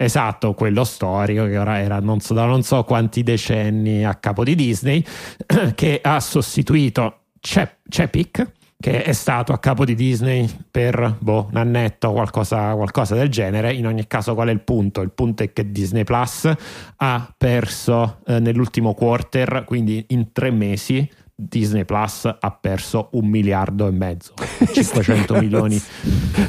[0.02, 4.44] Esatto, quello storico che ora era non so, da non so quanti decenni a capo
[4.44, 5.06] di Disney,
[5.76, 12.08] che ha sostituito Chapek, che è stato a capo di Disney per boh, un annetto
[12.08, 13.74] o qualcosa, qualcosa, del genere.
[13.74, 15.02] In ogni caso, qual è il punto?
[15.02, 16.52] Il punto è che Disney Plus
[16.96, 21.08] ha perso eh, nell'ultimo quarter, quindi in tre mesi,
[21.48, 24.34] Disney Plus ha perso un miliardo e mezzo,
[24.72, 25.82] 500 milioni.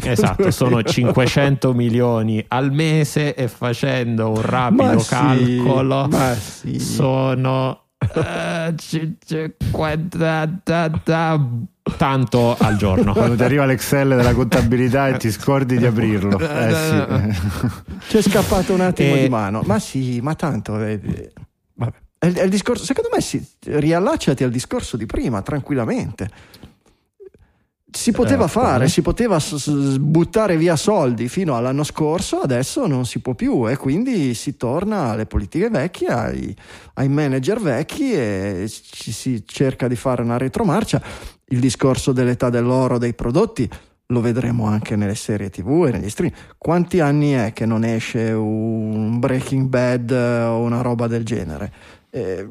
[0.03, 6.09] Esatto, sono 500 milioni al mese e facendo un rapido ma calcolo
[6.39, 10.61] sì, sono uh, 50
[11.97, 13.13] tanto al giorno.
[13.13, 16.39] Quando ti arriva l'Excel della contabilità e ti scordi di aprirlo.
[16.53, 17.71] Eh, sì.
[18.09, 19.23] Ci è scappato un attimo e...
[19.23, 19.63] di mano.
[19.65, 20.73] Ma sì, ma tanto...
[20.73, 21.31] Vabbè.
[22.23, 26.31] È il, è il discorso, secondo me si, riallacciati al discorso di prima, tranquillamente.
[27.91, 32.87] Si poteva eh, fare, si poteva s- s- buttare via soldi fino all'anno scorso, adesso
[32.87, 36.57] non si può più e quindi si torna alle politiche vecchie, ai,
[36.95, 41.03] ai manager vecchi e ci si cerca di fare una retromarcia.
[41.47, 43.69] Il discorso dell'età dell'oro dei prodotti
[44.07, 46.31] lo vedremo anche nelle serie tv e negli stream.
[46.57, 52.01] Quanti anni è che non esce un Breaking Bad o una roba del genere?
[52.15, 52.47] Eh,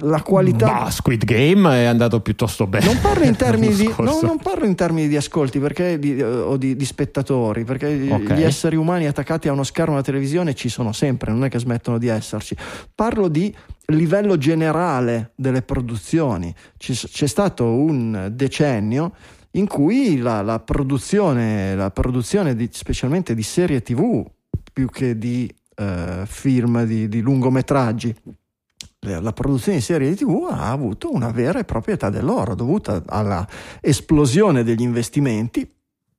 [0.00, 0.66] la qualità.
[0.66, 2.86] Bah, Squid Game è andato piuttosto bene.
[2.86, 6.56] Non parlo in termini, di, no, non parlo in termini di ascolti perché, di, o
[6.56, 8.38] di, di, spettatori, perché okay.
[8.38, 11.58] gli esseri umani attaccati a uno schermo alla televisione ci sono sempre, non è che
[11.58, 12.56] smettono di esserci.
[12.94, 13.54] Parlo di
[13.86, 16.54] livello generale delle produzioni.
[16.76, 19.12] Ci, c'è stato un decennio
[19.52, 24.24] in cui la, la produzione, la produzione specialmente di serie tv
[24.72, 28.14] più che di eh, film, di, di lungometraggi,
[29.00, 33.02] la produzione di serie di TV ha avuto una vera e propria età dell'oro dovuta
[33.06, 33.46] alla
[33.80, 35.70] esplosione degli investimenti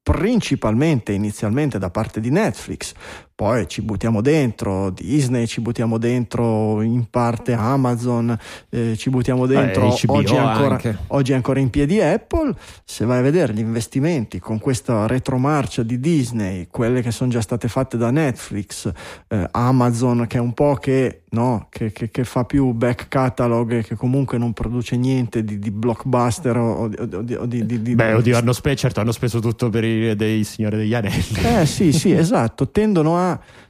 [0.02, 2.94] principalmente inizialmente da parte di Netflix,
[3.40, 8.38] poi ci buttiamo dentro Disney, ci buttiamo dentro in parte Amazon,
[8.68, 12.54] eh, ci buttiamo dentro eh, oggi, ancora, oggi ancora in piedi Apple.
[12.84, 17.40] Se vai a vedere gli investimenti con questa retromarcia di Disney, quelle che sono già
[17.40, 18.92] state fatte da Netflix,
[19.30, 23.72] eh, Amazon che è un po' che, no, che, che, che, fa più back catalog
[23.72, 27.96] e che comunque non produce niente di, di blockbuster o, o, o, o di, di,
[27.96, 31.38] Beh, oddio, hanno, spe- certo, hanno speso tutto per i dei Signore degli Anelli.
[31.42, 33.29] Eh sì, sì, esatto, tendono a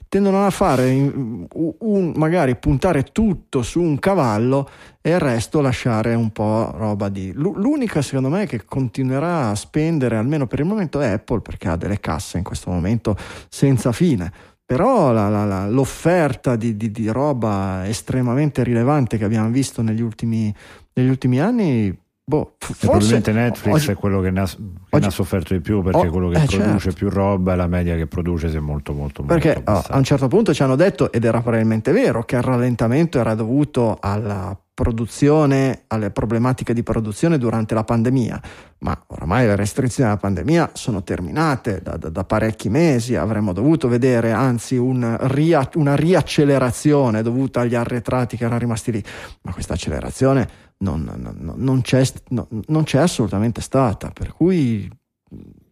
[0.09, 4.67] tendono a fare un, magari puntare tutto su un cavallo
[5.01, 10.17] e il resto lasciare un po' roba di l'unica secondo me che continuerà a spendere
[10.17, 13.15] almeno per il momento è Apple perché ha delle casse in questo momento
[13.47, 14.31] senza fine.
[14.65, 20.01] Però la, la, la, l'offerta di, di, di, roba estremamente rilevante che abbiamo visto negli
[20.01, 20.53] ultimi,
[20.93, 21.97] negli ultimi anni
[22.29, 25.55] Boh, forse, probabilmente Netflix oggi, è quello che ne, ha, che oggi, ne, ha, sofferto
[25.55, 26.97] di più perché oh, quello che eh, produce certo.
[26.99, 29.97] più roba e la media che produce si è molto molto perché molto oh, a
[29.97, 33.97] un certo punto ci hanno detto ed era probabilmente vero che il rallentamento era dovuto
[33.99, 38.41] alla produzione alle problematiche di produzione durante la pandemia.
[38.77, 43.17] Ma oramai le restrizioni della pandemia sono terminate da, da, da parecchi mesi.
[43.17, 49.03] Avremmo dovuto vedere anzi un ria, una riaccelerazione dovuta agli arretrati che erano rimasti lì.
[49.41, 54.89] Ma questa accelerazione non, non, non, c'è, non c'è assolutamente stata, per cui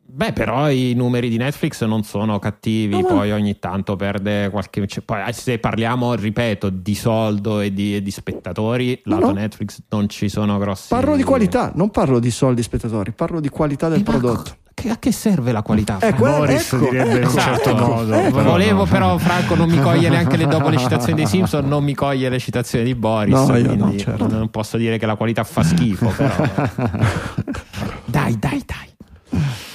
[0.09, 4.87] Beh, però i numeri di Netflix non sono cattivi, no, poi ogni tanto perde qualche...
[4.87, 9.39] Cioè, poi se parliamo, ripeto, di soldo e di, e di spettatori, no, lato no.
[9.39, 10.87] Netflix non ci sono grossi...
[10.87, 14.55] Parlo di qualità, non parlo di soldi spettatori, parlo di qualità del e prodotto.
[14.73, 15.97] Che, a che serve la qualità?
[15.99, 18.13] Ecco, Boris ecco, direbbe ecco, in un certo ecco, modo.
[18.13, 18.43] Ecco.
[18.43, 21.95] Volevo però Franco non mi coglie neanche le, dopo le citazioni dei Simpson, non mi
[21.95, 24.27] coglie le citazioni di Boris, no, quindi no, certo.
[24.27, 26.33] non posso dire che la qualità fa schifo, però.
[28.05, 29.66] dai, dai, dai.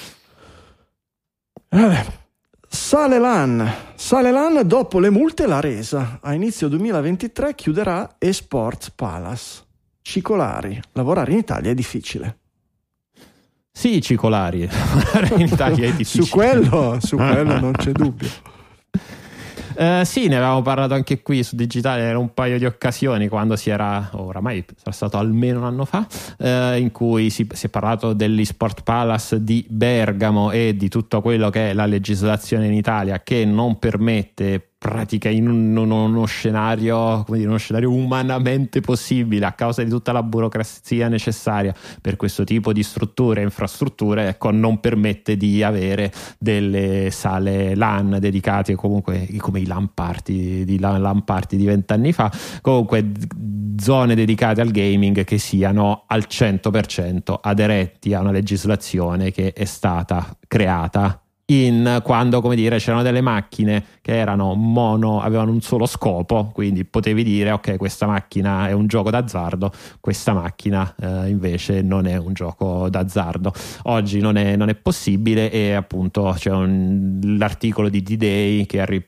[1.73, 2.05] Vabbè.
[2.67, 3.73] Sale l'AN.
[3.95, 6.19] Sale l'AN dopo le multe l'ha resa.
[6.21, 9.63] A inizio 2023 chiuderà Esports Palace.
[10.01, 10.79] Cicolari.
[10.91, 12.37] Lavorare in Italia è difficile.
[13.75, 14.69] Sì, cicolari,
[15.35, 16.23] in Italia è difficile.
[16.25, 18.29] su quello, su quello non c'è dubbio.
[19.75, 23.55] Uh, sì, ne avevamo parlato anche qui su Digitale, era un paio di occasioni quando
[23.55, 26.05] si era, oramai sarà stato almeno un anno fa,
[26.37, 31.49] uh, in cui si, si, è parlato dell'eSport Palace di Bergamo e di tutto quello
[31.49, 37.47] che è la legislazione in Italia che non permette pratica in un, uno, scenario, dire,
[37.47, 42.83] uno scenario umanamente possibile a causa di tutta la burocrazia necessaria per questo tipo di
[42.83, 49.65] strutture e infrastrutture, ecco, non permette di avere delle sale LAN dedicate comunque come i
[49.65, 52.29] LAN party di, LAN party di vent'anni fa,
[52.59, 53.09] comunque
[53.79, 60.37] zone dedicate al gaming che siano al 100% aderenti a una legislazione che è stata
[60.45, 61.22] creata
[61.53, 66.83] in quando come dire c'erano delle macchine che erano mono avevano un solo scopo quindi
[66.83, 72.17] potevi dire ok questa macchina è un gioco d'azzardo questa macchina eh, invece non è
[72.17, 73.53] un gioco d'azzardo
[73.83, 79.05] oggi non è, non è possibile e appunto c'è un, l'articolo di D-Day che, arri-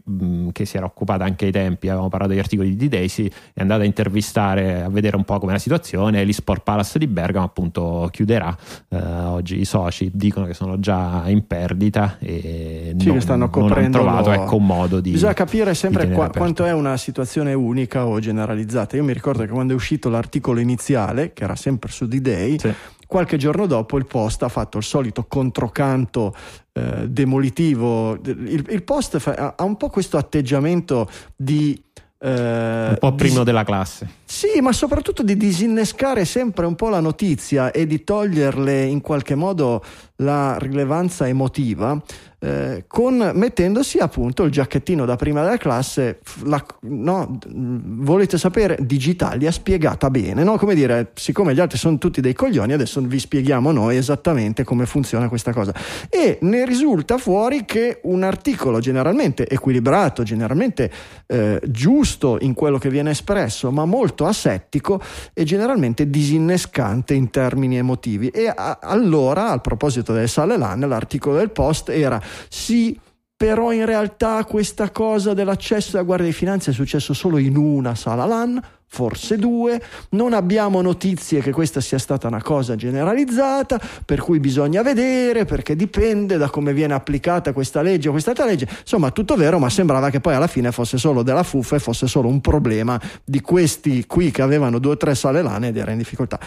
[0.51, 3.61] che, si era occupato anche ai tempi avevamo parlato degli articoli di D-Day si è
[3.61, 8.07] andato a intervistare a vedere un po' come la situazione l'eSport Palace di Bergamo appunto
[8.11, 8.55] chiuderà
[8.89, 13.99] eh, oggi i soci dicono che sono già in perdita e sì, non, stanno coprendo
[13.99, 17.53] non hanno trovato ecco, un modo di bisogna capire sempre qua, quanto è una situazione
[17.53, 21.91] unica o generalizzata io mi ricordo che quando è uscito l'articolo iniziale che era sempre
[21.91, 22.74] su D-Day sì.
[23.07, 26.34] qualche giorno dopo il Post ha fatto il solito controcanto
[26.74, 31.82] eh, demolitivo il, il Post fa, ha un po' questo atteggiamento di
[32.26, 34.10] eh, un po' primo dis- della classe.
[34.36, 39.34] Sì, ma soprattutto di disinnescare sempre un po' la notizia e di toglierle in qualche
[39.34, 39.82] modo
[40.18, 42.03] la rilevanza emotiva
[42.45, 49.52] eh, con, mettendosi appunto il giacchettino da prima della classe, la, no, volete sapere, Digitalia
[49.52, 50.57] spiegata bene, no?
[50.57, 54.86] come dire, siccome gli altri sono tutti dei coglioni, adesso vi spieghiamo noi esattamente come
[54.86, 55.74] funziona questa cosa.
[56.07, 60.91] E ne risulta fuori che un articolo generalmente equilibrato, generalmente
[61.26, 65.02] eh, giusto in quello che viene espresso, ma molto asettico
[65.34, 68.30] e generalmente disinnescante in termini emotivi.
[68.30, 72.99] E a, allora, al proposito delle sale LAN, l'articolo del post era sì
[73.38, 77.94] però in realtà questa cosa dell'accesso alla Guardia di Finanza è successo solo in una
[77.94, 79.82] sala LAN, forse due,
[80.12, 85.76] non abbiamo notizie che questa sia stata una cosa generalizzata, per cui bisogna vedere, perché
[85.76, 90.10] dipende da come viene applicata questa legge o quest'altra legge, insomma tutto vero, ma sembrava
[90.10, 94.06] che poi alla fine fosse solo della fuffa e fosse solo un problema di questi
[94.06, 96.40] qui che avevano due o tre sale LAN ed era in difficoltà.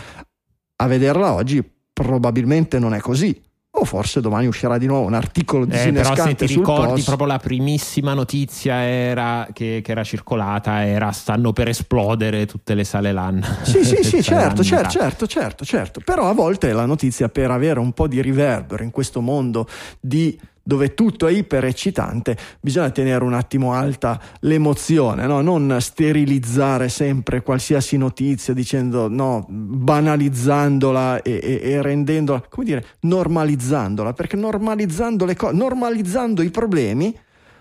[0.76, 1.62] A vederla oggi
[1.92, 3.38] probabilmente non è così,
[3.70, 7.04] o forse domani uscirà di nuovo un articolo di eh, però se ti ricordi post.
[7.04, 12.84] proprio la primissima notizia era che, che, era circolata era stanno per esplodere tutte le
[12.84, 13.44] sale LAN.
[13.62, 16.00] Sì sì sì certo certo, certo certo certo.
[16.04, 19.68] Però a volte la notizia per avere un po' di riverbero in questo mondo
[20.00, 20.38] di
[20.68, 25.40] dove tutto è iper eccitante, bisogna tenere un attimo alta l'emozione, no?
[25.40, 34.12] non sterilizzare sempre qualsiasi notizia dicendo no, banalizzandola e, e, e rendendola, come dire, normalizzandola,
[34.12, 37.18] perché normalizzando le cose, normalizzando i problemi,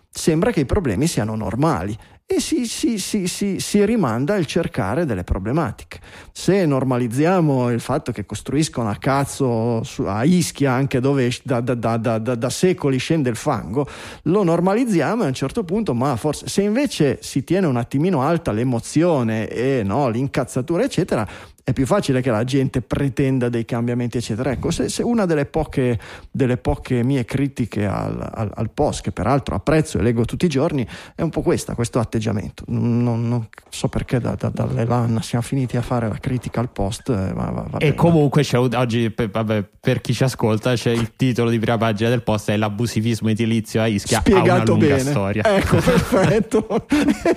[0.10, 1.98] sembra che i problemi siano normali
[2.30, 3.26] e si, si, si,
[3.58, 6.02] si, rimanda al cercare delle problematiche.
[6.34, 12.18] Se normalizziamo il fatto che costruiscono a cazzo a Ischia, anche dove da, da, da,
[12.18, 13.88] da, secoli scende il fango,
[14.24, 18.52] lo normalizziamo a un certo punto, ma forse se invece si tiene un attimino alta
[18.52, 21.26] l'emozione e no, l'incazzatura, eccetera,
[21.68, 24.52] è più facile che la gente pretenda dei cambiamenti, eccetera.
[24.52, 26.00] Ecco, se, se una delle poche,
[26.32, 30.48] delle poche, mie critiche al, al, al, post, che peraltro apprezzo e leggo tutti i
[30.48, 32.64] giorni, è un po' questa, questo atteggiamento.
[32.68, 36.70] Non, non so perché da, da, dalle LAN siamo finiti a fare la critica al
[36.70, 37.10] post.
[37.10, 41.18] Eh, ma, va, va e comunque c'è, oggi, vabbè, per chi ci ascolta, c'è il
[41.18, 44.22] titolo di prima pagina del post, è l'abusivismo edilizio a Ischia.
[44.22, 45.00] Spiegato ha una bene.
[45.00, 45.44] storia.
[45.44, 46.86] Ecco, perfetto.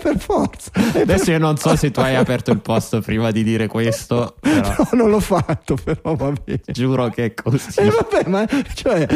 [0.00, 0.70] per forza.
[1.00, 4.60] Adesso io non so se tu hai aperto il post prima di dire questo però...
[4.60, 6.60] No, non l'ho fatto, però va bene.
[6.66, 7.80] Giuro che è così.
[7.80, 9.06] Eh, vabbè, ma cioè,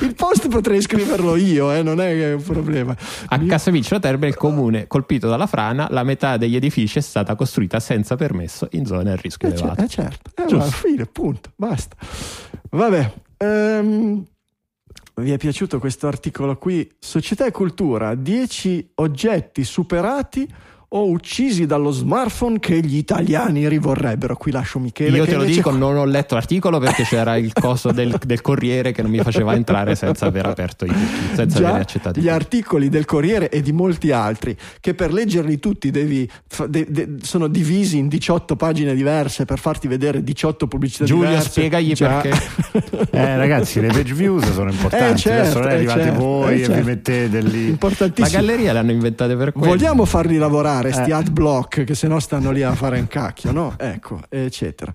[0.00, 2.96] il post potrei scriverlo io, eh, non è un problema.
[3.28, 7.80] A Casavicino Terme, il comune colpito dalla frana, la metà degli edifici è stata costruita
[7.80, 9.82] senza permesso in zone a rischio eh, elevato.
[9.82, 11.96] Eh, certo, eh, va, fine, punto, basta.
[12.70, 13.12] Vabbè.
[13.38, 14.24] Um,
[15.16, 16.90] vi è piaciuto questo articolo qui?
[16.98, 20.48] Società e cultura, 10 oggetti superati
[20.94, 24.36] o uccisi dallo smartphone che gli italiani rivorrebbero.
[24.36, 25.16] Qui lascio Michele.
[25.16, 28.92] Io te lo dico, non ho letto l'articolo perché c'era il coso del, del, Corriere
[28.92, 30.92] che non mi faceva entrare senza aver aperto i
[31.34, 35.58] senza Già, aver accettato gli articoli del Corriere e di molti altri che per leggerli
[35.58, 36.28] tutti devi,
[36.68, 41.50] de, de, sono divisi in 18 pagine diverse per farti vedere 18 pubblicità Giulio, diverse.
[41.50, 42.20] spiegagli Già.
[42.20, 43.10] perché.
[43.16, 45.12] eh, ragazzi, le page views sono importanti.
[45.12, 46.74] Eh, certo, Adesso non eh, arrivate certo, voi eh, e certo.
[46.74, 47.78] vi mettete lì.
[48.16, 49.68] La galleria l'hanno inventate per quello.
[49.68, 51.14] Vogliamo farli lavorare fare sti eh.
[51.14, 53.74] ad block che se no stanno lì a fare un cacchio, no?
[53.78, 54.92] Ecco, eccetera.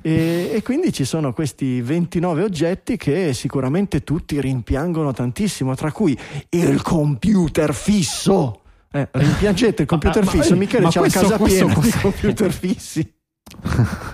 [0.00, 6.18] E, e, quindi ci sono questi 29 oggetti che sicuramente tutti rimpiangono tantissimo, tra cui
[6.50, 8.60] il computer fisso.
[8.92, 12.52] Eh, rimpiangete il computer ma, fisso, ma, Michele c'ha la casa questo piena di computer
[12.52, 13.18] fissi.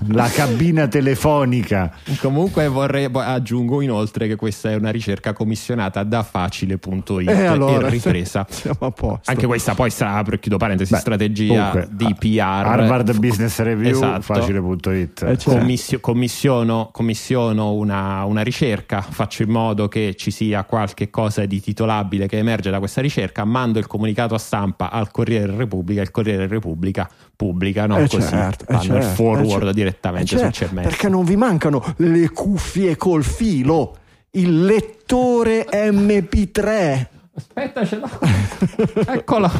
[0.08, 1.92] La cabina telefonica.
[2.20, 7.90] Comunque vorrei aggiungo inoltre che questa è una ricerca commissionata da facile.it eh, allora, e
[7.90, 8.46] ripresa.
[9.24, 12.40] Anche questa poi sarà, chiudo parentesi, Beh, strategia comunque, di PR.
[12.40, 14.22] Harvard Business Review, esatto.
[14.22, 15.22] facile.it.
[15.22, 15.50] Eh, certo.
[15.50, 21.60] Commissio, commissiono, commissiono una, una, ricerca, faccio in modo che ci sia qualche cosa di
[21.60, 26.10] titolabile che emerge da questa ricerca, mando il comunicato a stampa al Corriere Repubblica, il
[26.10, 27.98] Corriere Repubblica pubblica, no?
[27.98, 30.82] Eh Così certo, eh fanno certo, il forward certo, direttamente certo, sul CMS.
[30.82, 33.96] Perché non vi mancano le cuffie col filo,
[34.30, 37.06] il lettore MP3.
[37.36, 38.08] Aspetta, ce l'ho.
[39.12, 39.50] Eccolo.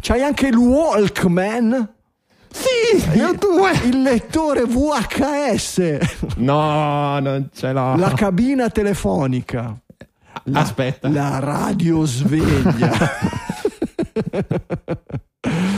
[0.00, 1.94] C'hai anche il Walkman.
[2.50, 3.72] Sì, io due.
[3.84, 6.36] Il lettore VHS.
[6.36, 7.96] No, non ce l'ho.
[7.96, 9.74] La cabina telefonica.
[10.44, 11.08] La, Aspetta.
[11.08, 12.92] La radio sveglia.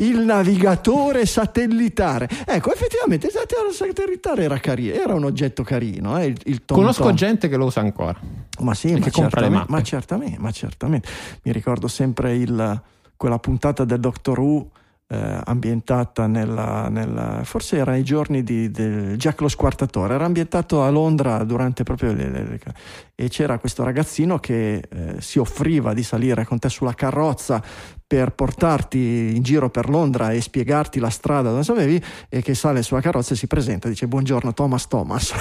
[0.00, 2.28] il navigatore satellitare.
[2.46, 3.32] Ecco, effettivamente il
[3.72, 6.18] satellitare era carino, era un oggetto carino.
[6.18, 8.18] Eh, il, il Conosco gente che lo usa ancora.
[8.60, 11.08] Ma sì, ma certamente, ma certamente, ma certamente,
[11.42, 12.82] Mi ricordo sempre il,
[13.16, 14.70] quella puntata del Doctor Who
[15.12, 20.84] eh, ambientata nella, nella, forse era i giorni di, di, Jack lo Squartatore, era ambientato
[20.84, 22.60] a Londra durante proprio le, le, le
[23.16, 27.60] e c'era questo ragazzino che eh, si offriva di salire con te sulla carrozza
[28.10, 32.82] per portarti in giro per Londra e spiegarti la strada dove sapevi e che sale
[32.82, 35.32] sulla carrozza e si presenta e dice buongiorno Thomas Thomas.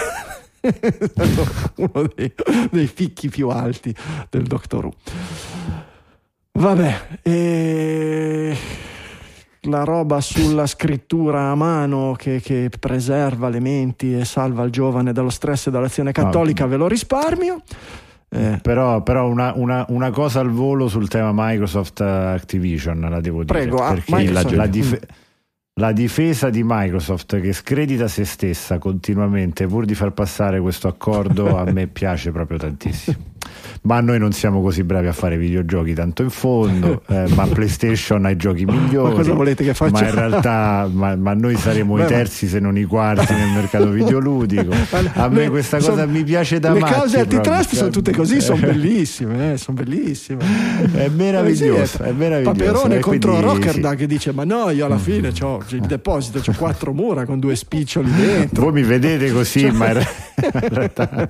[1.78, 2.32] uno dei,
[2.70, 3.92] dei picchi più alti
[4.30, 4.94] del Doctor Who.
[6.52, 8.56] Vabbè, e
[9.62, 15.12] la roba sulla scrittura a mano che, che, preserva le menti e salva il giovane
[15.12, 16.70] dallo stress e dall'azione cattolica, no.
[16.70, 17.64] ve lo risparmio.
[18.30, 18.60] Eh.
[18.62, 23.60] Però, però una, una, una, cosa al volo sul tema Microsoft Activision la devo dire.
[23.60, 25.06] Prego, ah, perché la, la, dif-
[25.74, 31.58] la, difesa di Microsoft che scredita se stessa continuamente pur di far passare questo accordo
[31.58, 33.38] a me piace proprio tantissimo
[33.82, 38.26] ma noi non siamo così bravi a fare videogiochi tanto in fondo, eh, ma PlayStation
[38.26, 39.12] ha i giochi migliori.
[39.12, 39.92] Ma cosa volete che faccia?
[39.92, 43.50] Ma in realtà, ma, ma noi saremo Beh, i terzi se non i quarti nel
[43.50, 44.74] mercato videoludico.
[45.14, 48.42] A me questa cosa son, mi piace da Le matti, cause antitrust sono tutte così,
[48.42, 50.44] sono bellissime, eh, sono bellissime.
[50.94, 52.58] È meraviglioso, è meraviglioso.
[52.58, 53.98] Paperone eh, contro quindi, Rockerdog sì.
[53.98, 55.00] che dice ma no, io alla mm.
[55.00, 58.64] fine ho il deposito, ho quattro mura con due spiccioli dentro.
[58.64, 59.72] Voi mi vedete così, cioè...
[59.72, 60.06] ma in
[60.70, 61.30] realtà...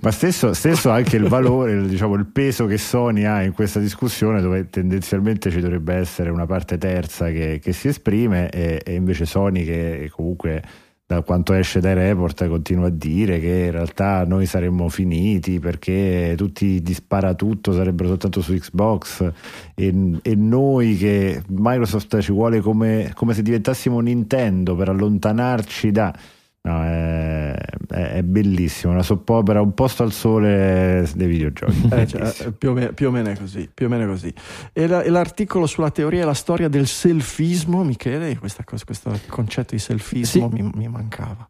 [0.00, 3.80] ma stesso, stesso stesso anche il valore, diciamo, il peso che Sony ha in questa
[3.80, 8.94] discussione, dove tendenzialmente ci dovrebbe essere una parte terza che, che si esprime, e, e,
[8.94, 10.62] invece Sony, che comunque
[11.06, 16.34] da quanto esce dai report, continua a dire che in realtà noi saremmo finiti perché
[16.36, 19.28] tutti di sparatutto sarebbero soltanto su Xbox
[19.74, 26.14] e, e noi che Microsoft ci vuole come, come se diventassimo Nintendo per allontanarci da
[26.62, 27.54] No, è,
[27.88, 31.88] è, bellissimo, una soppopera, un posto al sole dei videogiochi.
[31.90, 34.32] Eh, cioè, più, o meno, più, o meno, è così, più o meno è così.
[34.72, 39.74] E, la, e, l'articolo sulla teoria e la storia del selfismo, Michele, questa, questo concetto
[39.74, 40.62] di selfismo sì.
[40.62, 41.48] mi, mi mancava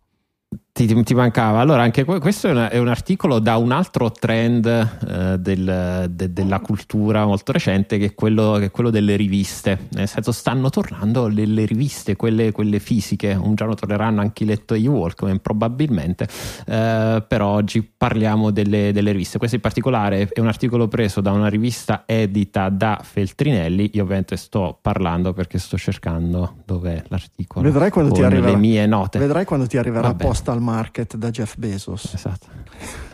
[0.73, 1.59] ti, ti, mancava.
[1.59, 6.33] Allora, anche questo è, una, è, un articolo da un altro trend eh, del, de,
[6.33, 9.89] della cultura molto recente, che è, quello, che è, quello, delle riviste.
[9.91, 13.33] Nel senso, stanno tornando le, le riviste, quelle, quelle, fisiche.
[13.33, 16.29] Un giorno torneranno anche i lettori Walkman, probabilmente.
[16.67, 19.39] Eh, però oggi parliamo delle, delle, riviste.
[19.39, 23.91] Questo in particolare è un articolo preso da una rivista edita da Feltrinelli.
[23.95, 27.65] Io ovviamente sto parlando perché sto cercando dov'è l'articolo.
[27.65, 28.53] Vedrai quando ti arriverà.
[28.53, 29.19] le mie note.
[29.19, 32.15] Vedrai quando ti arriverà apposta al market da Jeff Bezos.
[32.15, 32.47] Esatto.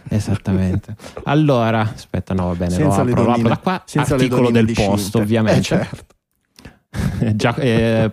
[0.09, 0.95] Esattamente.
[1.25, 3.83] Allora, aspetta, no, va bene, senza lo apro, lo apro da qua.
[3.85, 5.59] Senza articolo del post, ovviamente.
[5.59, 6.16] Eh, certo.
[7.35, 8.11] Gia- eh,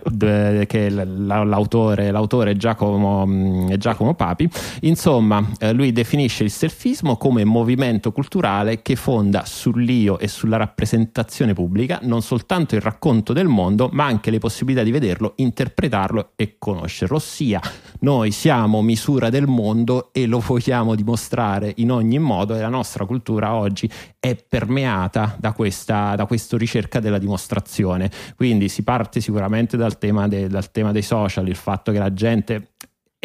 [0.66, 4.48] che l'autore, l'autore è, Giacomo, mm, Giacomo Papi.
[4.82, 11.52] Insomma, eh, lui definisce il selfismo come movimento culturale che fonda sull'io e sulla rappresentazione
[11.52, 16.56] pubblica non soltanto il racconto del mondo, ma anche le possibilità di vederlo, interpretarlo e
[16.58, 17.16] conoscerlo.
[17.16, 17.60] Ossia,
[18.00, 23.04] noi siamo misura del mondo e lo vogliamo dimostrare in ogni modo e la nostra
[23.04, 28.10] cultura oggi è permeata da questa da questa ricerca della dimostrazione.
[28.36, 32.12] Quindi si parte sicuramente dal tema, de, dal tema dei social, il fatto che la
[32.12, 32.70] gente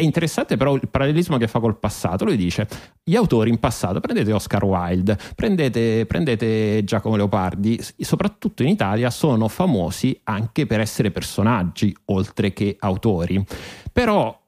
[0.00, 2.24] è interessante però il parallelismo che fa col passato.
[2.24, 2.66] Lui dice:
[3.02, 9.48] gli autori in passato, prendete Oscar Wilde, prendete, prendete, Giacomo Leopardi, soprattutto in Italia sono
[9.48, 13.44] famosi anche per essere personaggi oltre che autori.
[13.92, 14.38] Però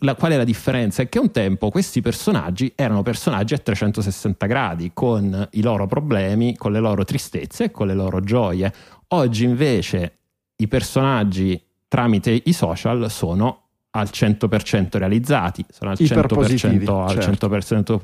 [0.00, 1.02] la, qual è la differenza?
[1.02, 6.56] È che un tempo questi personaggi erano personaggi a 360 gradi, con i loro problemi,
[6.56, 8.72] con le loro tristezze e con le loro gioie.
[9.08, 10.20] Oggi invece
[10.62, 13.58] i personaggi tramite i social sono
[13.94, 18.00] al 100% realizzati, sono al 100%, al 100%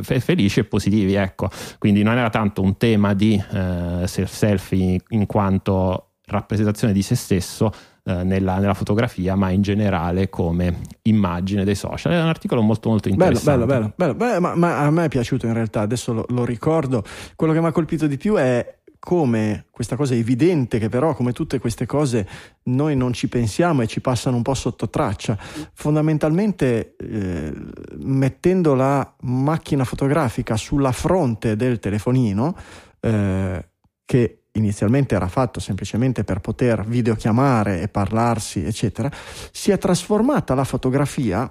[0.00, 1.50] fe- felici e positivi, ecco.
[1.78, 7.72] Quindi non era tanto un tema di eh, selfie in quanto rappresentazione di se stesso
[8.04, 12.12] eh, nella, nella, fotografia, ma in generale come immagine dei social.
[12.12, 13.50] È un articolo molto molto interessante.
[13.50, 14.14] Bello, bello, bello.
[14.14, 14.34] bello.
[14.34, 17.02] Beh, ma, ma, a me è piaciuto in realtà, adesso lo, lo ricordo.
[17.34, 21.32] Quello che mi ha colpito di più è come questa cosa evidente che però come
[21.32, 22.28] tutte queste cose
[22.64, 25.38] noi non ci pensiamo e ci passano un po' sotto traccia.
[25.72, 27.52] Fondamentalmente eh,
[27.98, 32.56] mettendo la macchina fotografica sulla fronte del telefonino,
[33.00, 33.68] eh,
[34.04, 39.10] che inizialmente era fatto semplicemente per poter videochiamare e parlarsi, eccetera,
[39.52, 41.50] si è trasformata la fotografia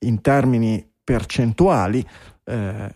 [0.00, 2.06] in termini percentuali
[2.44, 2.92] eh,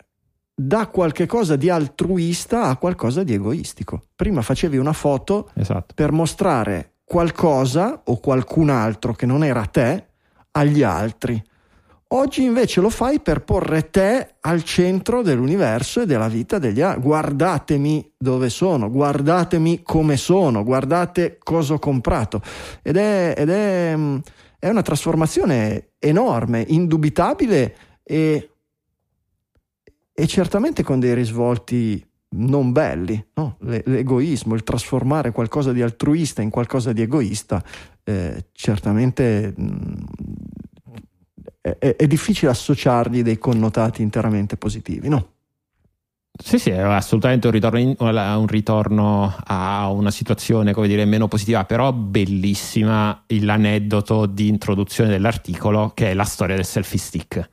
[0.58, 4.04] da qualche cosa di altruista a qualcosa di egoistico.
[4.16, 5.92] Prima facevi una foto esatto.
[5.94, 10.06] per mostrare qualcosa o qualcun altro che non era te
[10.52, 11.40] agli altri.
[12.10, 17.02] Oggi invece lo fai per porre te al centro dell'universo e della vita degli altri.
[17.02, 22.40] Guardatemi dove sono, guardatemi come sono, guardate cosa ho comprato.
[22.80, 23.94] Ed è, ed è,
[24.58, 28.50] è una trasformazione enorme, indubitabile e
[30.18, 32.02] e certamente con dei risvolti
[32.36, 33.22] non belli.
[33.34, 33.58] No?
[33.60, 37.62] L'egoismo, il trasformare qualcosa di altruista in qualcosa di egoista,
[38.02, 39.94] eh, certamente mh, mm,
[41.60, 45.32] è, è, difficile associargli dei connotati interamente positivi, no?
[46.32, 51.28] Sì, sì, è assolutamente un ritorno, in- un ritorno, a una situazione, come dire, meno
[51.28, 57.50] positiva, però bellissima l'aneddoto di introduzione dell'articolo che è la storia del selfie stick.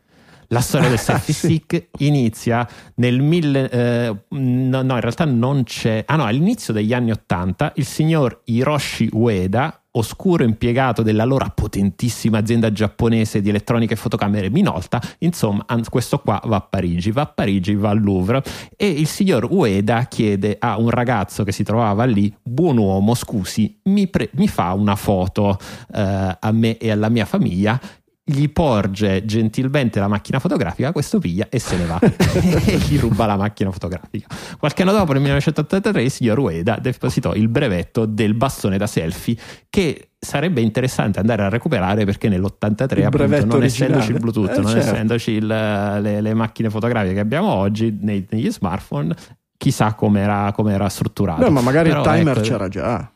[0.47, 3.69] La storia del selfie stick inizia nel mille...
[3.69, 6.03] eh, no, no, in realtà non c'è...
[6.07, 12.71] Ah no, all'inizio degli anni Ottanta il signor Hiroshi Ueda, oscuro impiegato dell'allora potentissima azienda
[12.71, 17.75] giapponese di elettronica e fotocamere Minolta, insomma questo qua va a Parigi, va a Parigi,
[17.75, 18.41] va al Louvre
[18.75, 23.79] e il signor Ueda chiede a un ragazzo che si trovava lì, buon uomo scusi,
[23.83, 25.57] mi, pre- mi fa una foto
[25.93, 27.79] eh, a me e alla mia famiglia
[28.25, 33.25] gli porge gentilmente la macchina fotografica, questo piglia e se ne va e gli ruba
[33.25, 34.27] la macchina fotografica.
[34.57, 39.35] Qualche anno dopo, nel 1983, il signor Ueda depositò il brevetto del bastone da selfie
[39.69, 44.61] che sarebbe interessante andare a recuperare perché nell'83 Il appunto, non essendoci il Bluetooth, Eh,
[44.61, 44.89] non certo.
[44.93, 49.13] essendoci il- le, le macchine fotografiche che abbiamo oggi nei- negli smartphone,
[49.57, 51.41] chissà com'era, com'era strutturato.
[51.41, 53.11] Beh, ma magari Però, il timer ecco, c'era già.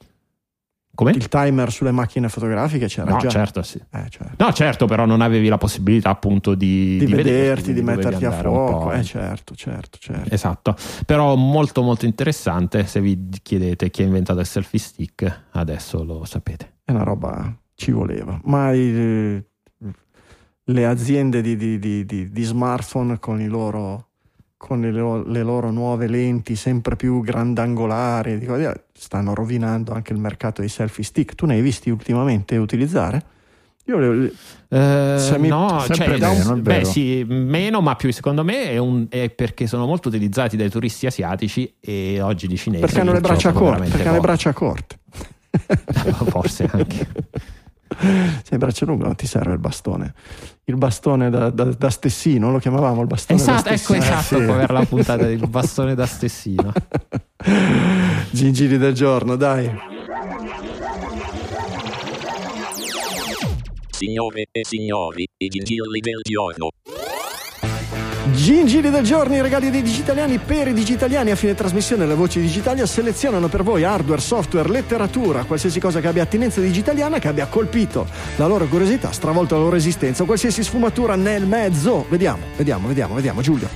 [0.98, 1.11] Come?
[1.11, 3.30] Il timer sulle macchine fotografiche c'era No, già.
[3.30, 3.78] certo, sì.
[3.78, 4.44] Eh, certo.
[4.44, 8.32] No, certo, però non avevi la possibilità appunto di, Di, vederti, vederti, di metterti a
[8.32, 8.91] fuoco.
[8.91, 10.34] Eh, certo, certo, certo.
[10.34, 10.76] Esatto,
[11.06, 16.26] però molto molto interessante se vi chiedete chi ha inventato il selfie stick, adesso lo
[16.26, 16.78] sapete.
[16.84, 18.40] È una roba, ci voleva.
[18.45, 19.45] Ma i-
[20.69, 24.07] le aziende di, di- di- di- di smartphone con, i loro,
[24.57, 29.94] con le, lo- le loro nuove lenti sempre più grandangolari di di là, stanno rovinando
[29.94, 31.36] anche il mercato dei selfie stick.
[31.36, 33.22] Tu ne hai visti ultimamente utilizzare?
[33.86, 34.30] Io volevo-
[34.69, 39.65] Eh, no, cioè, meno, beh, sì, meno, ma più secondo me è, un- è perché
[39.65, 42.82] sono molto utilizzati dai turisti asiatici e oggi di cinesi.
[42.84, 43.90] perché hanno le braccia purtroppo corte.
[43.90, 44.32] veramente Perché hanno le poco.
[44.34, 44.98] braccia corte.
[46.32, 47.07] Forse anche.
[48.43, 50.14] Se hai braccia lunghe non ti serve il bastone.
[50.65, 54.03] Il bastone da, da- da stessino, lo chiamavamo il bastone Esatto, da ecco stessino.
[54.03, 54.45] esatto, sì.
[54.45, 56.73] come era la puntata del bastone da stessino.
[58.31, 59.72] Gingili del giorno, dai.
[63.89, 66.69] Signore e signori, i gingilli del giorno.
[68.32, 71.32] Gingili del giorno, i regali dei digitaliani per i digitaliani.
[71.32, 76.08] A fine trasmissione le voci digitali selezionano per voi hardware, software, letteratura, qualsiasi cosa che
[76.08, 81.16] abbia attinenza digitaliana, che abbia colpito la loro curiosità, stravolto la loro esistenza, qualsiasi sfumatura
[81.16, 82.06] nel mezzo.
[82.10, 83.41] Vediamo, vediamo, vediamo, vediamo.
[83.41, 83.70] Giulio,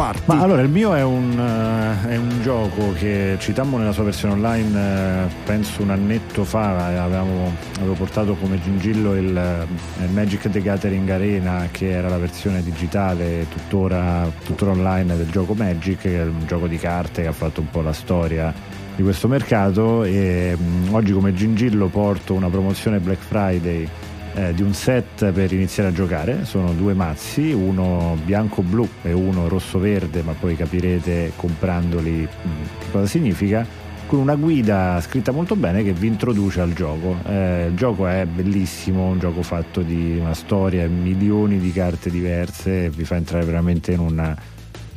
[0.00, 0.22] parti.
[0.24, 4.32] Ma allora il mio è un, eh, è un gioco che citammo nella sua versione
[4.32, 9.66] online, eh, penso un annetto fa, eh, avevamo, avevo portato come gingillo il,
[10.00, 15.52] il Magic the Gathering Arena che era la versione digitale tuttora, tuttora online del gioco
[15.52, 18.52] Magic, che è un gioco di carte che ha fatto un po' la storia
[18.96, 23.86] di questo mercato e mh, oggi come gingillo porto una promozione Black Friday
[24.34, 26.44] eh, di un set per iniziare a giocare.
[26.44, 32.48] Sono due mazzi, uno bianco-blu e uno rosso-verde, ma poi capirete comprandoli mh,
[32.78, 33.66] che cosa significa.
[34.06, 37.16] Con una guida scritta molto bene che vi introduce al gioco.
[37.28, 42.90] Eh, il gioco è bellissimo, un gioco fatto di una storia milioni di carte diverse,
[42.90, 44.36] vi fa entrare veramente in una,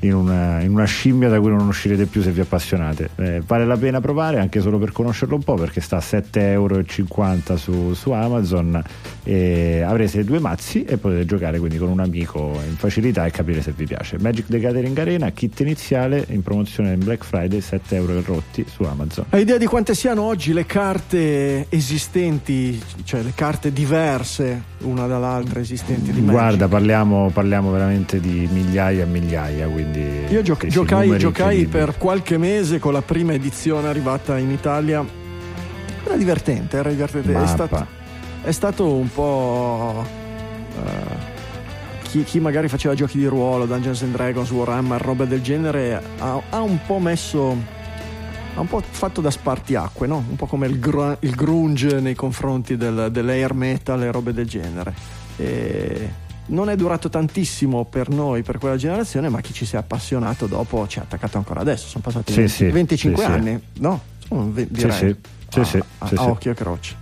[0.03, 3.09] in una, in una scimmia da cui non uscirete più se vi appassionate.
[3.15, 6.39] Eh, vale la pena provare anche solo per conoscerlo un po' perché sta a 7,50
[6.39, 6.83] euro
[7.57, 8.81] su, su Amazon
[9.23, 13.61] e avrete due mazzi e potete giocare quindi con un amico in facilità e capire
[13.61, 14.17] se vi piace.
[14.19, 18.83] Magic the Gathering Arena, kit iniziale in promozione in Black Friday 7 euro rotti su
[18.83, 19.25] Amazon.
[19.29, 25.59] Hai idea di quante siano oggi le carte esistenti, cioè le carte diverse una dall'altra
[25.59, 26.31] esistenti di Magic?
[26.31, 29.67] Guarda, parliamo, parliamo veramente di migliaia e migliaia.
[29.67, 29.92] Quindi
[30.29, 34.51] Io gioc- sì, sì, giocai, giocai per qualche mese con la prima edizione arrivata in
[34.51, 35.05] Italia.
[36.05, 37.31] Era divertente, era divertente.
[37.43, 37.87] È stato,
[38.43, 40.05] è stato un po'.
[40.75, 41.31] eh,
[42.03, 46.41] chi, chi magari faceva giochi di ruolo, Dungeons and Dragons, Warhammer, roba del genere, ha,
[46.49, 47.81] ha un po' messo.
[48.55, 50.23] Ha un po' fatto da spartiacque, no?
[50.29, 54.47] Un po' come il, gru- il grunge nei confronti del, dell'air metal e robe del
[54.47, 54.93] genere.
[55.37, 56.09] E
[56.47, 60.45] non è durato tantissimo per noi, per quella generazione, ma chi ci si è appassionato
[60.47, 61.87] dopo ci ha attaccato ancora adesso.
[61.87, 63.35] Sono passati Sì, 20 sì, 25 sì, sì.
[63.35, 64.01] anni, no?
[64.27, 64.91] Sono direi.
[64.91, 65.15] sì,
[65.49, 66.23] sì, a, sì, a- sì, a sì.
[66.29, 66.95] occhio e croce.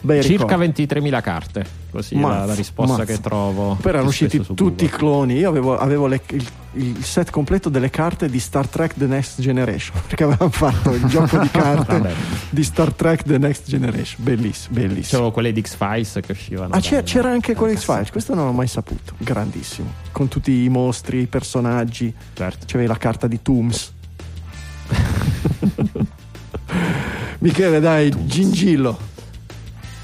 [0.00, 0.86] Bei Circa ricordi.
[0.86, 3.12] 23.000 carte, così è Mazza, la, la risposta mazza.
[3.12, 3.74] che trovo.
[3.80, 5.34] Poi erano usciti tutti i cloni.
[5.34, 9.40] Io avevo, avevo le- il, il set completo delle carte di Star Trek The Next
[9.40, 10.00] Generation.
[10.06, 12.14] Perché avevamo fatto il gioco di carte
[12.50, 14.22] di Star Trek The Next Generation.
[14.24, 15.04] Bellissimo, bellissimo.
[15.06, 16.74] C'erano quelle di X-Files che uscivano.
[16.74, 19.14] Ah, dai- c'era anche con dai X-Files, questo non l'ho mai saputo.
[19.18, 19.92] Grandissimo.
[20.12, 22.12] Con tutti i mostri, i personaggi.
[22.34, 22.66] Certo.
[22.66, 23.92] C'avevi la carta di Tooms.
[27.40, 29.14] Michele, dai, Gingillo.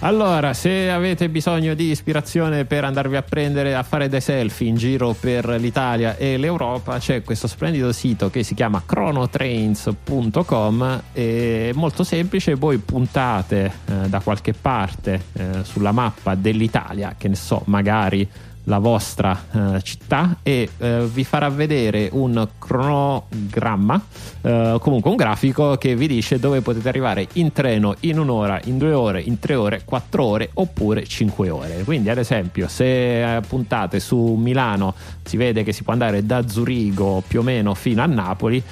[0.04, 4.74] Allora, se avete bisogno di ispirazione per andarvi a prendere a fare dei selfie in
[4.74, 11.02] giro per l'Italia e l'Europa, c'è questo splendido sito che si chiama chronotrains.com.
[11.12, 17.36] È molto semplice, voi puntate eh, da qualche parte eh, sulla mappa dell'Italia, che ne
[17.36, 18.28] so, magari
[18.64, 24.04] la vostra eh, città e eh, vi farà vedere un cronogramma,
[24.42, 28.78] eh, comunque un grafico che vi dice dove potete arrivare in treno in un'ora, in
[28.78, 31.82] due ore, in tre ore, quattro ore oppure cinque ore.
[31.84, 34.94] Quindi, ad esempio, se puntate su Milano
[35.24, 38.62] si vede che si può andare da Zurigo più o meno fino a Napoli.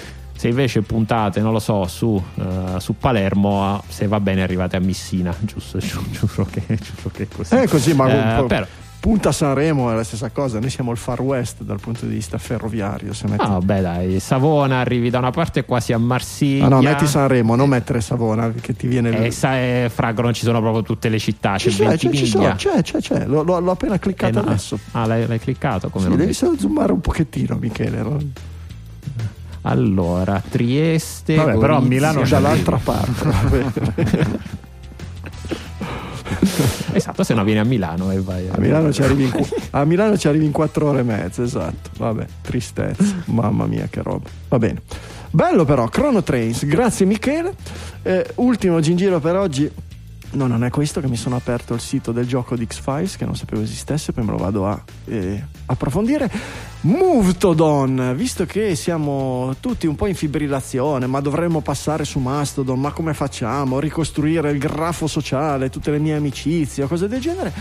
[0.40, 4.80] Se invece puntate, non lo so, su, uh, su Palermo, se va bene arrivate a
[4.80, 5.76] Messina, giusto?
[5.84, 7.54] Giuro che, giuro che è così.
[7.54, 8.66] È così, ma Eh, però,
[9.00, 12.36] Punta Sanremo è la stessa cosa, noi siamo il far west dal punto di vista
[12.36, 13.14] ferroviario.
[13.14, 13.42] Se metti...
[13.42, 16.66] Ah, beh, dai, Savona arrivi da una parte quasi a Marsiglia.
[16.66, 20.34] Ah, no, metti Sanremo, non mettere Savona che ti viene E sa, eh, Frago non
[20.34, 23.24] ci sono proprio tutte le città, c'è, c'è, c'è, sono, c'è, c'è, c'è.
[23.24, 24.48] L'ho, l'ho- appena Eh, cliccato no.
[24.48, 24.78] adesso.
[24.92, 28.02] Ah, l'hai, l'hai cliccato come Sì, devi solo zoomare un pochettino, Michele.
[28.02, 28.18] no?
[29.62, 31.36] Allora, Trieste.
[31.36, 31.88] Vabbè, però a Gorizia.
[31.88, 34.58] Milano c'è- Dall'altra parte.
[37.10, 38.48] Esatto, se no vieni a Milano e vai.
[38.48, 41.42] A Milano, ci arrivi in, qu- a Milano ci arrivi in 4 ore e mezza,
[41.42, 41.90] esatto.
[41.98, 43.22] Vabbè, tristezza.
[43.26, 44.28] Mamma mia, che roba.
[44.48, 44.82] Va bene.
[45.30, 47.54] Bello però, Chrono Trains, grazie Michele.
[48.02, 49.70] Eh, ultimo gingiro per oggi.
[50.32, 53.24] No, non è questo che mi sono aperto il sito del gioco di X-Files che
[53.24, 56.30] non sapevo esistesse, poi me lo vado a eh, approfondire.
[56.82, 62.92] Movetodon, visto che siamo tutti un po' in fibrillazione, ma dovremmo passare su Mastodon, ma
[62.92, 63.80] come facciamo?
[63.80, 67.52] Ricostruire il grafo sociale, tutte le mie amicizie cose del genere.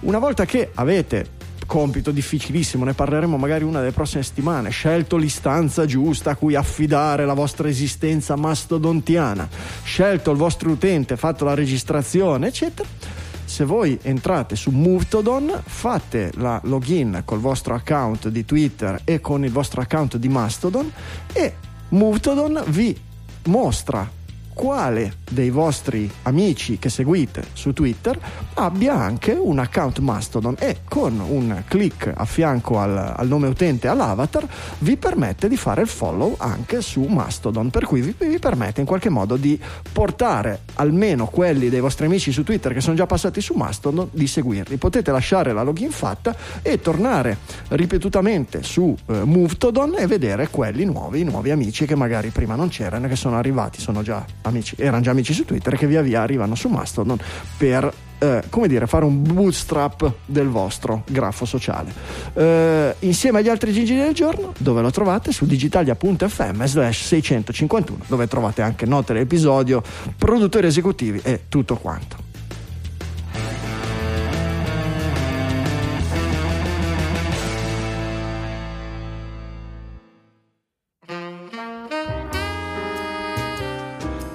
[0.00, 5.86] Una volta che avete compito difficilissimo, ne parleremo magari una delle prossime settimane, scelto l'istanza
[5.86, 9.48] giusta a cui affidare la vostra esistenza mastodontiana,
[9.82, 13.13] scelto il vostro utente, fatto la registrazione, eccetera.
[13.54, 19.44] Se voi entrate su Movetodon, fate la login col vostro account di Twitter e con
[19.44, 20.92] il vostro account di Mastodon
[21.32, 21.54] e
[21.90, 23.00] Movetodon vi
[23.44, 24.10] mostra
[24.54, 28.18] quale dei vostri amici che seguite su Twitter
[28.54, 33.88] abbia anche un account Mastodon e con un clic a fianco al, al nome utente
[33.88, 34.46] all'avatar
[34.78, 37.70] vi permette di fare il follow anche su Mastodon.
[37.70, 39.60] Per cui vi, vi permette in qualche modo di
[39.92, 44.26] portare almeno quelli dei vostri amici su Twitter che sono già passati su Mastodon di
[44.26, 44.76] seguirli.
[44.76, 47.38] Potete lasciare la login fatta e tornare
[47.70, 52.68] ripetutamente su eh, Movetodon e vedere quelli nuovi, i nuovi amici che magari prima non
[52.68, 56.02] c'erano e che sono arrivati, sono già amici, erano già amici su Twitter che via
[56.02, 57.18] via arrivano su Mastodon
[57.56, 61.92] per eh, come dire, fare un bootstrap del vostro grafo sociale.
[62.32, 65.32] Eh, insieme agli altri gingili del giorno, dove lo trovate?
[65.32, 69.82] Su digitalia.fm slash 651, dove trovate anche note dell'episodio,
[70.16, 72.23] produttori esecutivi e tutto quanto.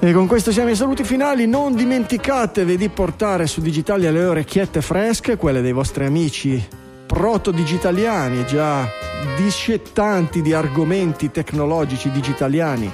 [0.02, 1.46] E con questo siamo ai saluti finali.
[1.46, 6.66] Non dimenticatevi di portare su Digitalia le orecchiette fresche, quelle dei vostri amici
[7.06, 8.88] proto-digitaliani, già
[9.36, 12.90] discettanti di argomenti tecnologici digitaliani,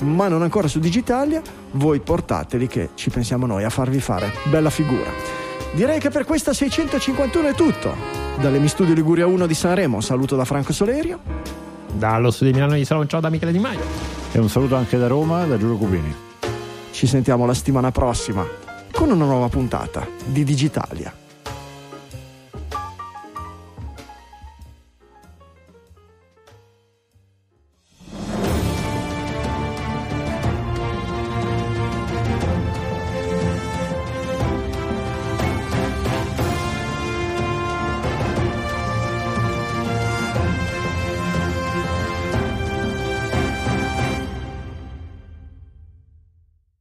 [0.00, 1.40] ma non ancora su Digitalia.
[1.72, 5.10] Voi portateli che ci pensiamo noi a farvi fare bella figura.
[5.74, 7.94] Direi che per questa 651 è tutto.
[8.40, 11.20] Dalle Mi Studio Liguria 1 di Sanremo, un saluto da Franco Solerio.
[11.92, 13.80] Dallo studio di Milano di Salon, ciao da Michele Di Maio.
[14.32, 16.26] E un saluto anche da Roma, da Giulio Cubini.
[16.98, 18.44] Ci sentiamo la settimana prossima
[18.90, 21.27] con una nuova puntata di Digitalia.